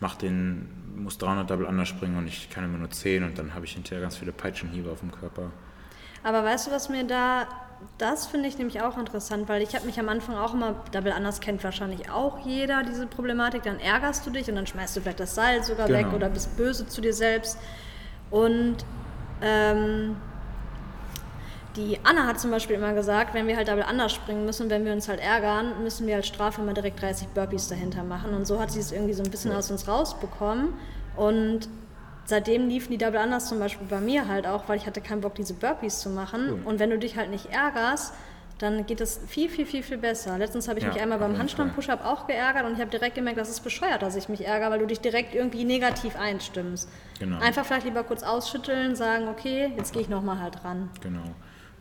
mache 0.00 0.18
den, 0.18 0.68
muss 0.96 1.18
300 1.18 1.50
Double 1.50 1.66
Under 1.66 1.86
springen 1.86 2.16
und 2.16 2.26
ich 2.26 2.50
kann 2.50 2.64
immer 2.64 2.78
nur 2.78 2.90
10 2.90 3.24
und 3.24 3.38
dann 3.38 3.54
habe 3.54 3.64
ich 3.64 3.72
hinterher 3.72 4.00
ganz 4.00 4.16
viele 4.16 4.32
Peitschenhiebe 4.32 4.90
auf 4.90 5.00
dem 5.00 5.12
Körper. 5.12 5.50
Aber 6.22 6.44
weißt 6.44 6.66
du, 6.66 6.70
was 6.70 6.88
mir 6.88 7.04
da, 7.04 7.46
das 7.96 8.26
finde 8.26 8.48
ich 8.48 8.58
nämlich 8.58 8.82
auch 8.82 8.98
interessant, 8.98 9.48
weil 9.48 9.62
ich 9.62 9.74
habe 9.74 9.86
mich 9.86 9.98
am 10.00 10.08
Anfang 10.08 10.36
auch 10.36 10.54
immer, 10.54 10.74
Double 10.92 11.12
Anders 11.12 11.40
kennt 11.40 11.62
wahrscheinlich 11.62 12.10
auch 12.10 12.44
jeder 12.44 12.82
diese 12.82 13.06
Problematik, 13.06 13.62
dann 13.62 13.78
ärgerst 13.78 14.26
du 14.26 14.30
dich 14.30 14.48
und 14.48 14.56
dann 14.56 14.66
schmeißt 14.66 14.96
du 14.96 15.00
vielleicht 15.00 15.20
das 15.20 15.34
Seil 15.34 15.62
sogar 15.62 15.86
genau. 15.86 15.98
weg 15.98 16.12
oder 16.12 16.28
bist 16.28 16.56
böse 16.56 16.86
zu 16.86 17.00
dir 17.00 17.14
selbst. 17.14 17.58
Und 18.30 18.76
ähm, 19.40 20.16
die 21.78 21.98
Anna 22.02 22.26
hat 22.26 22.40
zum 22.40 22.50
Beispiel 22.50 22.76
immer 22.76 22.92
gesagt, 22.92 23.34
wenn 23.34 23.46
wir 23.46 23.56
halt 23.56 23.68
Double 23.68 23.84
anders 23.84 24.12
springen 24.12 24.44
müssen, 24.44 24.68
wenn 24.68 24.84
wir 24.84 24.92
uns 24.92 25.08
halt 25.08 25.20
ärgern, 25.20 25.82
müssen 25.82 26.06
wir 26.06 26.16
als 26.16 26.26
Strafe 26.26 26.60
immer 26.60 26.74
direkt 26.74 27.00
30 27.00 27.28
Burpees 27.28 27.68
dahinter 27.68 28.02
machen. 28.02 28.34
Und 28.34 28.46
so 28.46 28.60
hat 28.60 28.72
sie 28.72 28.80
es 28.80 28.90
irgendwie 28.90 29.14
so 29.14 29.22
ein 29.22 29.30
bisschen 29.30 29.52
aus 29.52 29.70
uns 29.70 29.86
rausbekommen. 29.86 30.74
Und 31.16 31.68
seitdem 32.24 32.68
liefen 32.68 32.90
die 32.90 32.98
Double 32.98 33.18
Anders 33.18 33.48
zum 33.48 33.60
Beispiel 33.60 33.86
bei 33.86 34.00
mir 34.00 34.26
halt 34.26 34.46
auch, 34.46 34.68
weil 34.68 34.76
ich 34.76 34.86
hatte 34.86 35.00
keinen 35.00 35.20
Bock, 35.20 35.36
diese 35.36 35.54
Burpees 35.54 36.00
zu 36.00 36.10
machen. 36.10 36.62
Und 36.64 36.80
wenn 36.80 36.90
du 36.90 36.98
dich 36.98 37.16
halt 37.16 37.30
nicht 37.30 37.46
ärgerst, 37.46 38.12
dann 38.58 38.86
geht 38.86 39.00
es 39.00 39.20
viel, 39.28 39.48
viel, 39.48 39.66
viel, 39.66 39.84
viel 39.84 39.98
besser. 39.98 40.36
Letztens 40.36 40.66
habe 40.66 40.80
ich 40.80 40.84
ja, 40.84 40.92
mich 40.92 41.00
einmal 41.00 41.18
beim 41.18 41.38
Handstand-Push-Up 41.38 42.04
auch 42.04 42.26
geärgert 42.26 42.64
und 42.66 42.72
ich 42.72 42.80
habe 42.80 42.90
direkt 42.90 43.14
gemerkt, 43.14 43.38
das 43.38 43.48
ist 43.48 43.60
bescheuert, 43.60 44.02
dass 44.02 44.16
ich 44.16 44.28
mich 44.28 44.44
ärgere, 44.44 44.72
weil 44.72 44.80
du 44.80 44.86
dich 44.86 44.98
direkt 44.98 45.32
irgendwie 45.32 45.62
negativ 45.62 46.16
einstimmst. 46.16 46.88
Genau. 47.20 47.38
Einfach 47.38 47.64
vielleicht 47.64 47.86
lieber 47.86 48.02
kurz 48.02 48.24
ausschütteln, 48.24 48.96
sagen, 48.96 49.28
okay, 49.28 49.72
jetzt 49.76 49.92
gehe 49.92 50.02
ich 50.02 50.08
nochmal 50.08 50.40
halt 50.40 50.64
ran. 50.64 50.90
Genau. 51.00 51.22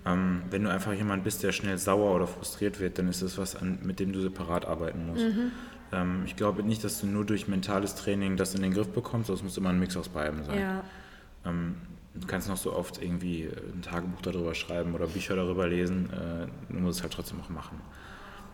Ähm, 0.06 0.44
wenn 0.50 0.64
du 0.64 0.72
einfach 0.72 0.94
jemand 0.94 1.24
bist, 1.24 1.44
der 1.44 1.52
schnell 1.52 1.78
sauer 1.78 2.16
oder 2.16 2.28
frustriert 2.28 2.80
wird, 2.80 2.98
dann 2.98 3.08
ist 3.08 3.22
das 3.22 3.38
was, 3.38 3.56
an, 3.56 3.80
mit 3.84 4.00
dem 4.00 4.14
du 4.14 4.22
separat 4.22 4.66
arbeiten 4.66 5.06
musst. 5.08 5.24
Mhm. 5.24 5.52
Ähm, 5.92 6.24
ich 6.26 6.36
glaube 6.36 6.64
nicht, 6.64 6.84
dass 6.84 7.02
du 7.02 7.08
nur 7.08 7.26
durch 7.26 7.48
mentales 7.48 7.96
Training 7.96 8.38
das 8.38 8.56
in 8.56 8.62
den 8.62 8.74
Griff 8.74 8.90
bekommst, 8.90 9.28
sondern 9.28 9.46
es 9.46 9.52
muss 9.52 9.58
immer 9.58 9.70
ein 9.70 9.80
Mix 9.80 9.98
aus 9.98 10.10
beidem 10.10 10.44
sein. 10.44 10.60
Ja. 10.60 10.84
Ähm, 11.46 11.76
du 12.16 12.28
kannst 12.28 12.50
noch 12.50 12.58
so 12.58 12.74
oft 12.74 13.02
irgendwie 13.02 13.44
äh, 13.44 13.52
ein 13.74 13.82
Tagebuch 13.82 14.22
darüber 14.22 14.54
schreiben 14.56 14.94
oder 14.94 15.08
Bücher 15.08 15.36
darüber 15.36 15.68
lesen, 15.68 16.10
äh, 16.12 16.74
du 16.74 16.80
musst 16.80 17.00
es 17.00 17.04
halt 17.04 17.14
trotzdem 17.14 17.40
auch 17.42 17.50
machen. 17.50 17.80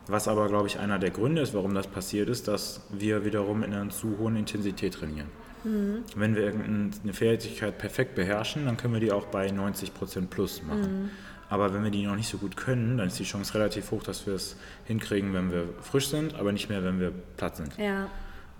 Was 0.07 0.27
aber, 0.27 0.49
glaube 0.49 0.67
ich, 0.67 0.79
einer 0.79 0.99
der 0.99 1.11
Gründe 1.11 1.41
ist, 1.41 1.53
warum 1.53 1.73
das 1.73 1.87
passiert 1.87 2.27
ist, 2.27 2.47
dass 2.47 2.81
wir 2.91 3.23
wiederum 3.23 3.63
in 3.63 3.73
einer 3.73 3.89
zu 3.89 4.17
hohen 4.17 4.35
Intensität 4.35 4.95
trainieren. 4.95 5.29
Mhm. 5.63 6.03
Wenn 6.15 6.35
wir 6.35 6.43
irgendeine 6.43 7.13
Fähigkeit 7.13 7.77
perfekt 7.77 8.15
beherrschen, 8.15 8.65
dann 8.65 8.75
können 8.75 8.93
wir 8.93 8.99
die 8.99 9.13
auch 9.13 9.27
bei 9.27 9.47
90% 9.47 10.27
plus 10.27 10.61
machen. 10.61 11.03
Mhm. 11.03 11.09
Aber 11.53 11.71
wenn 11.71 11.83
wir 11.83 11.91
die 11.91 12.03
noch 12.07 12.15
nicht 12.15 12.29
so 12.29 12.39
gut 12.39 12.57
können, 12.57 12.97
dann 12.97 13.05
ist 13.09 13.19
die 13.19 13.25
Chance 13.25 13.53
relativ 13.53 13.91
hoch, 13.91 14.01
dass 14.01 14.25
wir 14.25 14.33
es 14.33 14.55
hinkriegen, 14.85 15.35
wenn 15.35 15.51
wir 15.51 15.65
frisch 15.81 16.07
sind, 16.07 16.33
aber 16.33 16.51
nicht 16.51 16.67
mehr, 16.67 16.83
wenn 16.83 16.99
wir 16.99 17.11
platt 17.37 17.57
sind. 17.57 17.77
Ja. 17.77 18.07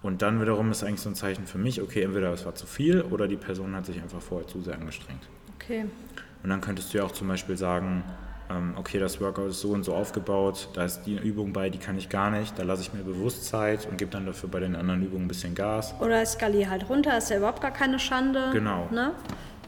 Und 0.04 0.22
dann 0.22 0.40
wiederum 0.40 0.70
ist 0.70 0.84
eigentlich 0.84 1.02
so 1.02 1.10
ein 1.10 1.16
Zeichen 1.16 1.48
für 1.48 1.58
mich, 1.58 1.82
okay, 1.82 2.04
entweder 2.04 2.32
es 2.32 2.46
war 2.46 2.54
zu 2.54 2.68
viel 2.68 3.02
oder 3.02 3.28
die 3.28 3.36
Person 3.36 3.76
hat 3.76 3.88
sich 3.88 4.00
einfach 4.00 4.22
vorher 4.22 4.48
zu 4.48 4.62
sehr 4.62 4.76
angestrengt. 4.76 5.24
Okay. 5.56 5.86
Und 6.44 6.50
dann 6.52 6.62
könntest 6.62 6.94
du 6.94 7.00
ja 7.00 7.04
auch 7.04 7.12
zum 7.12 7.30
Beispiel 7.30 7.58
sagen, 7.58 8.04
ähm, 8.52 8.76
okay, 8.76 9.00
das 9.00 9.20
Workout 9.20 9.50
ist 9.50 9.62
so 9.62 9.72
und 9.72 9.82
so 9.82 9.96
aufgebaut, 9.96 10.70
da 10.76 10.86
ist 10.86 11.02
die 11.08 11.16
Übung 11.16 11.52
bei, 11.52 11.72
die 11.72 11.80
kann 11.80 11.98
ich 11.98 12.10
gar 12.10 12.30
nicht, 12.30 12.60
da 12.60 12.62
lasse 12.62 12.84
ich 12.84 12.94
mir 12.94 13.02
bewusst 13.02 13.46
Zeit 13.46 13.88
und 13.90 13.98
gebe 13.98 14.12
dann 14.12 14.28
dafür 14.28 14.50
bei 14.50 14.60
den 14.60 14.76
anderen 14.76 15.02
Übungen 15.02 15.26
ein 15.26 15.30
bisschen 15.30 15.56
Gas. 15.56 15.96
Oder 16.00 16.24
skaliere 16.28 16.70
halt 16.70 16.88
runter, 16.90 17.18
ist 17.18 17.32
ja 17.32 17.38
überhaupt 17.38 17.62
gar 17.62 17.72
keine 17.72 17.98
Schande. 17.98 18.52
Genau. 18.54 18.88
Ne? 18.92 19.14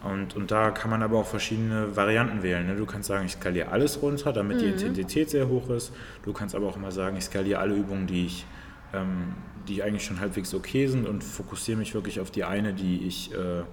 Und, 0.05 0.35
und 0.35 0.51
da 0.51 0.71
kann 0.71 0.91
man 0.91 1.01
aber 1.01 1.17
auch 1.17 1.25
verschiedene 1.25 1.95
Varianten 1.95 2.43
wählen. 2.43 2.67
Ne? 2.67 2.75
Du 2.75 2.85
kannst 2.85 3.07
sagen, 3.07 3.25
ich 3.25 3.33
skaliere 3.33 3.69
alles 3.69 4.01
runter, 4.01 4.31
damit 4.31 4.57
mhm. 4.57 4.61
die 4.61 4.67
Intensität 4.67 5.29
sehr 5.29 5.47
hoch 5.47 5.69
ist. 5.69 5.91
Du 6.23 6.31
kannst 6.31 6.55
aber 6.55 6.67
auch 6.67 6.77
immer 6.77 6.91
sagen, 6.91 7.17
ich 7.17 7.25
skaliere 7.25 7.59
alle 7.59 7.75
Übungen, 7.75 8.05
die 8.05 8.27
ich 8.27 8.45
ähm, 8.93 9.33
die 9.67 9.83
eigentlich 9.83 10.05
schon 10.05 10.19
halbwegs 10.19 10.53
okay 10.53 10.87
sind 10.87 11.07
und 11.07 11.23
fokussiere 11.23 11.77
mich 11.77 11.93
wirklich 11.93 12.19
auf 12.19 12.31
die 12.31 12.43
eine, 12.43 12.73
die 12.73 13.07
ich, 13.07 13.33
äh, 13.33 13.63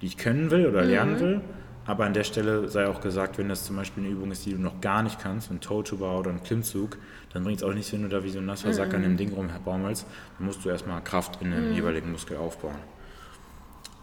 die 0.00 0.06
ich 0.06 0.16
können 0.16 0.50
will 0.50 0.66
oder 0.66 0.82
mhm. 0.82 0.88
lernen 0.88 1.20
will. 1.20 1.40
Aber 1.86 2.06
an 2.06 2.14
der 2.14 2.24
Stelle 2.24 2.68
sei 2.68 2.88
auch 2.88 3.02
gesagt, 3.02 3.36
wenn 3.36 3.48
das 3.48 3.64
zum 3.64 3.76
Beispiel 3.76 4.04
eine 4.04 4.12
Übung 4.12 4.30
ist, 4.30 4.46
die 4.46 4.52
du 4.52 4.58
noch 4.58 4.80
gar 4.80 5.02
nicht 5.02 5.18
kannst, 5.18 5.50
ein 5.50 5.60
Toe-to-Bar 5.60 6.20
oder 6.20 6.30
ein 6.30 6.42
Klimmzug, 6.42 6.96
dann 7.32 7.44
bringt 7.44 7.58
es 7.58 7.62
auch 7.62 7.74
nichts, 7.74 7.92
wenn 7.92 8.02
du 8.02 8.08
da 8.08 8.24
wie 8.24 8.30
so 8.30 8.38
ein 8.38 8.46
nasser 8.46 8.72
Sack 8.72 8.90
mhm. 8.90 8.94
an 8.94 9.02
dem 9.02 9.16
Ding 9.18 9.32
rumbaumelst. 9.34 10.06
Dann 10.38 10.46
musst 10.46 10.64
du 10.64 10.70
erstmal 10.70 11.02
Kraft 11.04 11.42
in 11.42 11.50
dem 11.50 11.70
mhm. 11.70 11.74
jeweiligen 11.74 12.10
Muskel 12.10 12.38
aufbauen. 12.38 12.76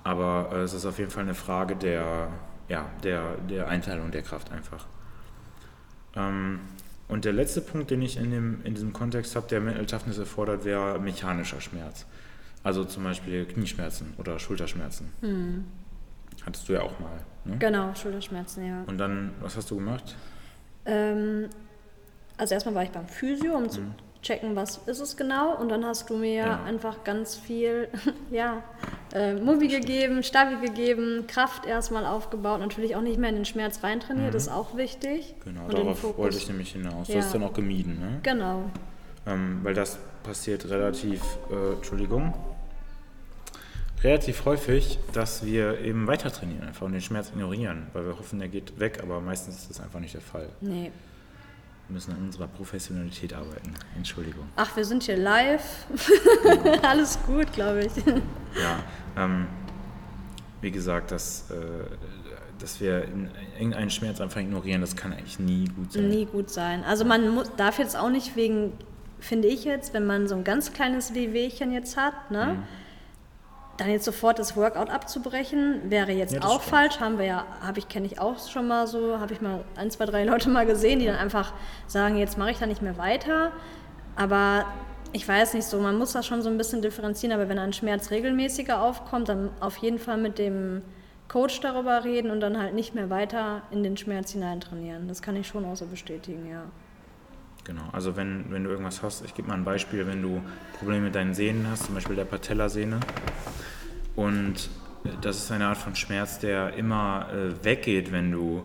Aber 0.03 0.49
äh, 0.51 0.61
es 0.61 0.73
ist 0.73 0.85
auf 0.85 0.97
jeden 0.99 1.11
Fall 1.11 1.23
eine 1.23 1.33
Frage 1.33 1.75
der, 1.75 2.29
ja, 2.69 2.89
der, 3.03 3.37
der 3.49 3.67
Einteilung 3.67 4.11
der 4.11 4.23
Kraft 4.23 4.51
einfach. 4.51 4.85
Ähm, 6.15 6.59
und 7.07 7.25
der 7.25 7.33
letzte 7.33 7.61
Punkt, 7.61 7.91
den 7.91 8.01
ich 8.01 8.17
in, 8.17 8.31
dem, 8.31 8.61
in 8.63 8.73
diesem 8.73 8.93
Kontext 8.93 9.35
habe, 9.35 9.47
der 9.47 9.59
Mental 9.59 9.85
Toughness 9.85 10.17
erfordert, 10.17 10.63
wäre 10.63 10.99
mechanischer 10.99 11.59
Schmerz. 11.59 12.05
Also 12.63 12.85
zum 12.85 13.03
Beispiel 13.03 13.45
Knieschmerzen 13.45 14.13
oder 14.17 14.39
Schulterschmerzen. 14.39 15.11
Hm. 15.21 15.65
Hattest 16.45 16.69
du 16.69 16.73
ja 16.73 16.81
auch 16.81 16.97
mal. 16.99 17.19
Ne? 17.43 17.57
Genau, 17.57 17.93
Schulterschmerzen, 17.95 18.65
ja. 18.65 18.83
Und 18.87 18.97
dann, 18.97 19.31
was 19.41 19.57
hast 19.57 19.69
du 19.71 19.75
gemacht? 19.75 20.15
Ähm, 20.85 21.49
also 22.37 22.53
erstmal 22.53 22.75
war 22.75 22.83
ich 22.83 22.91
beim 22.91 23.07
Physio, 23.07 23.55
um 23.55 23.63
mhm. 23.63 23.69
zu 23.69 23.81
checken, 24.21 24.55
was 24.55 24.77
ist 24.85 24.99
es 24.99 25.17
genau. 25.17 25.55
Und 25.55 25.69
dann 25.69 25.85
hast 25.85 26.09
du 26.09 26.17
mir 26.17 26.33
ja. 26.33 26.63
einfach 26.63 27.03
ganz 27.03 27.35
viel, 27.35 27.89
ja, 28.31 28.63
äh, 29.13 29.33
Mobi 29.33 29.67
gegeben, 29.67 30.23
Stabi 30.23 30.65
gegeben, 30.65 31.25
Kraft 31.27 31.65
erstmal 31.65 32.05
aufgebaut, 32.05 32.59
natürlich 32.59 32.95
auch 32.95 33.01
nicht 33.01 33.17
mehr 33.17 33.29
in 33.29 33.35
den 33.35 33.45
Schmerz 33.45 33.83
reintrainiert, 33.83 34.31
mhm. 34.31 34.37
ist 34.37 34.49
auch 34.49 34.77
wichtig. 34.77 35.35
Genau, 35.43 35.65
und 35.65 35.73
darauf 35.73 36.17
wollte 36.17 36.37
ich 36.37 36.47
nämlich 36.47 36.71
hinaus. 36.71 37.07
Ja. 37.07 37.15
Du 37.15 37.21
hast 37.21 37.33
dann 37.33 37.43
auch 37.43 37.53
gemieden, 37.53 37.99
ne? 37.99 38.19
Genau. 38.23 38.69
Ähm, 39.27 39.59
weil 39.63 39.73
das 39.73 39.99
passiert 40.23 40.69
relativ, 40.69 41.21
äh, 41.51 41.73
Entschuldigung, 41.73 42.33
relativ 44.03 44.45
häufig, 44.45 44.97
dass 45.13 45.45
wir 45.45 45.79
eben 45.81 46.07
weiter 46.07 46.31
trainieren 46.31 46.67
einfach 46.67 46.85
und 46.85 46.93
den 46.93 47.01
Schmerz 47.01 47.29
ignorieren, 47.29 47.87
weil 47.93 48.05
wir 48.05 48.17
hoffen, 48.17 48.39
der 48.39 48.47
geht 48.47 48.79
weg, 48.79 48.99
aber 49.03 49.21
meistens 49.21 49.57
ist 49.59 49.69
das 49.69 49.79
einfach 49.79 49.99
nicht 49.99 50.13
der 50.13 50.21
Fall. 50.21 50.49
Nee. 50.59 50.91
Wir 51.91 51.95
müssen 51.95 52.13
an 52.13 52.23
unserer 52.23 52.47
Professionalität 52.47 53.33
arbeiten. 53.33 53.73
Entschuldigung. 53.97 54.45
Ach, 54.55 54.77
wir 54.77 54.85
sind 54.85 55.03
hier 55.03 55.17
live. 55.17 55.85
Alles 56.83 57.19
gut, 57.27 57.51
glaube 57.51 57.83
ich. 57.83 57.91
Ja, 57.97 58.81
ähm, 59.17 59.45
wie 60.61 60.71
gesagt, 60.71 61.11
dass, 61.11 61.51
äh, 61.51 61.55
dass 62.59 62.79
wir 62.79 63.09
irgendeinen 63.59 63.89
Schmerz 63.89 64.21
einfach 64.21 64.39
ignorieren, 64.39 64.79
das 64.79 64.95
kann 64.95 65.11
eigentlich 65.11 65.37
nie 65.37 65.65
gut 65.65 65.91
sein. 65.91 66.07
Nie 66.07 66.25
gut 66.25 66.49
sein. 66.49 66.85
Also 66.85 67.03
man 67.03 67.27
muss, 67.27 67.53
darf 67.57 67.77
jetzt 67.77 67.97
auch 67.97 68.09
nicht 68.09 68.37
wegen, 68.37 68.71
finde 69.19 69.49
ich 69.49 69.65
jetzt, 69.65 69.93
wenn 69.93 70.05
man 70.05 70.29
so 70.29 70.35
ein 70.35 70.45
ganz 70.45 70.71
kleines 70.71 71.13
Wehwehchen 71.13 71.73
jetzt 71.73 71.97
hat, 71.97 72.31
ne? 72.31 72.53
Mhm 72.53 72.80
dann 73.81 73.89
jetzt 73.89 74.05
sofort 74.05 74.37
das 74.37 74.55
Workout 74.55 74.89
abzubrechen, 74.89 75.89
wäre 75.89 76.11
jetzt 76.11 76.33
ja, 76.33 76.41
auch 76.43 76.61
stimmt. 76.61 76.75
falsch. 76.75 76.99
Haben 76.99 77.17
wir 77.17 77.25
ja, 77.25 77.45
habe 77.61 77.79
ich, 77.79 77.87
kenne 77.87 78.05
ich 78.05 78.19
auch 78.19 78.47
schon 78.47 78.67
mal 78.67 78.87
so, 78.87 79.19
habe 79.19 79.33
ich 79.33 79.41
mal 79.41 79.63
ein, 79.75 79.89
zwei, 79.89 80.05
drei 80.05 80.23
Leute 80.23 80.49
mal 80.49 80.65
gesehen, 80.65 80.99
die 80.99 81.05
dann 81.05 81.15
einfach 81.15 81.53
sagen, 81.87 82.17
jetzt 82.17 82.37
mache 82.37 82.51
ich 82.51 82.59
da 82.59 82.67
nicht 82.67 82.81
mehr 82.81 82.97
weiter. 82.97 83.51
Aber 84.15 84.65
ich 85.13 85.27
weiß 85.27 85.55
nicht 85.55 85.65
so, 85.65 85.79
man 85.79 85.97
muss 85.97 86.13
das 86.13 86.25
schon 86.25 86.41
so 86.41 86.49
ein 86.49 86.57
bisschen 86.57 86.81
differenzieren, 86.81 87.33
aber 87.33 87.49
wenn 87.49 87.59
ein 87.59 87.73
Schmerz 87.73 88.11
regelmäßiger 88.11 88.81
aufkommt, 88.81 89.29
dann 89.29 89.49
auf 89.59 89.77
jeden 89.77 89.99
Fall 89.99 90.17
mit 90.17 90.37
dem 90.37 90.83
Coach 91.27 91.59
darüber 91.61 92.03
reden 92.03 92.29
und 92.29 92.39
dann 92.39 92.59
halt 92.59 92.73
nicht 92.73 92.93
mehr 92.93 93.09
weiter 93.09 93.63
in 93.71 93.83
den 93.83 93.97
Schmerz 93.97 94.31
hineintrainieren. 94.31 95.07
Das 95.07 95.21
kann 95.21 95.35
ich 95.35 95.47
schon 95.47 95.65
auch 95.65 95.75
so 95.75 95.85
bestätigen, 95.87 96.47
ja. 96.49 96.63
Genau, 97.63 97.83
also 97.91 98.15
wenn, 98.15 98.45
wenn 98.49 98.63
du 98.63 98.71
irgendwas 98.71 99.03
hast, 99.03 99.23
ich 99.23 99.35
gebe 99.35 99.47
mal 99.47 99.53
ein 99.53 99.63
Beispiel, 99.63 100.07
wenn 100.07 100.21
du 100.21 100.41
Probleme 100.79 101.05
mit 101.05 101.15
deinen 101.15 101.35
Sehnen 101.35 101.67
hast, 101.69 101.85
zum 101.85 101.95
Beispiel 101.95 102.15
der 102.15 102.25
Patellasehne, 102.25 102.99
und 104.15 104.69
das 105.21 105.37
ist 105.37 105.51
eine 105.51 105.67
Art 105.67 105.77
von 105.77 105.95
Schmerz, 105.95 106.39
der 106.39 106.73
immer 106.73 107.27
äh, 107.31 107.63
weggeht, 107.63 108.11
wenn 108.11 108.31
du, 108.31 108.63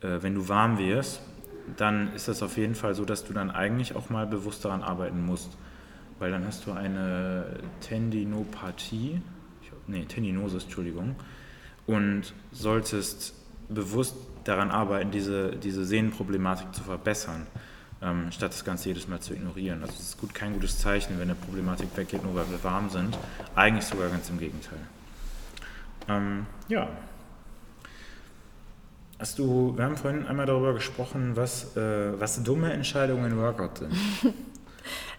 äh, 0.00 0.18
wenn 0.20 0.34
du 0.34 0.48
warm 0.48 0.78
wirst, 0.78 1.20
dann 1.76 2.12
ist 2.14 2.28
das 2.28 2.42
auf 2.42 2.56
jeden 2.56 2.74
Fall 2.74 2.94
so, 2.94 3.04
dass 3.04 3.24
du 3.24 3.32
dann 3.32 3.50
eigentlich 3.50 3.94
auch 3.96 4.10
mal 4.10 4.26
bewusst 4.26 4.64
daran 4.64 4.82
arbeiten 4.82 5.24
musst. 5.24 5.56
Weil 6.18 6.30
dann 6.30 6.46
hast 6.46 6.66
du 6.66 6.72
eine 6.72 7.60
Tendinopathie, 7.80 9.20
nee, 9.86 10.04
Tendinosis, 10.04 10.64
Entschuldigung, 10.64 11.16
und 11.86 12.34
solltest 12.52 13.34
bewusst 13.68 14.16
daran 14.44 14.70
arbeiten, 14.70 15.10
diese, 15.10 15.56
diese 15.56 15.84
Sehnenproblematik 15.84 16.74
zu 16.74 16.82
verbessern 16.82 17.46
ähm, 18.04 18.30
statt 18.30 18.52
das 18.52 18.64
Ganze 18.64 18.88
jedes 18.88 19.08
Mal 19.08 19.20
zu 19.20 19.34
ignorieren. 19.34 19.82
Also 19.82 19.94
es 19.94 20.00
ist 20.00 20.20
gut, 20.20 20.34
kein 20.34 20.52
gutes 20.52 20.78
Zeichen, 20.78 21.14
wenn 21.18 21.22
eine 21.30 21.34
Problematik 21.34 21.88
weggeht, 21.96 22.22
nur 22.22 22.34
weil 22.34 22.48
wir 22.50 22.62
warm 22.62 22.90
sind. 22.90 23.16
Eigentlich 23.54 23.84
sogar 23.84 24.10
ganz 24.10 24.28
im 24.28 24.38
Gegenteil. 24.38 24.78
Ähm, 26.08 26.46
ja. 26.68 26.88
Hast 29.18 29.38
du, 29.38 29.72
wir 29.76 29.84
haben 29.84 29.96
vorhin 29.96 30.26
einmal 30.26 30.44
darüber 30.44 30.74
gesprochen, 30.74 31.36
was, 31.36 31.76
äh, 31.76 32.20
was 32.20 32.42
dumme 32.42 32.72
Entscheidungen 32.72 33.32
im 33.32 33.38
Workout 33.38 33.78
sind. 33.78 33.94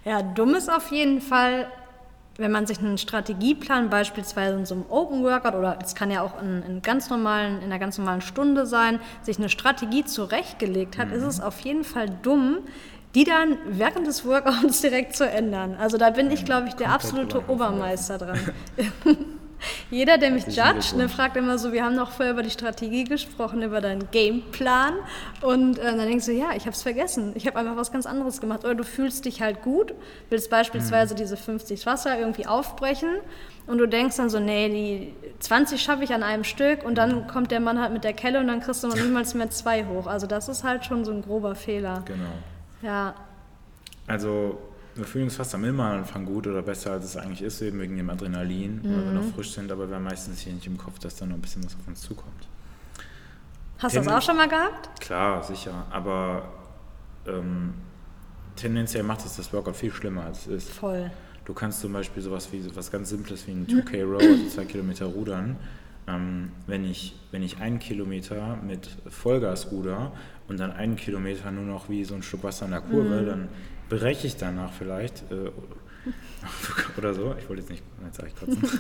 ja, 0.06 0.22
dumm 0.22 0.54
ist 0.54 0.70
auf 0.70 0.92
jeden 0.92 1.22
Fall, 1.22 1.68
wenn 2.38 2.52
man 2.52 2.68
sich 2.68 2.80
einen 2.80 2.98
Strategieplan 2.98 3.90
beispielsweise 3.90 4.58
in 4.58 4.66
so 4.66 4.76
einem 4.76 4.86
Open 4.90 5.24
Workout 5.24 5.56
oder 5.56 5.80
es 5.82 5.96
kann 5.96 6.12
ja 6.12 6.22
auch 6.22 6.42
in, 6.42 6.64
in, 6.64 6.82
ganz 6.82 7.10
normalen, 7.10 7.58
in 7.60 7.66
einer 7.66 7.80
ganz 7.80 7.98
normalen 7.98 8.22
Stunde 8.22 8.66
sein, 8.66 9.00
sich 9.22 9.38
eine 9.38 9.50
Strategie 9.50 10.04
zurechtgelegt 10.04 10.98
hat, 10.98 11.10
mhm. 11.10 11.16
ist 11.16 11.24
es 11.24 11.42
auf 11.42 11.60
jeden 11.62 11.84
Fall 11.84 12.10
dumm, 12.22 12.60
die 13.14 13.24
dann 13.24 13.58
während 13.68 14.06
des 14.08 14.26
Workouts 14.26 14.82
direkt 14.82 15.16
zu 15.16 15.30
ändern. 15.30 15.76
Also 15.80 15.98
da 15.98 16.10
bin 16.10 16.30
ich, 16.30 16.44
glaube 16.44 16.68
ich, 16.68 16.74
der 16.74 16.92
absolute 16.92 17.50
Obermeister 17.50 18.18
dran. 18.18 18.40
Jeder, 19.90 20.18
der 20.18 20.32
mich 20.32 20.46
judgt, 20.48 20.96
ne, 20.96 21.10
fragt 21.10 21.38
immer 21.38 21.58
so, 21.58 21.72
wir 21.72 21.84
haben 21.84 21.96
noch 21.96 22.12
vorher 22.12 22.34
über 22.34 22.44
die 22.44 22.50
Strategie 22.50 23.04
gesprochen, 23.04 23.62
über 23.62 23.82
deinen 23.82 24.10
Gameplan. 24.12 24.94
Und 25.42 25.80
äh, 25.80 25.84
dann 25.84 26.00
denkst 26.00 26.26
du, 26.26 26.32
ja, 26.32 26.50
ich 26.56 26.64
habe 26.64 26.72
es 26.72 26.82
vergessen. 26.82 27.32
Ich 27.36 27.48
habe 27.48 27.58
einfach 27.60 27.76
was 27.76 27.92
ganz 27.92 28.06
anderes 28.06 28.42
gemacht. 28.42 28.64
Oder 28.64 28.76
du 28.76 28.84
fühlst 28.84 29.26
dich 29.26 29.42
halt 29.42 29.62
gut, 29.62 29.94
willst 30.30 30.50
beispielsweise 30.50 31.14
mhm. 31.14 31.18
diese 31.18 31.38
50 31.38 31.86
Wasser 31.86 32.20
irgendwie 32.20 32.48
aufbrechen 32.48 33.10
und 33.68 33.80
du 33.80 33.88
denkst 33.88 34.18
dann 34.18 34.30
so, 34.30 34.40
nee, 34.40 34.70
die 34.70 35.14
20 35.40 35.82
schaffe 35.82 36.04
ich 36.04 36.14
an 36.14 36.24
einem 36.24 36.44
Stück 36.44 36.84
und 36.84 36.96
dann 36.96 37.28
kommt 37.28 37.52
der 37.52 37.60
Mann 37.60 37.82
halt 37.82 37.94
mit 37.94 38.04
der 38.04 38.14
Kelle 38.14 38.40
und 38.40 38.48
dann 38.48 38.60
kriegst 38.62 38.84
du 38.84 38.88
noch 38.88 38.96
niemals 39.02 39.34
mehr 39.34 39.50
zwei 39.50 39.86
hoch. 39.86 40.08
Also 40.08 40.28
das 40.28 40.50
ist 40.50 40.64
halt 40.64 40.86
schon 40.86 41.04
so 41.06 41.12
ein 41.12 41.22
grober 41.22 41.56
Fehler. 41.56 42.04
Genau. 42.06 42.30
Ja. 42.82 43.16
Also 44.08 44.60
wir 44.96 45.06
fühlen 45.06 45.26
uns 45.26 45.36
fast 45.36 45.54
am 45.56 45.64
immer 45.66 45.86
Anfang 45.86 46.26
gut 46.26 46.48
oder 46.48 46.62
besser, 46.62 46.92
als 46.92 47.06
es 47.06 47.18
eigentlich 47.18 47.42
ist, 47.42 47.62
eben 47.62 47.80
wegen 47.80 47.98
dem 47.98 48.10
Adrenalin, 48.10 48.78
mhm. 48.78 48.84
weil 48.84 49.06
wir 49.06 49.12
noch 49.12 49.36
frisch 49.36 49.52
sind, 49.52 49.72
aber 49.72 49.90
wir 49.90 49.96
haben 49.96 50.04
meistens 50.04 50.40
hier 50.40 50.54
nicht 50.54 50.68
im 50.68 50.78
Kopf, 50.78 51.00
dass 51.00 51.16
da 51.16 51.26
noch 51.26 51.36
ein 51.36 51.42
bisschen 51.42 51.64
was 51.66 51.76
auf 51.76 51.88
uns 51.88 52.02
zukommt. 52.02 52.48
Hast 53.78 53.96
du 53.96 54.00
das 54.00 54.08
auch 54.08 54.22
schon 54.22 54.38
mal 54.38 54.48
gehabt? 54.48 55.02
Klar, 55.02 55.44
sicher, 55.44 55.86
aber 55.92 56.50
ähm, 57.28 57.74
tendenziell 58.56 59.04
macht 59.04 59.26
es 59.26 59.36
das 59.36 59.52
Workout 59.52 59.76
viel 59.76 59.92
schlimmer, 59.92 60.24
als 60.26 60.48
es 60.48 60.66
ist. 60.66 60.70
Voll. 60.70 61.12
Du 61.44 61.54
kannst 61.54 61.82
zum 61.82 61.94
Beispiel 61.94 62.24
sowas 62.24 62.48
wie 62.52 62.76
was 62.76 62.90
ganz 62.90 63.10
Simples 63.10 63.46
wie 63.48 63.52
ein 63.52 63.68
2K 63.70 64.04
Row, 64.04 64.22
also 64.22 64.50
zwei 64.50 64.66
Kilometer 64.66 65.06
rudern. 65.06 65.58
Ähm, 66.08 66.52
wenn, 66.68 66.86
ich, 66.86 67.20
wenn 67.32 67.42
ich 67.42 67.58
einen 67.58 67.80
Kilometer 67.80 68.58
mit 68.58 68.90
Vollgas 69.10 69.72
ruder 69.72 70.12
und 70.48 70.60
dann 70.60 70.72
einen 70.72 70.96
Kilometer 70.96 71.52
nur 71.52 71.66
noch 71.66 71.90
wie 71.90 72.06
so 72.06 72.14
ein 72.16 72.22
Stück 72.22 72.44
Wasser 72.44 72.66
in 72.66 72.72
der 72.72 72.82
Kurve, 72.82 73.22
mhm. 73.22 73.26
dann 73.26 73.50
breche 73.90 74.28
ich 74.28 74.38
danach 74.38 74.72
vielleicht 74.74 75.24
äh, 75.32 75.52
oder 76.98 77.14
so. 77.14 77.36
Ich 77.40 77.50
wollte 77.50 77.62
jetzt 77.62 77.70
nicht, 77.70 77.84
jetzt 78.06 78.18
sage 78.18 78.30
ich 78.30 78.36
kotzen. 78.36 78.62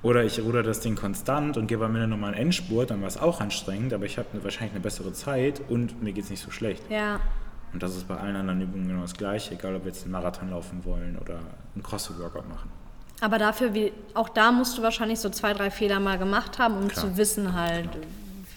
Oder 0.00 0.22
ich 0.22 0.40
ruder 0.40 0.62
das 0.62 0.78
Ding 0.78 0.94
konstant 0.94 1.56
und 1.56 1.66
gebe 1.66 1.84
am 1.84 1.96
Ende 1.96 2.06
nochmal 2.06 2.32
einen 2.32 2.42
Endspurt, 2.42 2.90
dann 2.90 3.00
war 3.00 3.08
es 3.08 3.16
auch 3.16 3.40
anstrengend, 3.40 3.92
aber 3.92 4.04
ich 4.04 4.16
habe 4.16 4.28
wahrscheinlich 4.44 4.70
eine 4.70 4.80
bessere 4.80 5.12
Zeit 5.12 5.60
und 5.68 6.00
mir 6.02 6.12
geht 6.12 6.24
es 6.24 6.30
nicht 6.30 6.40
so 6.40 6.52
schlecht. 6.52 6.88
Ja. 6.88 7.18
Und 7.72 7.82
das 7.82 7.96
ist 7.96 8.06
bei 8.06 8.16
allen 8.16 8.36
anderen 8.36 8.60
Übungen 8.62 8.86
genau 8.86 9.02
das 9.02 9.14
Gleiche, 9.14 9.54
egal 9.54 9.74
ob 9.74 9.82
wir 9.84 9.90
jetzt 9.90 10.04
einen 10.04 10.12
Marathon 10.12 10.50
laufen 10.50 10.84
wollen 10.84 11.18
oder 11.18 11.40
einen 11.74 11.82
CrossFit-Workout 11.82 12.48
machen. 12.48 12.70
Aber 13.20 13.38
dafür, 13.38 13.74
wie, 13.74 13.92
auch 14.14 14.28
da 14.28 14.52
musst 14.52 14.78
du 14.78 14.82
wahrscheinlich 14.82 15.18
so 15.18 15.28
zwei, 15.30 15.52
drei 15.52 15.70
Fehler 15.70 15.98
mal 15.98 16.18
gemacht 16.18 16.60
haben, 16.60 16.76
um 16.76 16.86
Klar. 16.86 17.04
zu 17.04 17.16
wissen 17.16 17.54
halt, 17.54 17.88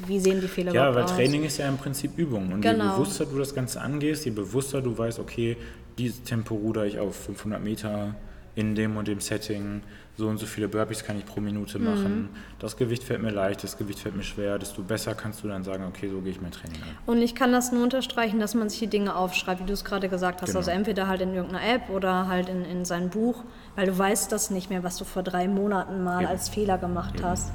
wie 0.07 0.19
sehen 0.19 0.41
die 0.41 0.47
Fehler 0.47 0.73
ja, 0.73 0.89
überhaupt 0.89 1.05
aus. 1.05 1.11
Ja, 1.11 1.17
weil 1.17 1.25
Training 1.25 1.45
ist 1.45 1.57
ja 1.57 1.67
im 1.67 1.77
Prinzip 1.77 2.17
Übung. 2.17 2.51
Und 2.51 2.61
genau. 2.61 2.83
je 2.83 2.91
bewusster 2.91 3.25
du 3.25 3.37
das 3.37 3.53
Ganze 3.53 3.81
angehst, 3.81 4.25
je 4.25 4.31
bewusster 4.31 4.81
du 4.81 4.97
weißt, 4.97 5.19
okay, 5.19 5.57
dieses 5.97 6.23
Tempo 6.23 6.55
ruder 6.55 6.85
ich 6.85 6.99
auf 6.99 7.15
500 7.15 7.63
Meter 7.63 8.15
in 8.55 8.75
dem 8.75 8.97
und 8.97 9.07
dem 9.07 9.21
Setting, 9.21 9.81
so 10.17 10.27
und 10.27 10.37
so 10.37 10.45
viele 10.45 10.67
Burpees 10.67 11.03
kann 11.03 11.17
ich 11.17 11.25
pro 11.25 11.39
Minute 11.39 11.79
mhm. 11.79 11.85
machen. 11.85 12.21
Mhm. 12.21 12.29
Das 12.59 12.75
Gewicht 12.77 13.03
fällt 13.03 13.21
mir 13.21 13.31
leicht, 13.31 13.63
das 13.63 13.77
Gewicht 13.77 13.99
fällt 13.99 14.15
mir 14.15 14.23
schwer, 14.23 14.59
desto 14.59 14.83
besser 14.83 15.15
kannst 15.15 15.43
du 15.43 15.47
dann 15.47 15.63
sagen, 15.63 15.85
okay, 15.87 16.09
so 16.09 16.19
gehe 16.19 16.31
ich 16.31 16.41
mein 16.41 16.51
Training 16.51 16.81
an. 16.81 16.97
Und 17.05 17.21
ich 17.21 17.33
kann 17.33 17.51
das 17.51 17.71
nur 17.71 17.83
unterstreichen, 17.83 18.39
dass 18.39 18.53
man 18.53 18.69
sich 18.69 18.79
die 18.79 18.87
Dinge 18.87 19.15
aufschreibt, 19.15 19.61
wie 19.61 19.65
du 19.65 19.73
es 19.73 19.85
gerade 19.85 20.09
gesagt 20.09 20.41
hast. 20.41 20.49
Genau. 20.49 20.59
Also 20.59 20.71
entweder 20.71 21.07
halt 21.07 21.21
in 21.21 21.33
irgendeiner 21.33 21.65
App 21.65 21.89
oder 21.89 22.27
halt 22.27 22.49
in, 22.49 22.65
in 22.65 22.85
sein 22.85 23.09
Buch, 23.09 23.43
weil 23.75 23.87
du 23.87 23.97
weißt 23.97 24.31
das 24.31 24.51
nicht 24.51 24.69
mehr, 24.69 24.83
was 24.83 24.97
du 24.97 25.05
vor 25.05 25.23
drei 25.23 25.47
Monaten 25.47 26.03
mal 26.03 26.21
Eben. 26.21 26.29
als 26.29 26.49
Fehler 26.49 26.77
gemacht 26.77 27.15
Eben. 27.15 27.25
hast. 27.25 27.51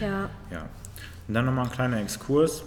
Ja. 0.00 0.28
ja. 0.50 0.66
Und 1.30 1.34
dann 1.34 1.44
nochmal 1.44 1.66
ein 1.66 1.70
kleiner 1.70 2.00
Exkurs. 2.00 2.64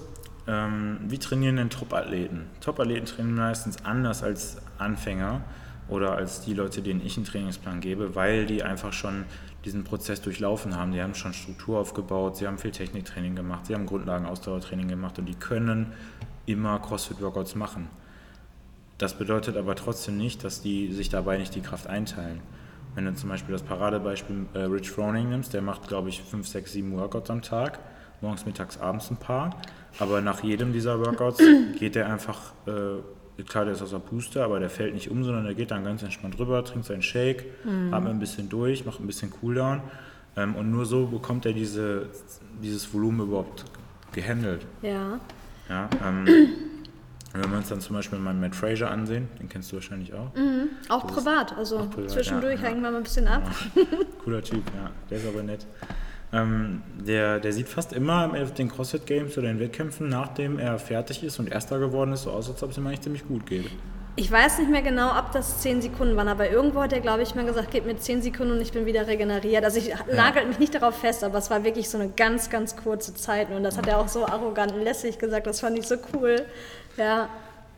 Ähm, 0.48 0.98
wie 1.10 1.18
trainieren 1.18 1.58
denn 1.58 1.70
Top-Athleten? 1.70 2.46
Top-Athleten 2.62 3.06
trainieren 3.06 3.36
meistens 3.36 3.84
anders 3.84 4.24
als 4.24 4.56
Anfänger 4.78 5.42
oder 5.90 6.14
als 6.16 6.40
die 6.40 6.54
Leute, 6.54 6.82
denen 6.82 7.06
ich 7.06 7.18
einen 7.18 7.26
Trainingsplan 7.26 7.82
gebe, 7.82 8.16
weil 8.16 8.46
die 8.46 8.64
einfach 8.64 8.94
schon 8.94 9.26
diesen 9.66 9.84
Prozess 9.84 10.22
durchlaufen 10.22 10.78
haben. 10.78 10.94
Die 10.94 11.02
haben 11.02 11.14
schon 11.14 11.34
Struktur 11.34 11.78
aufgebaut, 11.78 12.38
sie 12.38 12.48
haben 12.48 12.58
viel 12.58 12.72
Techniktraining 12.72 13.36
gemacht, 13.36 13.66
sie 13.66 13.74
haben 13.74 13.86
Grundlagen-Ausdauertraining 13.86 14.88
gemacht 14.88 15.20
und 15.20 15.26
die 15.26 15.36
können 15.36 15.92
immer 16.46 16.80
CrossFit-Workouts 16.80 17.56
machen. 17.56 17.90
Das 18.98 19.18
bedeutet 19.18 19.58
aber 19.58 19.76
trotzdem 19.76 20.18
nicht, 20.18 20.42
dass 20.46 20.62
die 20.62 20.94
sich 20.94 21.10
dabei 21.10 21.38
nicht 21.38 21.54
die 21.54 21.62
Kraft 21.62 21.88
einteilen. 21.88 22.40
Wenn 22.96 23.04
du 23.04 23.14
zum 23.14 23.28
Beispiel 23.28 23.52
das 23.52 23.64
Paradebeispiel 23.64 24.46
äh, 24.54 24.60
Rich 24.60 24.90
Froning 24.90 25.28
nimmst, 25.28 25.54
der 25.54 25.62
macht, 25.62 25.90
glaube 25.90 26.08
ich, 26.08 26.22
5, 26.22 26.48
6, 26.48 26.72
7 26.72 26.98
Workouts 26.98 27.30
am 27.30 27.42
Tag 27.42 27.80
morgens, 28.24 28.46
mittags, 28.46 28.80
abends 28.80 29.12
ein 29.12 29.18
paar. 29.18 29.56
Aber 30.00 30.22
nach 30.22 30.44
jedem 30.44 30.74
dieser 30.74 31.00
Workouts 31.00 31.44
geht 31.80 31.96
er 31.96 32.08
einfach, 32.12 32.54
äh, 32.66 33.44
klar, 33.44 33.66
der 33.66 33.74
ist 33.74 33.82
aus 33.84 33.92
der 33.92 34.00
Puste, 34.00 34.44
aber 34.44 34.60
der 34.60 34.72
fällt 34.72 34.96
nicht 34.96 35.12
um, 35.12 35.24
sondern 35.24 35.44
der 35.44 35.54
geht 35.54 35.70
dann 35.70 35.84
ganz 35.84 36.02
entspannt 36.02 36.40
rüber, 36.40 36.64
trinkt 36.66 36.88
seinen 36.88 37.04
Shake, 37.04 37.46
mhm. 37.64 37.94
atmet 37.94 38.14
ein 38.14 38.20
bisschen 38.20 38.50
durch, 38.50 38.86
macht 38.86 39.00
ein 39.00 39.06
bisschen 39.06 39.30
Cooldown. 39.30 39.82
Ähm, 40.36 40.56
und 40.56 40.72
nur 40.72 40.86
so 40.86 41.06
bekommt 41.06 41.46
er 41.46 41.54
diese, 41.54 42.08
dieses 42.62 42.92
Volumen 42.92 43.28
überhaupt 43.28 43.66
gehandelt. 44.14 44.66
Ja. 44.82 45.20
ja 45.70 45.90
ähm, 46.04 46.26
wenn 47.34 47.52
wir 47.52 47.58
uns 47.58 47.70
dann 47.70 47.82
zum 47.82 47.96
Beispiel 47.96 48.18
mal 48.18 48.34
Matt 48.34 48.56
Fraser 48.56 48.90
ansehen, 48.90 49.28
den 49.40 49.50
kennst 49.50 49.72
du 49.72 49.76
wahrscheinlich 49.76 50.14
auch. 50.14 50.34
Mhm, 50.34 50.70
auch 50.90 51.06
privat, 51.06 51.56
also 51.58 51.80
auch 51.80 51.90
privat, 51.90 52.10
zwischendurch 52.10 52.62
ja, 52.62 52.68
hängen 52.68 52.82
wir 52.82 52.90
mal 52.90 52.98
ein 52.98 53.04
bisschen 53.04 53.28
ab. 53.28 53.44
Ja. 53.76 53.84
Cooler 54.24 54.42
Typ, 54.42 54.64
ja, 54.76 54.90
der 55.10 55.18
ist 55.18 55.28
aber 55.28 55.44
nett. 55.44 55.68
Ähm, 56.34 56.82
der, 57.06 57.40
der 57.40 57.54
sieht 57.54 57.70
fast 57.70 57.94
immer 57.94 58.34
auf 58.42 58.54
den 58.54 58.68
CrossFit 58.70 59.06
Games 59.06 59.38
oder 59.38 59.48
den 59.48 59.60
Wettkämpfen, 59.60 60.10
nachdem 60.10 60.58
er 60.58 60.80
fertig 60.80 61.24
ist 61.24 61.38
und 61.38 61.52
Erster 61.52 61.78
geworden 61.78 62.12
ist, 62.14 62.24
so 62.24 62.32
aus, 62.32 62.50
als 62.50 62.64
ob 62.64 62.72
es 62.72 62.78
ihm 62.78 62.88
eigentlich 62.88 63.02
ziemlich 63.02 63.28
gut 63.28 63.46
geht. 63.46 63.70
Ich 64.16 64.32
weiß 64.32 64.60
nicht 64.60 64.70
mehr 64.70 64.82
genau, 64.84 65.18
ob 65.18 65.32
das 65.32 65.60
10 65.62 65.82
Sekunden 65.82 66.16
waren, 66.16 66.28
aber 66.28 66.50
irgendwo 66.50 66.82
hat 66.82 66.94
er, 66.94 67.02
glaube 67.02 67.24
ich, 67.24 67.34
mal 67.34 67.46
gesagt, 67.46 67.70
gib 67.72 67.86
mir 67.86 67.98
10 67.98 68.22
Sekunden 68.22 68.54
und 68.54 68.62
ich 68.62 68.72
bin 68.72 68.86
wieder 68.86 69.08
regeneriert. 69.08 69.64
Also 69.64 69.80
ich 69.80 69.88
ja. 69.88 69.98
nagelt 70.16 70.48
mich 70.48 70.60
nicht 70.60 70.76
darauf 70.76 70.96
fest, 70.96 71.24
aber 71.24 71.40
es 71.40 71.50
war 71.50 71.64
wirklich 71.64 71.90
so 71.90 71.98
eine 71.98 72.10
ganz, 72.10 72.50
ganz 72.50 72.76
kurze 72.76 73.16
Zeit. 73.16 73.50
Und 73.50 73.64
das 73.64 73.78
hat 73.78 73.88
er 73.88 73.98
auch 73.98 74.08
so 74.08 74.26
arrogant 74.26 74.72
und 74.72 74.82
lässig 74.82 75.18
gesagt, 75.18 75.48
das 75.48 75.62
fand 75.62 75.80
ich 75.80 75.88
so 75.88 75.96
cool. 76.14 76.36
Ja. 76.98 77.30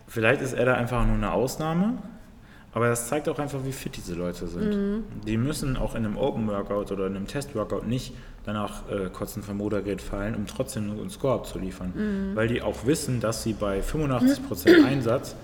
Vielleicht 0.08 0.42
ist 0.42 0.54
er 0.54 0.66
da 0.66 0.74
einfach 0.74 1.06
nur 1.06 1.16
eine 1.16 1.32
Ausnahme, 1.32 2.00
aber 2.74 2.90
das 2.90 3.08
zeigt 3.08 3.30
auch 3.30 3.40
einfach, 3.40 3.60
wie 3.64 3.72
fit 3.72 3.96
diese 3.96 4.14
Leute 4.14 4.48
sind. 4.48 4.76
Mhm. 4.76 5.04
Die 5.26 5.38
müssen 5.38 5.78
auch 5.78 5.96
in 5.96 6.06
einem 6.06 6.18
Open 6.18 6.48
Workout 6.48 6.92
oder 6.92 7.08
in 7.08 7.16
einem 7.16 7.28
Test 7.28 7.56
Workout 7.56 7.88
nicht 7.88 8.14
danach 8.46 8.90
äh, 8.90 9.10
kotzen 9.10 9.44
vom 9.44 9.58
Modergerät 9.58 10.02
fallen, 10.02 10.36
um 10.36 10.46
trotzdem 10.46 10.92
einen 10.92 11.10
Score 11.10 11.34
abzuliefern. 11.34 11.94
Mhm. 11.96 12.36
Weil 12.36 12.48
die 12.48 12.62
auch 12.62 12.86
wissen, 12.86 13.20
dass 13.20 13.44
sie 13.44 13.54
bei 13.54 13.82
85% 13.82 14.86
Einsatz 14.86 15.36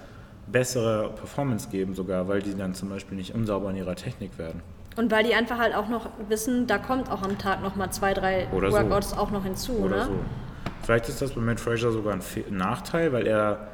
bessere 0.48 1.10
Performance 1.16 1.70
geben 1.70 1.96
sogar, 1.96 2.28
weil 2.28 2.42
die 2.42 2.56
dann 2.56 2.74
zum 2.74 2.90
Beispiel 2.90 3.18
nicht 3.18 3.34
unsauber 3.34 3.70
in 3.72 3.78
ihrer 3.78 3.96
Technik 3.96 4.38
werden. 4.38 4.62
Und 4.98 5.10
weil 5.10 5.24
die 5.24 5.34
einfach 5.34 5.58
halt 5.58 5.74
auch 5.74 5.88
noch 5.88 6.10
wissen, 6.28 6.68
da 6.68 6.78
kommt 6.78 7.10
auch 7.10 7.22
am 7.22 7.38
Tag 7.38 7.62
noch 7.62 7.76
mal 7.76 7.92
zwei, 7.92 8.14
drei 8.14 8.48
Oder 8.52 8.72
Workouts 8.72 9.12
so. 9.12 9.16
auch 9.16 9.32
noch 9.32 9.44
hinzu, 9.44 9.74
Oder 9.74 9.98
ne? 9.98 10.06
So. 10.06 10.20
Vielleicht 10.84 11.10
ist 11.10 11.22
das 11.22 11.32
bei 11.32 11.42
Matt 11.42 11.60
Fraser 11.60 11.92
sogar 11.92 12.14
ein 12.14 12.22
Nachteil, 12.50 13.14
weil 13.14 13.28
er 13.28 13.70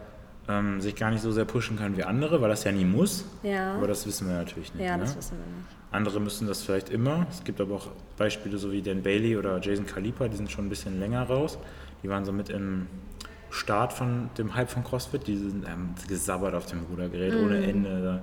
ähm, 0.48 0.80
sich 0.82 0.96
gar 0.96 1.10
nicht 1.10 1.22
so 1.22 1.32
sehr 1.32 1.46
pushen 1.46 1.78
kann 1.78 1.98
wie 1.98 2.04
andere, 2.04 2.42
weil 2.42 2.50
das 2.50 2.64
ja 2.64 2.72
nie 2.72 2.86
muss. 2.86 3.26
Ja. 3.44 3.74
Aber 3.76 3.88
das 3.88 4.06
wissen 4.06 4.28
wir 4.28 4.36
natürlich 4.36 4.74
nicht. 4.74 4.86
Ja, 4.86 4.98
ne? 4.98 5.04
das 5.04 5.18
wissen 5.18 5.38
wir 5.38 5.58
nicht. 5.58 5.77
Andere 5.92 6.20
müssen 6.20 6.48
das 6.48 6.64
vielleicht 6.64 6.90
immer. 6.90 7.28
Es 7.30 7.44
gibt 7.44 7.62
aber 7.62 7.76
auch 7.76 7.88
Beispiele 8.18 8.58
so 8.58 8.72
wie 8.72 8.82
Dan 8.82 9.04
Bailey 9.04 9.38
oder 9.38 9.60
Jason 9.60 9.86
Kalipa, 9.86 10.28
die 10.28 10.38
sind 10.38 10.52
schon 10.52 10.66
ein 10.66 10.70
bisschen 10.70 11.00
länger 11.00 11.24
raus. 11.24 11.58
Die 12.04 12.10
waren 12.10 12.26
so 12.26 12.32
mit 12.32 12.50
im 12.50 12.88
Start 13.50 13.94
von 13.94 14.30
dem 14.38 14.56
Hype 14.56 14.70
von 14.70 14.84
CrossFit, 14.84 15.26
die 15.26 15.38
sind 15.38 15.66
ähm, 15.66 15.96
gesabbert 16.08 16.54
auf 16.54 16.66
dem 16.66 16.84
Rudergerät 16.92 17.34
mm. 17.34 17.46
ohne 17.46 17.64
Ende. 17.66 18.22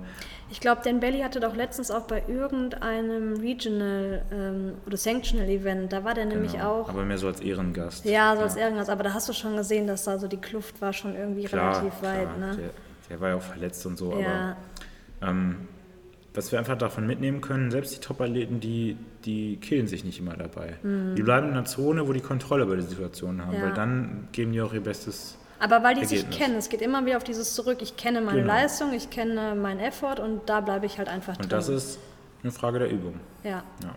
Ich 0.51 0.59
glaube, 0.59 0.81
Dan 0.83 0.99
Belly 0.99 1.21
hatte 1.21 1.39
doch 1.39 1.55
letztens 1.55 1.89
auch 1.89 2.03
bei 2.03 2.23
irgendeinem 2.27 3.37
Regional 3.37 4.23
ähm, 4.31 4.73
oder 4.85 4.97
Sanctional 4.97 5.49
Event, 5.49 5.91
da 5.91 6.03
war 6.03 6.13
der 6.13 6.25
genau, 6.25 6.35
nämlich 6.35 6.61
auch. 6.61 6.87
Aber 6.89 7.03
mehr 7.03 7.17
so 7.17 7.27
als 7.27 7.39
Ehrengast. 7.39 8.05
Ja, 8.05 8.33
so 8.33 8.41
ja. 8.41 8.43
als 8.43 8.55
Ehrengast, 8.55 8.89
aber 8.91 9.03
da 9.03 9.13
hast 9.13 9.27
du 9.27 9.33
schon 9.33 9.55
gesehen, 9.55 9.87
dass 9.87 10.03
da 10.03 10.19
so 10.19 10.27
die 10.27 10.37
Kluft 10.37 10.79
war 10.81 10.93
schon 10.93 11.15
irgendwie 11.15 11.45
klar, 11.45 11.77
relativ 11.77 12.01
weit. 12.03 12.37
Ne? 12.37 12.55
Der, 12.57 12.69
der, 13.09 13.19
war 13.19 13.29
ja 13.29 13.35
auch 13.35 13.41
verletzt 13.41 13.83
und 13.87 13.97
so, 13.97 14.15
ja. 14.19 14.55
aber 15.21 15.31
ähm, 15.31 15.67
was 16.35 16.51
wir 16.51 16.59
einfach 16.59 16.77
davon 16.77 17.07
mitnehmen 17.07 17.41
können, 17.41 17.71
selbst 17.71 17.95
die 17.95 17.99
Top-Athleten, 17.99 18.59
die, 18.59 18.97
die 19.25 19.57
killen 19.57 19.87
sich 19.87 20.03
nicht 20.03 20.19
immer 20.19 20.35
dabei. 20.35 20.75
Mhm. 20.83 21.15
Die 21.15 21.23
bleiben 21.23 21.47
in 21.47 21.53
einer 21.53 21.65
Zone, 21.65 22.07
wo 22.07 22.13
die 22.13 22.21
Kontrolle 22.21 22.63
über 22.63 22.75
die 22.75 22.83
Situation 22.83 23.45
haben, 23.45 23.55
ja. 23.55 23.63
weil 23.63 23.73
dann 23.73 24.27
geben 24.31 24.51
die 24.51 24.61
auch 24.61 24.73
ihr 24.73 24.81
Bestes. 24.81 25.37
Aber 25.59 25.83
weil 25.83 25.95
die 25.95 26.01
Ergebnis. 26.01 26.27
sich 26.27 26.37
kennen, 26.37 26.55
es 26.55 26.69
geht 26.69 26.81
immer 26.81 27.05
wieder 27.05 27.17
auf 27.17 27.23
dieses 27.23 27.53
zurück, 27.53 27.79
ich 27.81 27.97
kenne 27.97 28.21
meine 28.21 28.41
genau. 28.41 28.53
Leistung, 28.53 28.93
ich 28.93 29.09
kenne 29.09 29.55
meinen 29.55 29.79
Effort 29.79 30.19
und 30.19 30.49
da 30.49 30.61
bleibe 30.61 30.85
ich 30.85 30.97
halt 30.97 31.07
einfach 31.07 31.35
drin. 31.35 31.45
Und 31.45 31.51
das 31.51 31.69
ist 31.69 31.99
eine 32.43 32.51
Frage 32.51 32.79
der 32.79 32.91
Übung. 32.91 33.19
Ja. 33.43 33.63
ja. 33.83 33.95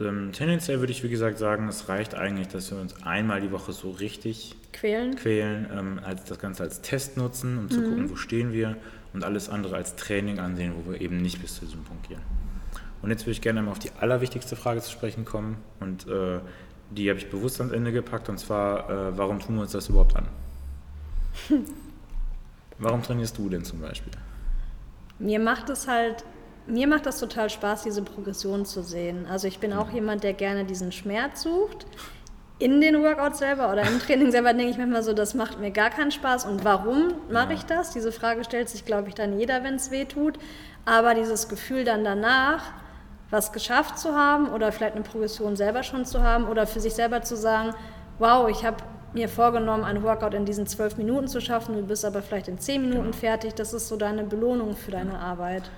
Ähm, 0.00 0.32
tendenziell 0.32 0.80
würde 0.80 0.92
ich, 0.92 1.04
wie 1.04 1.08
gesagt, 1.08 1.38
sagen, 1.38 1.68
es 1.68 1.88
reicht 1.88 2.14
eigentlich, 2.14 2.48
dass 2.48 2.70
wir 2.70 2.80
uns 2.80 3.02
einmal 3.04 3.40
die 3.40 3.52
Woche 3.52 3.72
so 3.72 3.90
richtig 3.90 4.56
quälen, 4.72 5.14
quälen 5.14 5.68
ähm, 5.72 6.00
als 6.04 6.24
das 6.24 6.38
Ganze 6.38 6.64
als 6.64 6.82
Test 6.82 7.16
nutzen, 7.16 7.58
um 7.58 7.70
zu 7.70 7.80
mhm. 7.80 7.84
gucken, 7.84 8.10
wo 8.10 8.16
stehen 8.16 8.52
wir 8.52 8.76
und 9.14 9.24
alles 9.24 9.48
andere 9.48 9.76
als 9.76 9.96
Training 9.96 10.38
ansehen, 10.38 10.74
wo 10.76 10.92
wir 10.92 11.00
eben 11.00 11.16
nicht 11.18 11.40
bis 11.40 11.54
zu 11.54 11.64
diesem 11.64 11.84
Punkt 11.84 12.08
gehen. 12.08 12.20
Und 13.00 13.10
jetzt 13.10 13.22
würde 13.22 13.32
ich 13.32 13.40
gerne 13.40 13.60
einmal 13.60 13.72
auf 13.72 13.78
die 13.78 13.90
allerwichtigste 13.98 14.56
Frage 14.56 14.80
zu 14.80 14.90
sprechen 14.90 15.24
kommen 15.24 15.56
und 15.80 16.06
äh, 16.08 16.40
die 16.90 17.08
habe 17.08 17.18
ich 17.18 17.30
bewusst 17.30 17.60
ans 17.60 17.72
Ende 17.72 17.92
gepackt 17.92 18.28
und 18.28 18.38
zwar, 18.38 18.90
äh, 18.90 19.16
warum 19.16 19.40
tun 19.40 19.56
wir 19.56 19.62
uns 19.62 19.72
das 19.72 19.88
überhaupt 19.88 20.16
an? 20.16 20.26
warum 22.78 23.02
trainierst 23.02 23.38
du 23.38 23.48
denn 23.48 23.64
zum 23.64 23.80
Beispiel? 23.80 24.12
Mir 25.18 25.38
macht 25.38 25.70
es 25.70 25.86
halt, 25.86 26.24
mir 26.66 26.88
macht 26.88 27.06
das 27.06 27.20
total 27.20 27.50
Spaß, 27.50 27.84
diese 27.84 28.02
Progression 28.02 28.64
zu 28.64 28.82
sehen. 28.82 29.26
Also 29.26 29.46
ich 29.48 29.58
bin 29.58 29.72
auch 29.72 29.88
mhm. 29.88 29.94
jemand, 29.94 30.24
der 30.24 30.32
gerne 30.32 30.64
diesen 30.64 30.90
Schmerz 30.90 31.42
sucht 31.42 31.86
in 32.64 32.80
den 32.80 33.02
Workouts 33.02 33.40
selber 33.40 33.70
oder 33.70 33.82
im 33.82 33.98
Training 34.00 34.30
selber 34.30 34.54
denke 34.54 34.70
ich 34.70 34.78
manchmal 34.78 35.02
so, 35.02 35.12
das 35.12 35.34
macht 35.34 35.60
mir 35.60 35.70
gar 35.70 35.90
keinen 35.90 36.10
Spaß. 36.10 36.46
Und 36.46 36.64
warum 36.64 37.12
mache 37.30 37.52
ich 37.52 37.64
das? 37.64 37.90
Diese 37.90 38.10
Frage 38.10 38.42
stellt 38.42 38.70
sich, 38.70 38.86
glaube 38.86 39.10
ich, 39.10 39.14
dann 39.14 39.38
jeder, 39.38 39.62
wenn 39.62 39.74
es 39.74 39.90
weh 39.90 40.06
tut. 40.06 40.38
Aber 40.86 41.12
dieses 41.12 41.50
Gefühl 41.50 41.84
dann 41.84 42.04
danach, 42.04 42.62
was 43.28 43.52
geschafft 43.52 43.98
zu 43.98 44.14
haben 44.14 44.48
oder 44.48 44.72
vielleicht 44.72 44.94
eine 44.94 45.04
Progression 45.04 45.56
selber 45.56 45.82
schon 45.82 46.06
zu 46.06 46.22
haben 46.22 46.46
oder 46.46 46.66
für 46.66 46.80
sich 46.80 46.94
selber 46.94 47.20
zu 47.20 47.36
sagen, 47.36 47.74
wow, 48.18 48.48
ich 48.48 48.64
habe 48.64 48.78
mir 49.12 49.28
vorgenommen, 49.28 49.84
einen 49.84 50.02
Workout 50.02 50.32
in 50.32 50.46
diesen 50.46 50.66
zwölf 50.66 50.96
Minuten 50.96 51.28
zu 51.28 51.42
schaffen, 51.42 51.76
du 51.76 51.82
bist 51.82 52.02
aber 52.06 52.22
vielleicht 52.22 52.48
in 52.48 52.58
zehn 52.58 52.80
Minuten 52.80 53.10
genau. 53.10 53.16
fertig, 53.16 53.54
das 53.54 53.74
ist 53.74 53.88
so 53.88 53.96
deine 53.98 54.24
Belohnung 54.24 54.74
für 54.74 54.90
deine 54.90 55.18
Arbeit. 55.18 55.70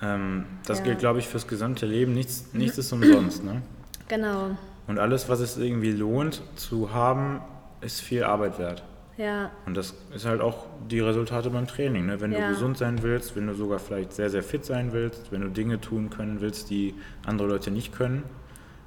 Ähm, 0.00 0.46
das 0.66 0.78
ja. 0.78 0.84
gilt, 0.84 1.00
glaube 1.00 1.18
ich, 1.18 1.28
fürs 1.28 1.46
gesamte 1.46 1.84
Leben. 1.84 2.14
Nichts, 2.14 2.46
nichts 2.54 2.78
ist 2.78 2.90
umsonst. 2.94 3.44
Ne? 3.44 3.60
Genau. 4.08 4.56
Und 4.86 4.98
alles, 4.98 5.28
was 5.28 5.40
es 5.40 5.56
irgendwie 5.56 5.92
lohnt 5.92 6.42
zu 6.56 6.92
haben, 6.92 7.40
ist 7.80 8.00
viel 8.00 8.24
Arbeit 8.24 8.58
wert. 8.58 8.82
Ja. 9.16 9.50
Und 9.66 9.76
das 9.76 9.94
ist 10.14 10.26
halt 10.26 10.40
auch 10.40 10.66
die 10.90 11.00
Resultate 11.00 11.50
beim 11.50 11.66
Training. 11.66 12.06
Ne? 12.06 12.20
Wenn 12.20 12.32
ja. 12.32 12.40
du 12.40 12.48
gesund 12.48 12.78
sein 12.78 13.02
willst, 13.02 13.36
wenn 13.36 13.46
du 13.46 13.54
sogar 13.54 13.78
vielleicht 13.78 14.12
sehr, 14.12 14.28
sehr 14.28 14.42
fit 14.42 14.64
sein 14.64 14.92
willst, 14.92 15.30
wenn 15.30 15.40
du 15.40 15.48
Dinge 15.48 15.80
tun 15.80 16.10
können 16.10 16.40
willst, 16.40 16.70
die 16.70 16.94
andere 17.24 17.48
Leute 17.48 17.70
nicht 17.70 17.94
können, 17.94 18.24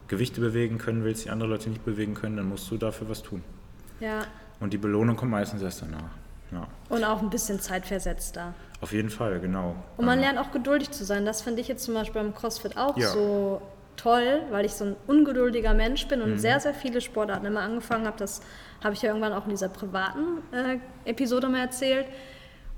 Gewichte 0.07 0.41
bewegen 0.41 0.77
können 0.77 1.03
willst, 1.03 1.25
die 1.25 1.29
andere 1.29 1.49
Leute 1.49 1.69
nicht 1.69 1.85
bewegen 1.85 2.13
können, 2.13 2.37
dann 2.37 2.49
musst 2.49 2.69
du 2.69 2.77
dafür 2.77 3.09
was 3.09 3.23
tun. 3.23 3.43
Ja. 3.99 4.21
Und 4.59 4.73
die 4.73 4.77
Belohnung 4.77 5.15
kommt 5.15 5.31
meistens 5.31 5.61
erst 5.61 5.81
danach. 5.81 6.11
Ja. 6.51 6.67
Und 6.89 7.03
auch 7.03 7.21
ein 7.21 7.29
bisschen 7.29 7.59
zeitversetzter. 7.59 8.53
Auf 8.79 8.93
jeden 8.93 9.09
Fall, 9.09 9.39
genau. 9.39 9.75
Und 9.97 10.05
man 10.05 10.19
lernt 10.19 10.37
auch 10.39 10.51
geduldig 10.51 10.91
zu 10.91 11.03
sein. 11.03 11.25
Das 11.25 11.41
finde 11.41 11.61
ich 11.61 11.67
jetzt 11.67 11.83
zum 11.83 11.93
Beispiel 11.93 12.21
beim 12.21 12.33
CrossFit 12.33 12.77
auch 12.77 12.95
ja. 12.97 13.09
so 13.09 13.61
toll, 13.97 14.43
weil 14.49 14.65
ich 14.65 14.73
so 14.73 14.85
ein 14.85 14.95
ungeduldiger 15.07 15.73
Mensch 15.73 16.07
bin 16.07 16.21
und 16.21 16.31
mhm. 16.31 16.37
sehr, 16.37 16.59
sehr 16.59 16.73
viele 16.73 17.01
Sportarten 17.01 17.45
immer 17.45 17.61
angefangen 17.61 18.05
habe. 18.05 18.17
Das 18.17 18.41
habe 18.83 18.93
ich 18.93 19.01
ja 19.01 19.09
irgendwann 19.09 19.33
auch 19.33 19.45
in 19.45 19.49
dieser 19.49 19.69
privaten 19.69 20.43
äh, 20.51 20.77
Episode 21.09 21.49
mal 21.49 21.59
erzählt. 21.59 22.05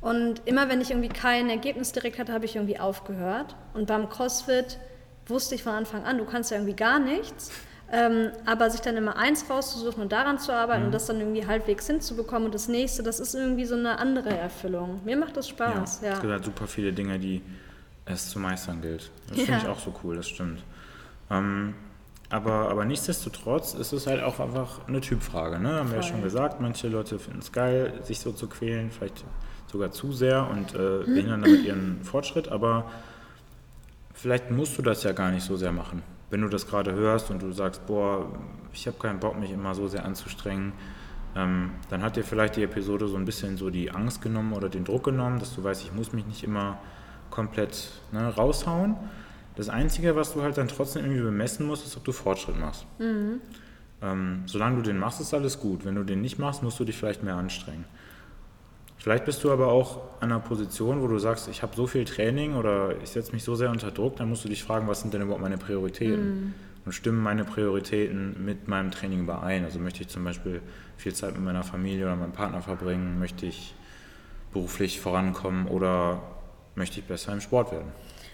Und 0.01 0.41
immer 0.45 0.69
wenn 0.69 0.81
ich 0.81 0.91
irgendwie 0.91 1.09
kein 1.09 1.49
Ergebnis 1.49 1.91
direkt 1.91 2.19
hatte, 2.19 2.33
habe 2.33 2.45
ich 2.45 2.55
irgendwie 2.55 2.79
aufgehört. 2.79 3.55
Und 3.73 3.87
beim 3.87 4.09
CrossFit 4.09 4.79
wusste 5.27 5.55
ich 5.55 5.63
von 5.63 5.73
Anfang 5.73 6.05
an, 6.05 6.17
du 6.17 6.25
kannst 6.25 6.51
ja 6.51 6.57
irgendwie 6.57 6.75
gar 6.75 6.99
nichts. 6.99 7.51
Ähm, 7.91 8.29
aber 8.45 8.69
sich 8.69 8.81
dann 8.81 8.95
immer 8.97 9.17
eins 9.17 9.49
rauszusuchen 9.49 10.03
und 10.03 10.11
daran 10.11 10.37
zu 10.37 10.53
arbeiten 10.53 10.81
mhm. 10.81 10.85
und 10.87 10.91
das 10.93 11.07
dann 11.07 11.19
irgendwie 11.19 11.47
halbwegs 11.47 11.87
hinzubekommen 11.87 12.45
und 12.45 12.53
das 12.53 12.67
nächste, 12.67 13.01
das 13.01 13.19
ist 13.19 13.33
irgendwie 13.33 13.65
so 13.65 13.73
eine 13.73 13.97
andere 13.97 14.29
Erfüllung. 14.29 15.01
Mir 15.05 15.17
macht 15.17 15.35
das 15.35 15.47
Spaß. 15.49 16.01
Ja, 16.01 16.09
ja. 16.09 16.13
Es 16.13 16.21
gibt 16.21 16.31
halt 16.31 16.45
super 16.45 16.67
viele 16.67 16.93
Dinge, 16.93 17.17
die 17.17 17.41
es 18.05 18.29
zu 18.29 18.37
meistern 18.37 18.81
gilt. 18.81 19.09
Das 19.27 19.39
ja. 19.39 19.45
finde 19.45 19.61
ich 19.63 19.67
auch 19.67 19.79
so 19.79 19.93
cool, 20.03 20.17
das 20.17 20.27
stimmt. 20.27 20.61
Ähm, 21.29 21.73
aber, 22.29 22.69
aber 22.69 22.85
nichtsdestotrotz 22.85 23.73
ist 23.73 23.91
es 23.91 24.05
halt 24.05 24.21
auch 24.21 24.39
einfach 24.39 24.87
eine 24.87 25.01
Typfrage. 25.01 25.59
Ne? 25.59 25.69
Haben 25.69 25.87
Voll. 25.87 25.97
wir 25.97 26.03
ja 26.03 26.03
schon 26.03 26.21
gesagt, 26.21 26.61
manche 26.61 26.87
Leute 26.87 27.17
finden 27.17 27.39
es 27.39 27.51
geil, 27.51 27.99
sich 28.03 28.19
so 28.19 28.31
zu 28.31 28.47
quälen, 28.47 28.91
vielleicht 28.91 29.25
sogar 29.71 29.91
zu 29.91 30.11
sehr 30.11 30.47
und 30.49 30.73
äh, 30.73 31.03
behindern 31.05 31.41
damit 31.41 31.63
ihren 31.63 32.03
Fortschritt, 32.03 32.49
aber 32.49 32.89
vielleicht 34.13 34.51
musst 34.51 34.77
du 34.77 34.81
das 34.81 35.03
ja 35.03 35.11
gar 35.11 35.31
nicht 35.31 35.43
so 35.43 35.55
sehr 35.55 35.71
machen. 35.71 36.01
Wenn 36.29 36.41
du 36.41 36.49
das 36.49 36.67
gerade 36.67 36.93
hörst 36.93 37.31
und 37.31 37.41
du 37.41 37.51
sagst, 37.51 37.85
boah, 37.87 38.31
ich 38.73 38.85
habe 38.87 38.97
keinen 38.97 39.19
Bock, 39.19 39.39
mich 39.39 39.51
immer 39.51 39.73
so 39.73 39.87
sehr 39.87 40.05
anzustrengen, 40.05 40.73
ähm, 41.35 41.71
dann 41.89 42.01
hat 42.01 42.15
dir 42.15 42.23
vielleicht 42.23 42.55
die 42.55 42.63
Episode 42.63 43.07
so 43.07 43.15
ein 43.15 43.25
bisschen 43.25 43.57
so 43.57 43.69
die 43.69 43.91
Angst 43.91 44.21
genommen 44.21 44.53
oder 44.53 44.69
den 44.69 44.83
Druck 44.83 45.05
genommen, 45.05 45.39
dass 45.39 45.55
du 45.55 45.63
weißt, 45.63 45.83
ich 45.83 45.93
muss 45.93 46.13
mich 46.13 46.25
nicht 46.25 46.43
immer 46.43 46.77
komplett 47.29 47.89
ne, 48.11 48.27
raushauen. 48.27 48.95
Das 49.59 49.67
Einzige, 49.67 50.15
was 50.15 50.31
du 50.31 50.41
halt 50.41 50.57
dann 50.57 50.69
trotzdem 50.69 51.03
irgendwie 51.03 51.21
bemessen 51.21 51.67
musst, 51.67 51.85
ist, 51.85 51.97
ob 51.97 52.05
du 52.05 52.13
Fortschritt 52.13 52.57
machst. 52.57 52.85
Mhm. 52.97 53.41
Ähm, 54.01 54.43
solange 54.45 54.77
du 54.77 54.83
den 54.83 54.97
machst, 54.97 55.19
ist 55.19 55.33
alles 55.33 55.59
gut. 55.59 55.83
Wenn 55.83 55.95
du 55.95 56.05
den 56.05 56.21
nicht 56.21 56.39
machst, 56.39 56.63
musst 56.63 56.79
du 56.79 56.85
dich 56.85 56.95
vielleicht 56.95 57.23
mehr 57.23 57.35
anstrengen. 57.35 57.83
Vielleicht 58.99 59.25
bist 59.25 59.43
du 59.43 59.51
aber 59.51 59.67
auch 59.67 59.99
an 60.21 60.31
einer 60.31 60.39
Position, 60.39 61.01
wo 61.01 61.07
du 61.07 61.19
sagst, 61.19 61.49
ich 61.49 61.61
habe 61.61 61.75
so 61.75 61.87
viel 61.87 62.05
Training 62.05 62.55
oder 62.55 63.01
ich 63.03 63.09
setze 63.09 63.33
mich 63.33 63.43
so 63.43 63.53
sehr 63.55 63.69
unter 63.69 63.91
Druck, 63.91 64.15
dann 64.15 64.29
musst 64.29 64.45
du 64.45 64.47
dich 64.47 64.63
fragen, 64.63 64.87
was 64.87 65.01
sind 65.01 65.13
denn 65.13 65.23
überhaupt 65.23 65.41
meine 65.41 65.57
Prioritäten? 65.57 66.29
Mhm. 66.29 66.53
Und 66.85 66.93
stimmen 66.93 67.21
meine 67.21 67.43
Prioritäten 67.43 68.45
mit 68.45 68.69
meinem 68.69 68.91
Training 68.91 69.23
überein? 69.23 69.65
Also 69.65 69.77
möchte 69.79 70.03
ich 70.03 70.07
zum 70.07 70.23
Beispiel 70.23 70.61
viel 70.95 71.13
Zeit 71.13 71.33
mit 71.33 71.43
meiner 71.43 71.65
Familie 71.65 72.05
oder 72.05 72.15
meinem 72.15 72.31
Partner 72.31 72.61
verbringen? 72.61 73.19
Möchte 73.19 73.45
ich 73.45 73.75
beruflich 74.53 75.01
vorankommen 75.01 75.67
oder 75.67 76.21
möchte 76.75 77.01
ich 77.01 77.05
besser 77.05 77.33
im 77.33 77.41
Sport 77.41 77.73
werden? 77.73 77.91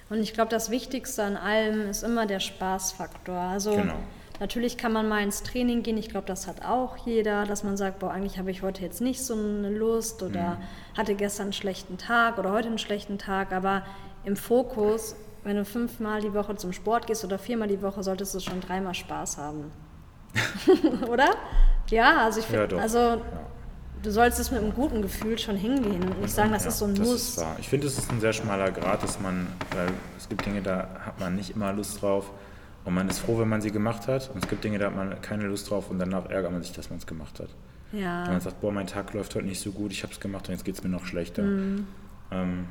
Und 0.10 0.20
ich 0.20 0.34
glaube, 0.34 0.50
das 0.50 0.70
Wichtigste 0.70 1.24
an 1.24 1.36
allem 1.36 1.90
ist 1.90 2.04
immer 2.04 2.26
der 2.26 2.40
Spaßfaktor. 2.40 3.36
Also 3.36 3.76
genau. 3.76 3.96
Natürlich 4.40 4.78
kann 4.78 4.92
man 4.92 5.08
mal 5.08 5.24
ins 5.24 5.44
Training 5.44 5.82
gehen. 5.84 5.98
Ich 5.98 6.10
glaube, 6.10 6.28
das 6.28 6.48
hat 6.48 6.64
auch 6.66 6.98
jeder, 6.98 7.46
dass 7.46 7.64
man 7.64 7.78
sagt, 7.78 8.00
boah, 8.00 8.12
eigentlich 8.12 8.38
habe 8.38 8.52
ich 8.52 8.62
heute 8.62 8.82
jetzt 8.82 9.00
nicht 9.00 9.24
so 9.24 9.34
eine 9.34 9.70
Lust 9.70 10.22
oder 10.24 10.58
mhm. 10.58 10.98
hatte 10.98 11.16
gestern 11.16 11.46
einen 11.46 11.54
schlechten 11.54 11.98
Tag 11.98 12.38
oder 12.38 12.52
heute 12.52 12.68
einen 12.68 12.78
schlechten 12.78 13.18
Tag. 13.18 13.54
Aber 13.54 13.84
im 14.26 14.36
Fokus, 14.36 15.16
wenn 15.44 15.56
du 15.56 15.64
fünfmal 15.64 16.22
die 16.22 16.34
Woche 16.34 16.56
zum 16.56 16.74
Sport 16.74 17.08
gehst 17.08 17.24
oder 17.24 17.40
viermal 17.40 17.70
die 17.70 17.82
Woche, 17.82 18.04
solltest 18.04 18.36
du 18.36 18.40
schon 18.40 18.60
dreimal 18.60 18.94
Spaß 18.94 19.38
haben. 19.38 19.72
oder? 21.10 21.30
Ja, 21.90 22.26
also 22.26 22.42
ich 22.42 22.46
finde, 22.46 22.76
ja, 22.76 22.82
also 22.82 23.00
ja. 23.00 23.22
Du 24.06 24.12
sollst 24.12 24.40
es 24.40 24.52
mit 24.52 24.62
einem 24.62 24.74
guten 24.74 25.02
Gefühl 25.02 25.38
schon 25.38 25.56
hingehen 25.56 26.04
und 26.04 26.22
nicht 26.22 26.34
sagen, 26.34 26.52
das 26.52 26.64
ja, 26.64 26.70
ist 26.70 26.80
so 26.80 26.86
ein 26.86 26.96
das 26.96 27.08
Muss. 27.08 27.38
Ist 27.38 27.46
ich 27.60 27.68
finde, 27.68 27.88
es 27.88 27.98
ist 27.98 28.12
ein 28.12 28.20
sehr 28.20 28.34
schmaler 28.34 28.72
Grad, 28.72 29.02
dass 29.04 29.20
man, 29.20 29.48
weil 29.76 29.88
es 30.18 30.30
gibt 30.30 30.46
Dinge, 30.46 30.62
da 30.62 30.88
hat 31.06 31.20
man 31.20 31.36
nicht 31.36 31.56
immer 31.56 31.74
Lust 31.74 32.02
drauf 32.02 32.32
und 32.86 32.94
man 32.94 33.10
ist 33.10 33.20
froh, 33.20 33.40
wenn 33.40 33.50
man 33.50 33.62
sie 33.62 33.72
gemacht 33.72 34.08
hat. 34.08 34.30
Und 34.34 34.44
es 34.44 34.50
gibt 34.50 34.64
Dinge, 34.64 34.78
da 34.78 34.88
hat 34.88 34.96
man 34.96 35.22
keine 35.22 35.46
Lust 35.46 35.70
drauf 35.70 35.90
und 35.90 35.98
danach 35.98 36.30
ärgert 36.30 36.52
man 36.52 36.62
sich, 36.62 36.72
dass 36.72 36.90
man 36.90 37.00
es 37.00 37.08
gemacht 37.08 37.40
hat. 37.40 37.50
Ja. 37.92 38.26
Wenn 38.26 38.34
man 38.34 38.42
sagt, 38.42 38.62
boah, 38.62 38.72
mein 38.72 38.88
Tag 38.88 39.14
läuft 39.14 39.36
heute 39.36 39.46
nicht 39.46 39.60
so 39.60 39.72
gut, 39.72 39.92
ich 39.92 40.04
habe 40.04 40.14
es 40.14 40.20
gemacht 40.20 40.48
und 40.48 40.54
jetzt 40.54 40.66
geht 40.66 40.76
es 40.76 40.84
mir 40.84 40.90
noch 40.90 41.06
schlechter. 41.06 41.42
Mhm. 41.42 41.88
Ähm, 42.32 42.66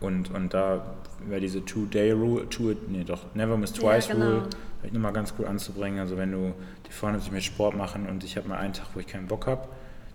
und, 0.00 0.30
und 0.30 0.54
da 0.54 0.94
wäre 1.26 1.40
diese 1.40 1.64
Two-Day-Rule, 1.64 2.48
two, 2.48 2.74
nee 2.88 3.04
doch, 3.04 3.34
Never 3.34 3.56
Miss 3.56 3.72
Twice-Rule, 3.72 4.24
ja, 4.24 4.34
genau. 4.34 4.48
vielleicht 4.78 4.94
nochmal 4.94 5.12
ganz 5.12 5.36
gut 5.36 5.46
anzubringen. 5.46 5.98
Also 5.98 6.16
wenn 6.16 6.30
du 6.30 6.54
die 6.86 6.92
vornimmst, 6.92 7.26
ich 7.26 7.32
möchte 7.32 7.52
Sport 7.52 7.76
machen 7.76 8.06
und 8.06 8.22
ich 8.22 8.36
habe 8.36 8.48
mal 8.48 8.58
einen 8.58 8.72
Tag, 8.72 8.86
wo 8.94 9.00
ich 9.00 9.06
keinen 9.06 9.26
Bock 9.26 9.46
habe, 9.46 9.68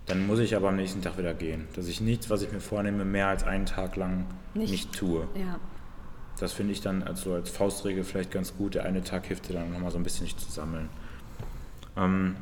dann 0.06 0.26
muss 0.26 0.38
ich 0.38 0.54
aber 0.54 0.68
am 0.68 0.76
nächsten 0.76 1.02
Tag 1.02 1.18
wieder 1.18 1.34
gehen. 1.34 1.66
Dass 1.74 1.88
ich 1.88 2.00
nichts, 2.00 2.28
was 2.30 2.42
ich 2.42 2.52
mir 2.52 2.60
vornehme, 2.60 3.04
mehr 3.04 3.28
als 3.28 3.44
einen 3.44 3.66
Tag 3.66 3.96
lang 3.96 4.26
nicht, 4.54 4.70
nicht 4.70 4.92
tue. 4.92 5.26
Ja. 5.34 5.58
Das 6.38 6.52
finde 6.52 6.72
ich 6.72 6.80
dann 6.80 7.02
also 7.02 7.34
als 7.34 7.48
Faustregel 7.48 8.04
vielleicht 8.04 8.30
ganz 8.30 8.56
gut. 8.56 8.74
Der 8.74 8.84
eine 8.84 9.02
Tag 9.02 9.26
hilft 9.26 9.48
dir 9.48 9.54
dann 9.54 9.72
nochmal 9.72 9.90
so 9.90 9.98
ein 9.98 10.02
bisschen 10.02 10.24
nicht 10.24 10.40
zu 10.40 10.50
sammeln. 10.50 10.88
Ähm, 11.96 12.36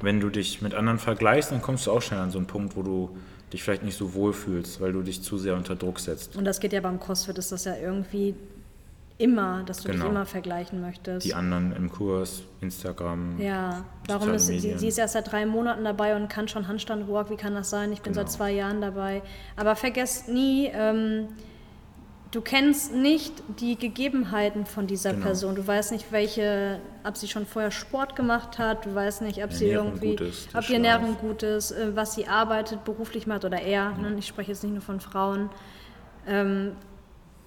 wenn 0.00 0.20
du 0.20 0.30
dich 0.30 0.62
mit 0.62 0.74
anderen 0.74 0.98
vergleichst, 0.98 1.50
dann 1.50 1.60
kommst 1.60 1.86
du 1.86 1.92
auch 1.92 2.02
schnell 2.02 2.20
an 2.20 2.30
so 2.30 2.38
einen 2.38 2.46
Punkt, 2.46 2.76
wo 2.76 2.82
du 2.82 3.16
dich 3.52 3.62
vielleicht 3.62 3.82
nicht 3.82 3.96
so 3.96 4.14
wohl 4.14 4.32
fühlst, 4.32 4.80
weil 4.80 4.92
du 4.92 5.02
dich 5.02 5.22
zu 5.22 5.38
sehr 5.38 5.56
unter 5.56 5.74
Druck 5.74 5.98
setzt. 5.98 6.36
Und 6.36 6.44
das 6.44 6.60
geht 6.60 6.72
ja 6.72 6.80
beim 6.80 7.00
CrossFit, 7.00 7.38
ist 7.38 7.50
das 7.50 7.64
ja 7.64 7.76
irgendwie 7.76 8.34
immer, 9.18 9.64
dass 9.64 9.78
du 9.78 9.88
genau. 9.88 10.04
dich 10.04 10.10
immer 10.10 10.26
vergleichen 10.26 10.80
möchtest. 10.80 11.26
Die 11.26 11.34
anderen 11.34 11.74
im 11.74 11.90
Kurs, 11.90 12.42
Instagram. 12.60 13.38
Ja, 13.40 13.84
warum 14.06 14.32
ist 14.32 14.46
sie, 14.46 14.60
sie 14.60 14.88
ist 14.88 14.98
erst 14.98 15.14
seit 15.14 15.30
drei 15.30 15.44
Monaten 15.44 15.84
dabei 15.84 16.16
und 16.16 16.28
kann 16.28 16.46
schon 16.48 16.68
Handstand-Walk, 16.68 17.28
wie 17.30 17.36
kann 17.36 17.54
das 17.54 17.68
sein? 17.68 17.92
Ich 17.92 18.00
bin 18.00 18.12
genau. 18.12 18.24
seit 18.24 18.32
zwei 18.32 18.52
Jahren 18.52 18.80
dabei. 18.80 19.22
Aber 19.56 19.74
vergesst 19.74 20.28
nie, 20.28 20.70
ähm, 20.72 21.28
du 22.30 22.40
kennst 22.40 22.94
nicht 22.94 23.32
die 23.58 23.76
Gegebenheiten 23.76 24.66
von 24.66 24.86
dieser 24.86 25.12
genau. 25.12 25.26
Person. 25.26 25.54
Du 25.56 25.66
weißt 25.66 25.90
nicht, 25.90 26.12
welche, 26.12 26.78
ob 27.02 27.16
sie 27.16 27.26
schon 27.26 27.44
vorher 27.44 27.72
Sport 27.72 28.14
gemacht 28.14 28.58
hat, 28.58 28.86
du 28.86 28.94
weißt 28.94 29.22
nicht, 29.22 29.42
ob 29.42 29.52
sie 29.52 29.70
irgendwie, 29.70 30.14
ist, 30.14 30.54
ob 30.54 30.68
ihr 30.68 30.76
Ernährung 30.76 31.16
gut 31.18 31.42
ist, 31.42 31.72
äh, 31.72 31.96
was 31.96 32.14
sie 32.14 32.28
arbeitet, 32.28 32.84
beruflich 32.84 33.26
macht 33.26 33.44
oder 33.44 33.60
er. 33.60 33.68
Ja. 33.68 33.98
Ne? 33.98 34.14
Ich 34.18 34.28
spreche 34.28 34.52
jetzt 34.52 34.62
nicht 34.62 34.72
nur 34.72 34.82
von 34.82 35.00
Frauen. 35.00 35.50
Ähm, 36.26 36.72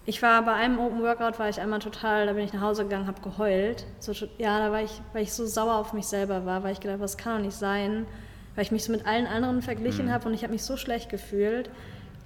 ich 0.05 0.21
war 0.21 0.41
bei 0.43 0.53
einem 0.53 0.79
Open 0.79 1.01
Workout, 1.03 1.37
war 1.37 1.49
ich 1.49 1.61
einmal 1.61 1.79
total, 1.79 2.25
da 2.25 2.33
bin 2.33 2.43
ich 2.43 2.53
nach 2.53 2.61
Hause 2.61 2.83
gegangen, 2.83 3.07
habe 3.07 3.21
geheult. 3.21 3.85
So, 3.99 4.13
ja, 4.37 4.59
da 4.59 4.71
war 4.71 4.81
ich, 4.81 5.01
weil 5.13 5.23
ich 5.23 5.33
so 5.33 5.45
sauer 5.45 5.75
auf 5.75 5.93
mich 5.93 6.07
selber 6.07 6.45
war, 6.45 6.63
weil 6.63 6.73
ich 6.73 6.79
gedacht, 6.79 6.99
was 6.99 7.17
kann 7.17 7.37
doch 7.37 7.45
nicht 7.45 7.55
sein, 7.55 8.07
weil 8.55 8.63
ich 8.63 8.71
mich 8.71 8.83
so 8.83 8.91
mit 8.91 9.05
allen 9.05 9.27
anderen 9.27 9.61
verglichen 9.61 10.07
mhm. 10.07 10.11
habe 10.11 10.27
und 10.27 10.33
ich 10.33 10.43
habe 10.43 10.53
mich 10.53 10.63
so 10.63 10.75
schlecht 10.75 11.09
gefühlt. 11.09 11.69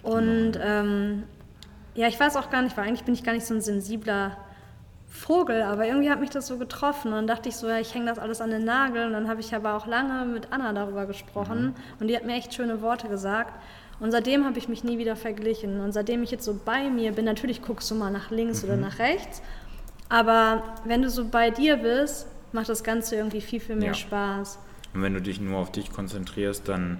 Und 0.04 0.54
genau. 0.54 0.66
ähm, 0.66 1.24
ja, 1.96 2.08
ich 2.08 2.20
weiß 2.20 2.38
auch 2.38 2.50
gar 2.50 2.62
nicht, 2.62 2.78
weil 2.78 2.88
eigentlich 2.88 3.04
bin 3.04 3.14
ich 3.14 3.24
gar 3.24 3.34
nicht 3.34 3.46
so 3.46 3.54
ein 3.54 3.62
sensibler 3.62 4.38
Vogel, 5.08 5.62
aber 5.62 5.86
irgendwie 5.86 6.10
hat 6.10 6.20
mich 6.20 6.30
das 6.30 6.48
so 6.48 6.58
getroffen 6.58 7.10
und 7.10 7.16
dann 7.16 7.28
dachte 7.28 7.50
ich 7.50 7.56
so, 7.56 7.70
ja, 7.70 7.80
ich 7.80 7.94
hänge 7.94 8.06
das 8.06 8.20
alles 8.20 8.42
an 8.42 8.52
den 8.52 8.66
Nagel 8.66 9.06
und 9.08 9.14
dann 9.14 9.30
habe 9.30 9.40
ich 9.40 9.56
aber 9.56 9.76
auch 9.76 9.88
lange 9.88 10.26
mit 10.26 10.52
Anna 10.52 10.74
darüber 10.74 11.06
gesprochen 11.06 11.68
mhm. 11.68 11.74
und 12.00 12.08
die 12.08 12.16
hat 12.16 12.26
mir 12.26 12.36
echt 12.36 12.54
schöne 12.54 12.82
Worte 12.82 13.08
gesagt 13.08 13.54
und 14.00 14.12
seitdem 14.12 14.46
habe 14.46 14.58
ich 14.58 14.68
mich 14.68 14.84
nie 14.84 14.98
wieder 14.98 15.16
verglichen 15.16 15.80
und 15.80 15.92
seitdem 15.92 16.24
ich 16.24 16.32
jetzt 16.32 16.46
so 16.46 16.60
bei 16.64 16.90
mir 16.90 17.12
bin, 17.12 17.26
natürlich 17.26 17.62
guckst 17.62 17.90
du 17.92 17.96
mal 17.96 18.12
nach 18.12 18.32
links 18.32 18.64
mhm. 18.64 18.70
oder 18.70 18.78
nach 18.78 19.00
rechts, 19.00 19.42
aber 20.10 20.64
wenn 20.86 21.02
du 21.02 21.10
so 21.10 21.28
bei 21.28 21.50
dir 21.50 21.78
bist, 21.78 22.28
macht 22.52 22.70
das 22.70 22.84
Ganze 22.84 23.16
irgendwie 23.16 23.42
viel, 23.42 23.60
viel 23.60 23.76
mehr 23.76 23.88
ja. 23.88 23.94
Spaß. 23.94 24.60
Und 24.94 25.02
wenn 25.02 25.14
du 25.14 25.22
dich 25.22 25.42
nur 25.42 25.60
auf 25.60 25.72
dich 25.72 25.92
konzentrierst, 25.92 26.68
dann 26.68 27.00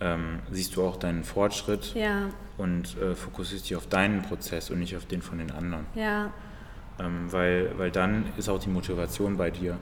ähm, 0.00 0.40
siehst 0.50 0.76
du 0.76 0.84
auch 0.84 0.96
deinen 0.96 1.24
Fortschritt 1.24 1.94
ja. 1.94 2.28
und 2.56 2.96
äh, 2.98 3.14
fokussierst 3.14 3.64
dich 3.64 3.76
auf 3.76 3.86
deinen 3.86 4.22
Prozess 4.22 4.70
und 4.70 4.78
nicht 4.78 4.96
auf 4.96 5.06
den 5.06 5.22
von 5.22 5.38
den 5.38 5.50
anderen. 5.50 5.86
Ja. 5.94 6.32
Ähm, 7.00 7.30
weil, 7.30 7.72
weil 7.78 7.90
dann 7.90 8.26
ist 8.36 8.48
auch 8.48 8.58
die 8.58 8.70
Motivation 8.70 9.36
bei 9.36 9.50
dir. 9.50 9.78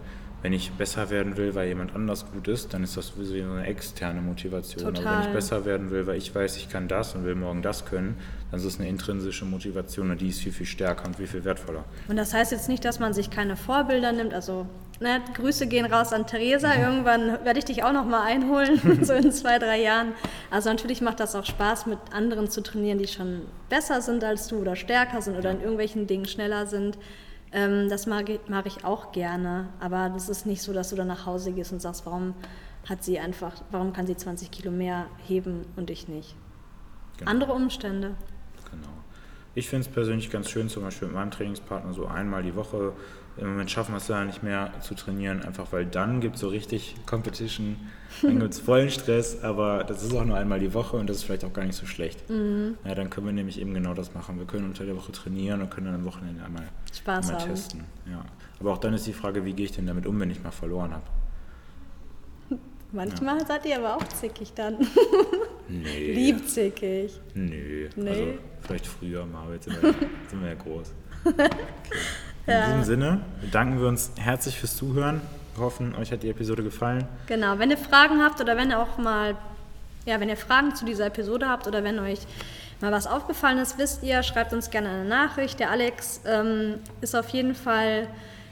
Wenn 0.47 0.53
ich 0.53 0.71
besser 0.71 1.11
werden 1.11 1.37
will, 1.37 1.57
weil 1.57 1.67
jemand 1.67 1.97
anders 1.97 2.25
gut 2.31 2.47
ist, 2.47 2.73
dann 2.73 2.85
ist 2.85 2.97
das 2.97 3.09
sowieso 3.09 3.35
eine 3.35 3.67
externe 3.67 4.21
Motivation. 4.21 4.95
Total. 4.95 5.05
Aber 5.05 5.17
wenn 5.17 5.29
ich 5.29 5.35
besser 5.35 5.65
werden 5.65 5.91
will, 5.91 6.07
weil 6.07 6.19
ich 6.19 6.33
weiß, 6.33 6.57
ich 6.59 6.69
kann 6.69 6.87
das 6.87 7.17
und 7.17 7.25
will 7.25 7.35
morgen 7.35 7.63
das 7.63 7.85
können, 7.85 8.17
dann 8.53 8.61
ist 8.61 8.65
es 8.65 8.79
eine 8.79 8.89
intrinsische 8.89 9.45
Motivation 9.45 10.09
und 10.13 10.21
die 10.21 10.29
ist 10.29 10.39
viel, 10.39 10.53
viel 10.53 10.67
stärker 10.67 11.05
und 11.05 11.17
viel, 11.17 11.27
viel 11.27 11.45
wertvoller. 11.45 11.85
Und 12.07 12.15
das 12.15 12.33
heißt 12.33 12.53
jetzt 12.53 12.69
nicht, 12.69 12.85
dass 12.85 13.01
man 13.01 13.13
sich 13.13 13.31
keine 13.31 13.57
Vorbilder 13.57 14.13
nimmt, 14.13 14.35
also 14.35 14.67
Ne, 14.99 15.21
Grüße 15.35 15.67
gehen 15.67 15.85
raus 15.85 16.15
an 16.15 16.27
Theresa. 16.27 16.75
Irgendwann 16.75 17.45
werde 17.45 17.59
ich 17.59 17.67
dich 17.67 17.83
auch 17.83 17.93
noch 17.93 18.07
mal 18.07 18.23
einholen, 18.23 18.81
so 19.03 19.13
in 19.13 19.31
zwei, 19.31 19.59
drei 19.59 19.83
Jahren. 19.83 20.13
Also 20.51 20.71
natürlich 20.71 21.03
macht 21.03 21.21
das 21.21 21.35
auch 21.35 21.45
Spaß, 21.45 21.85
mit 21.85 21.99
anderen 22.13 22.49
zu 22.49 22.63
trainieren, 22.63 22.97
die 22.97 23.07
schon 23.07 23.43
besser 23.69 24.01
sind 24.01 24.25
als 24.25 24.49
du 24.49 24.57
oder 24.57 24.75
stärker 24.75 25.21
sind 25.21 25.37
oder 25.37 25.51
in 25.51 25.61
irgendwelchen 25.61 26.07
Dingen 26.07 26.25
schneller 26.25 26.67
sind. 26.67 26.97
Ähm, 27.57 27.89
das 27.89 28.07
mag 28.07 28.29
ich, 28.29 28.41
mag 28.49 28.67
ich 28.67 28.85
auch 28.85 29.13
gerne. 29.13 29.71
Aber 29.81 30.11
das 30.11 30.29
ist 30.29 30.45
nicht 30.45 30.61
so, 30.63 30.75
dass 30.75 30.91
du 30.91 30.97
dann 30.97 31.09
nach 31.09 31.25
Hause 31.25 31.53
gehst 31.53 31.73
und 31.73 31.81
sagst, 31.81 32.05
warum 32.05 32.35
hat 32.87 33.03
sie 33.03 33.19
einfach, 33.19 33.55
warum 33.71 33.95
kann 33.95 34.07
sie 34.07 34.15
20 34.17 34.51
Kilo 34.51 34.71
mehr 34.71 35.07
heben 35.27 35.65
und 35.75 35.91
ich 35.91 36.07
nicht? 36.07 36.37
Genau. 37.17 37.31
Andere 37.31 37.55
Umstände. 37.55 38.15
Genau. 38.71 38.89
Ich 39.55 39.71
finde 39.71 39.89
es 39.89 39.93
persönlich 39.93 40.31
ganz 40.31 40.51
schön, 40.51 40.69
zum 40.69 40.83
Beispiel 40.83 41.09
mit 41.09 41.17
meinem 41.17 41.31
Trainingspartner 41.31 41.95
so 41.95 42.07
einmal 42.07 42.43
die 42.43 42.55
Woche 42.55 42.93
im 43.39 43.49
Moment 43.49 43.71
schaffen 43.71 43.93
wir 43.93 43.99
es 43.99 44.09
ja 44.09 44.25
nicht 44.25 44.43
mehr 44.43 44.73
zu 44.81 44.95
trainieren, 44.95 45.43
einfach 45.43 45.73
weil 45.73 45.85
dann 45.85 46.21
gibt 46.21 46.37
es 46.37 46.41
so 46.41 46.49
richtig 46.49 46.97
Competition, 47.05 47.77
dann 48.23 48.41
gibt 48.41 48.55
es 48.55 48.61
vollen 48.61 48.91
Stress, 48.91 49.43
aber 49.43 49.85
das 49.85 50.03
ist 50.03 50.15
auch 50.15 50.25
nur 50.25 50.37
einmal 50.37 50.59
die 50.59 50.73
Woche 50.73 50.97
und 50.97 51.09
das 51.09 51.19
ist 51.19 51.25
vielleicht 51.25 51.45
auch 51.45 51.53
gar 51.53 51.65
nicht 51.65 51.77
so 51.77 51.87
schlecht. 51.87 52.31
Mhm. 52.31 52.79
Ja, 52.85 52.95
dann 52.95 53.11
können 53.11 53.27
wir 53.27 53.33
nämlich 53.33 53.61
eben 53.61 53.75
genau 53.75 53.93
das 53.93 54.15
machen. 54.15 54.39
Wir 54.39 54.47
können 54.47 54.65
unter 54.65 54.85
der 54.85 54.97
Woche 54.97 55.13
trainieren 55.13 55.61
und 55.61 55.71
können 55.71 55.87
dann 55.87 55.97
am 55.97 56.05
Wochenende 56.05 56.43
einmal, 56.43 56.65
Spaß 56.97 57.29
einmal 57.29 57.43
haben. 57.43 57.51
testen. 57.51 57.85
Ja. 58.11 58.25
Aber 58.59 58.73
auch 58.73 58.79
dann 58.79 58.95
ist 58.95 59.07
die 59.07 59.13
Frage, 59.13 59.45
wie 59.45 59.53
gehe 59.53 59.67
ich 59.67 59.73
denn 59.73 59.87
damit 59.87 60.07
um, 60.07 60.19
wenn 60.19 60.31
ich 60.31 60.43
mal 60.43 60.51
verloren 60.51 60.93
habe? 60.93 61.05
Manchmal 62.93 63.39
ja. 63.39 63.47
seid 63.47 63.67
ihr 63.67 63.77
aber 63.77 63.97
auch 63.97 64.09
zickig 64.09 64.55
dann. 64.55 64.79
Nee. 65.69 66.13
Liebzickig. 66.15 67.21
Nee. 67.35 67.91
nee. 67.97 68.09
Also 68.09 68.25
vielleicht 68.63 68.87
früher 68.87 69.27
mal, 69.27 69.43
aber 69.43 69.55
jetzt 69.55 69.65
sind 69.65 69.83
wir, 69.83 69.93
sind 70.29 70.41
wir 70.41 70.49
ja 70.49 70.55
groß. 70.55 70.93
Okay. 71.27 71.51
In 72.47 72.53
ja. 72.53 72.67
diesem 72.67 72.85
Sinne 72.85 73.21
bedanken 73.41 73.81
wir 73.81 73.89
uns 73.89 74.13
herzlich 74.17 74.59
fürs 74.59 74.77
Zuhören. 74.77 75.21
Wir 75.57 75.65
hoffen, 75.65 75.97
euch 75.97 76.13
hat 76.13 76.23
die 76.23 76.31
Episode 76.31 76.63
gefallen. 76.63 77.09
Genau, 77.27 77.59
wenn 77.59 77.71
ihr 77.71 77.79
Fragen 77.79 78.23
habt 78.23 78.41
oder 78.41 78.57
wenn 78.57 78.71
ihr 78.71 78.79
auch 78.79 78.99
mal, 78.99 79.35
ja, 80.05 80.21
wenn 80.21 80.29
ihr 80.29 80.37
Fragen 80.37 80.75
zu 80.75 80.85
dieser 80.85 81.07
Episode 81.07 81.49
habt 81.49 81.67
oder 81.67 81.83
wenn 81.83 81.99
euch 81.99 82.21
mal 82.81 82.93
was 82.93 83.07
aufgefallen 83.07 83.59
ist, 83.59 83.79
wisst 83.79 84.03
ihr, 84.03 84.23
schreibt 84.23 84.53
uns 84.53 84.71
gerne 84.71 84.91
eine 84.91 85.05
Nachricht. 85.05 85.59
Der 85.59 85.71
Alex 85.71 86.21
ähm, 86.25 86.75
ist 87.01 87.17
auf 87.17 87.31
jeden 87.31 87.55
Fall 87.55 88.07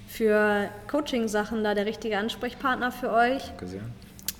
für 0.08 0.68
Coaching-Sachen 0.88 1.62
da 1.62 1.74
der 1.74 1.86
richtige 1.86 2.18
Ansprechpartner 2.18 2.90
für 2.90 3.12
euch. 3.12 3.44
Danke 3.48 3.66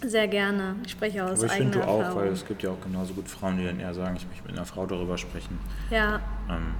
sehr. 0.06 0.28
Gerne. 0.28 0.76
Ich 0.84 0.92
spreche 0.92 1.24
aus 1.24 1.38
Aber 1.38 1.46
ich 1.46 1.52
eigener 1.52 1.72
finde 1.72 1.86
du 1.86 1.90
auch, 1.90 2.16
weil 2.16 2.28
es 2.28 2.44
gibt 2.44 2.62
ja 2.62 2.70
auch 2.70 2.80
genauso 2.82 3.14
gut 3.14 3.26
Frauen, 3.26 3.56
die 3.56 3.64
dann 3.64 3.80
eher 3.80 3.94
sagen, 3.94 4.16
ich 4.16 4.26
möchte 4.26 4.42
mit 4.46 4.52
einer 4.56 4.66
Frau 4.66 4.84
darüber 4.84 5.16
sprechen. 5.16 5.58
Ja. 5.90 6.20
Ähm, 6.50 6.74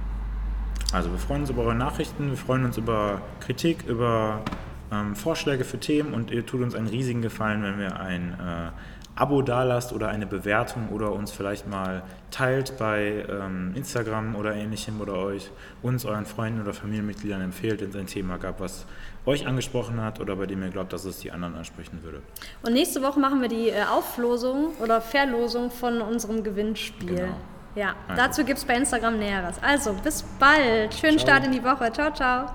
also 0.93 1.11
wir 1.11 1.17
freuen 1.17 1.41
uns 1.41 1.49
über 1.49 1.63
eure 1.63 1.75
Nachrichten, 1.75 2.29
wir 2.29 2.37
freuen 2.37 2.65
uns 2.65 2.77
über 2.77 3.21
Kritik, 3.39 3.85
über 3.87 4.41
ähm, 4.91 5.15
Vorschläge 5.15 5.63
für 5.63 5.79
Themen 5.79 6.13
und 6.13 6.31
ihr 6.31 6.45
tut 6.45 6.61
uns 6.61 6.75
einen 6.75 6.87
riesigen 6.87 7.21
Gefallen, 7.21 7.63
wenn 7.63 7.79
wir 7.79 7.99
ein 7.99 8.33
äh, 8.33 8.71
Abo 9.17 9.41
dalasst 9.41 9.93
oder 9.93 10.09
eine 10.09 10.25
Bewertung 10.25 10.89
oder 10.89 11.13
uns 11.13 11.31
vielleicht 11.31 11.67
mal 11.67 12.03
teilt 12.31 12.77
bei 12.77 13.25
ähm, 13.29 13.71
Instagram 13.73 14.35
oder 14.35 14.53
ähnlichem 14.53 14.99
oder 14.99 15.13
euch 15.13 15.51
uns, 15.81 16.05
euren 16.05 16.25
Freunden 16.25 16.61
oder 16.61 16.73
Familienmitgliedern 16.73 17.41
empfehlt, 17.41 17.81
wenn 17.81 17.89
es 17.89 17.95
ein 17.95 18.07
Thema 18.07 18.37
gab, 18.37 18.59
was 18.59 18.85
euch 19.25 19.47
angesprochen 19.47 20.01
hat 20.01 20.19
oder 20.19 20.35
bei 20.35 20.45
dem 20.47 20.61
ihr 20.61 20.69
glaubt, 20.69 20.91
dass 20.91 21.05
es 21.05 21.19
die 21.19 21.31
anderen 21.31 21.55
ansprechen 21.55 22.03
würde. 22.03 22.21
Und 22.61 22.73
nächste 22.73 23.01
Woche 23.01 23.19
machen 23.19 23.41
wir 23.41 23.47
die 23.47 23.69
äh, 23.69 23.85
Auflosung 23.85 24.73
oder 24.81 24.99
Verlosung 24.99 25.71
von 25.71 26.01
unserem 26.01 26.43
Gewinnspiel. 26.43 27.15
Genau. 27.15 27.35
Ja, 27.75 27.93
also. 28.07 28.21
dazu 28.21 28.43
gibt 28.45 28.57
es 28.57 28.65
bei 28.65 28.75
Instagram 28.75 29.19
Näheres. 29.19 29.57
Also, 29.61 29.93
bis 29.93 30.23
bald. 30.39 30.93
Schönen 30.93 31.19
ciao. 31.19 31.27
Start 31.27 31.45
in 31.45 31.51
die 31.51 31.63
Woche. 31.63 31.91
Ciao, 31.91 32.11
ciao. 32.13 32.45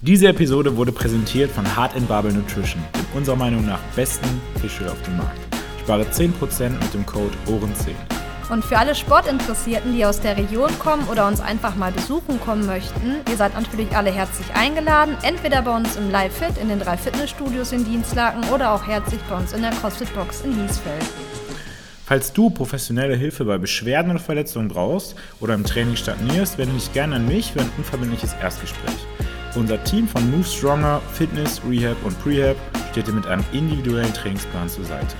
Diese 0.00 0.28
Episode 0.28 0.76
wurde 0.76 0.92
präsentiert 0.92 1.50
von 1.50 1.64
Hard 1.76 1.94
Bubble 2.06 2.32
Nutrition, 2.32 2.82
unserer 3.14 3.36
Meinung 3.36 3.66
nach 3.66 3.80
besten 3.96 4.40
Fischöl 4.60 4.88
auf 4.88 5.00
dem 5.02 5.16
Markt. 5.16 5.38
Spare 5.80 6.04
10% 6.04 6.70
mit 6.70 6.94
dem 6.94 7.04
Code 7.06 7.34
OHREN10. 7.46 7.94
Und 8.50 8.64
für 8.64 8.78
alle 8.78 8.94
Sportinteressierten, 8.94 9.92
die 9.92 10.06
aus 10.06 10.20
der 10.20 10.36
Region 10.36 10.70
kommen 10.78 11.06
oder 11.08 11.26
uns 11.26 11.40
einfach 11.40 11.74
mal 11.76 11.92
besuchen 11.92 12.40
kommen 12.40 12.64
möchten, 12.64 13.16
ihr 13.28 13.36
seid 13.36 13.54
natürlich 13.54 13.94
alle 13.94 14.10
herzlich 14.10 14.46
eingeladen, 14.54 15.16
entweder 15.22 15.62
bei 15.62 15.76
uns 15.76 15.96
im 15.96 16.10
Live 16.10 16.38
Fit 16.38 16.56
in 16.60 16.68
den 16.68 16.78
drei 16.78 16.96
Fitnessstudios 16.96 17.72
in 17.72 17.84
Dienstlaken 17.84 18.44
oder 18.50 18.72
auch 18.72 18.86
herzlich 18.86 19.20
bei 19.28 19.36
uns 19.36 19.52
in 19.52 19.62
der 19.62 19.72
CrossFit 19.72 20.14
Box 20.14 20.42
in 20.42 20.62
Liesfeld. 20.62 21.04
Falls 22.08 22.32
du 22.32 22.48
professionelle 22.48 23.16
Hilfe 23.16 23.44
bei 23.44 23.58
Beschwerden 23.58 24.10
oder 24.10 24.18
Verletzungen 24.18 24.68
brauchst 24.68 25.14
oder 25.40 25.52
im 25.52 25.62
Training 25.62 25.94
stagnierst, 25.94 26.56
wende 26.56 26.74
dich 26.74 26.90
gerne 26.94 27.16
an 27.16 27.28
mich 27.28 27.52
für 27.52 27.60
ein 27.60 27.70
unverbindliches 27.76 28.32
Erstgespräch. 28.40 28.96
Unser 29.54 29.84
Team 29.84 30.08
von 30.08 30.30
Move 30.30 30.42
Stronger, 30.42 31.02
Fitness, 31.12 31.60
Rehab 31.68 32.02
und 32.06 32.18
Prehab 32.22 32.56
steht 32.92 33.08
dir 33.08 33.12
mit 33.12 33.26
einem 33.26 33.44
individuellen 33.52 34.14
Trainingsplan 34.14 34.70
zur 34.70 34.86
Seite. 34.86 35.16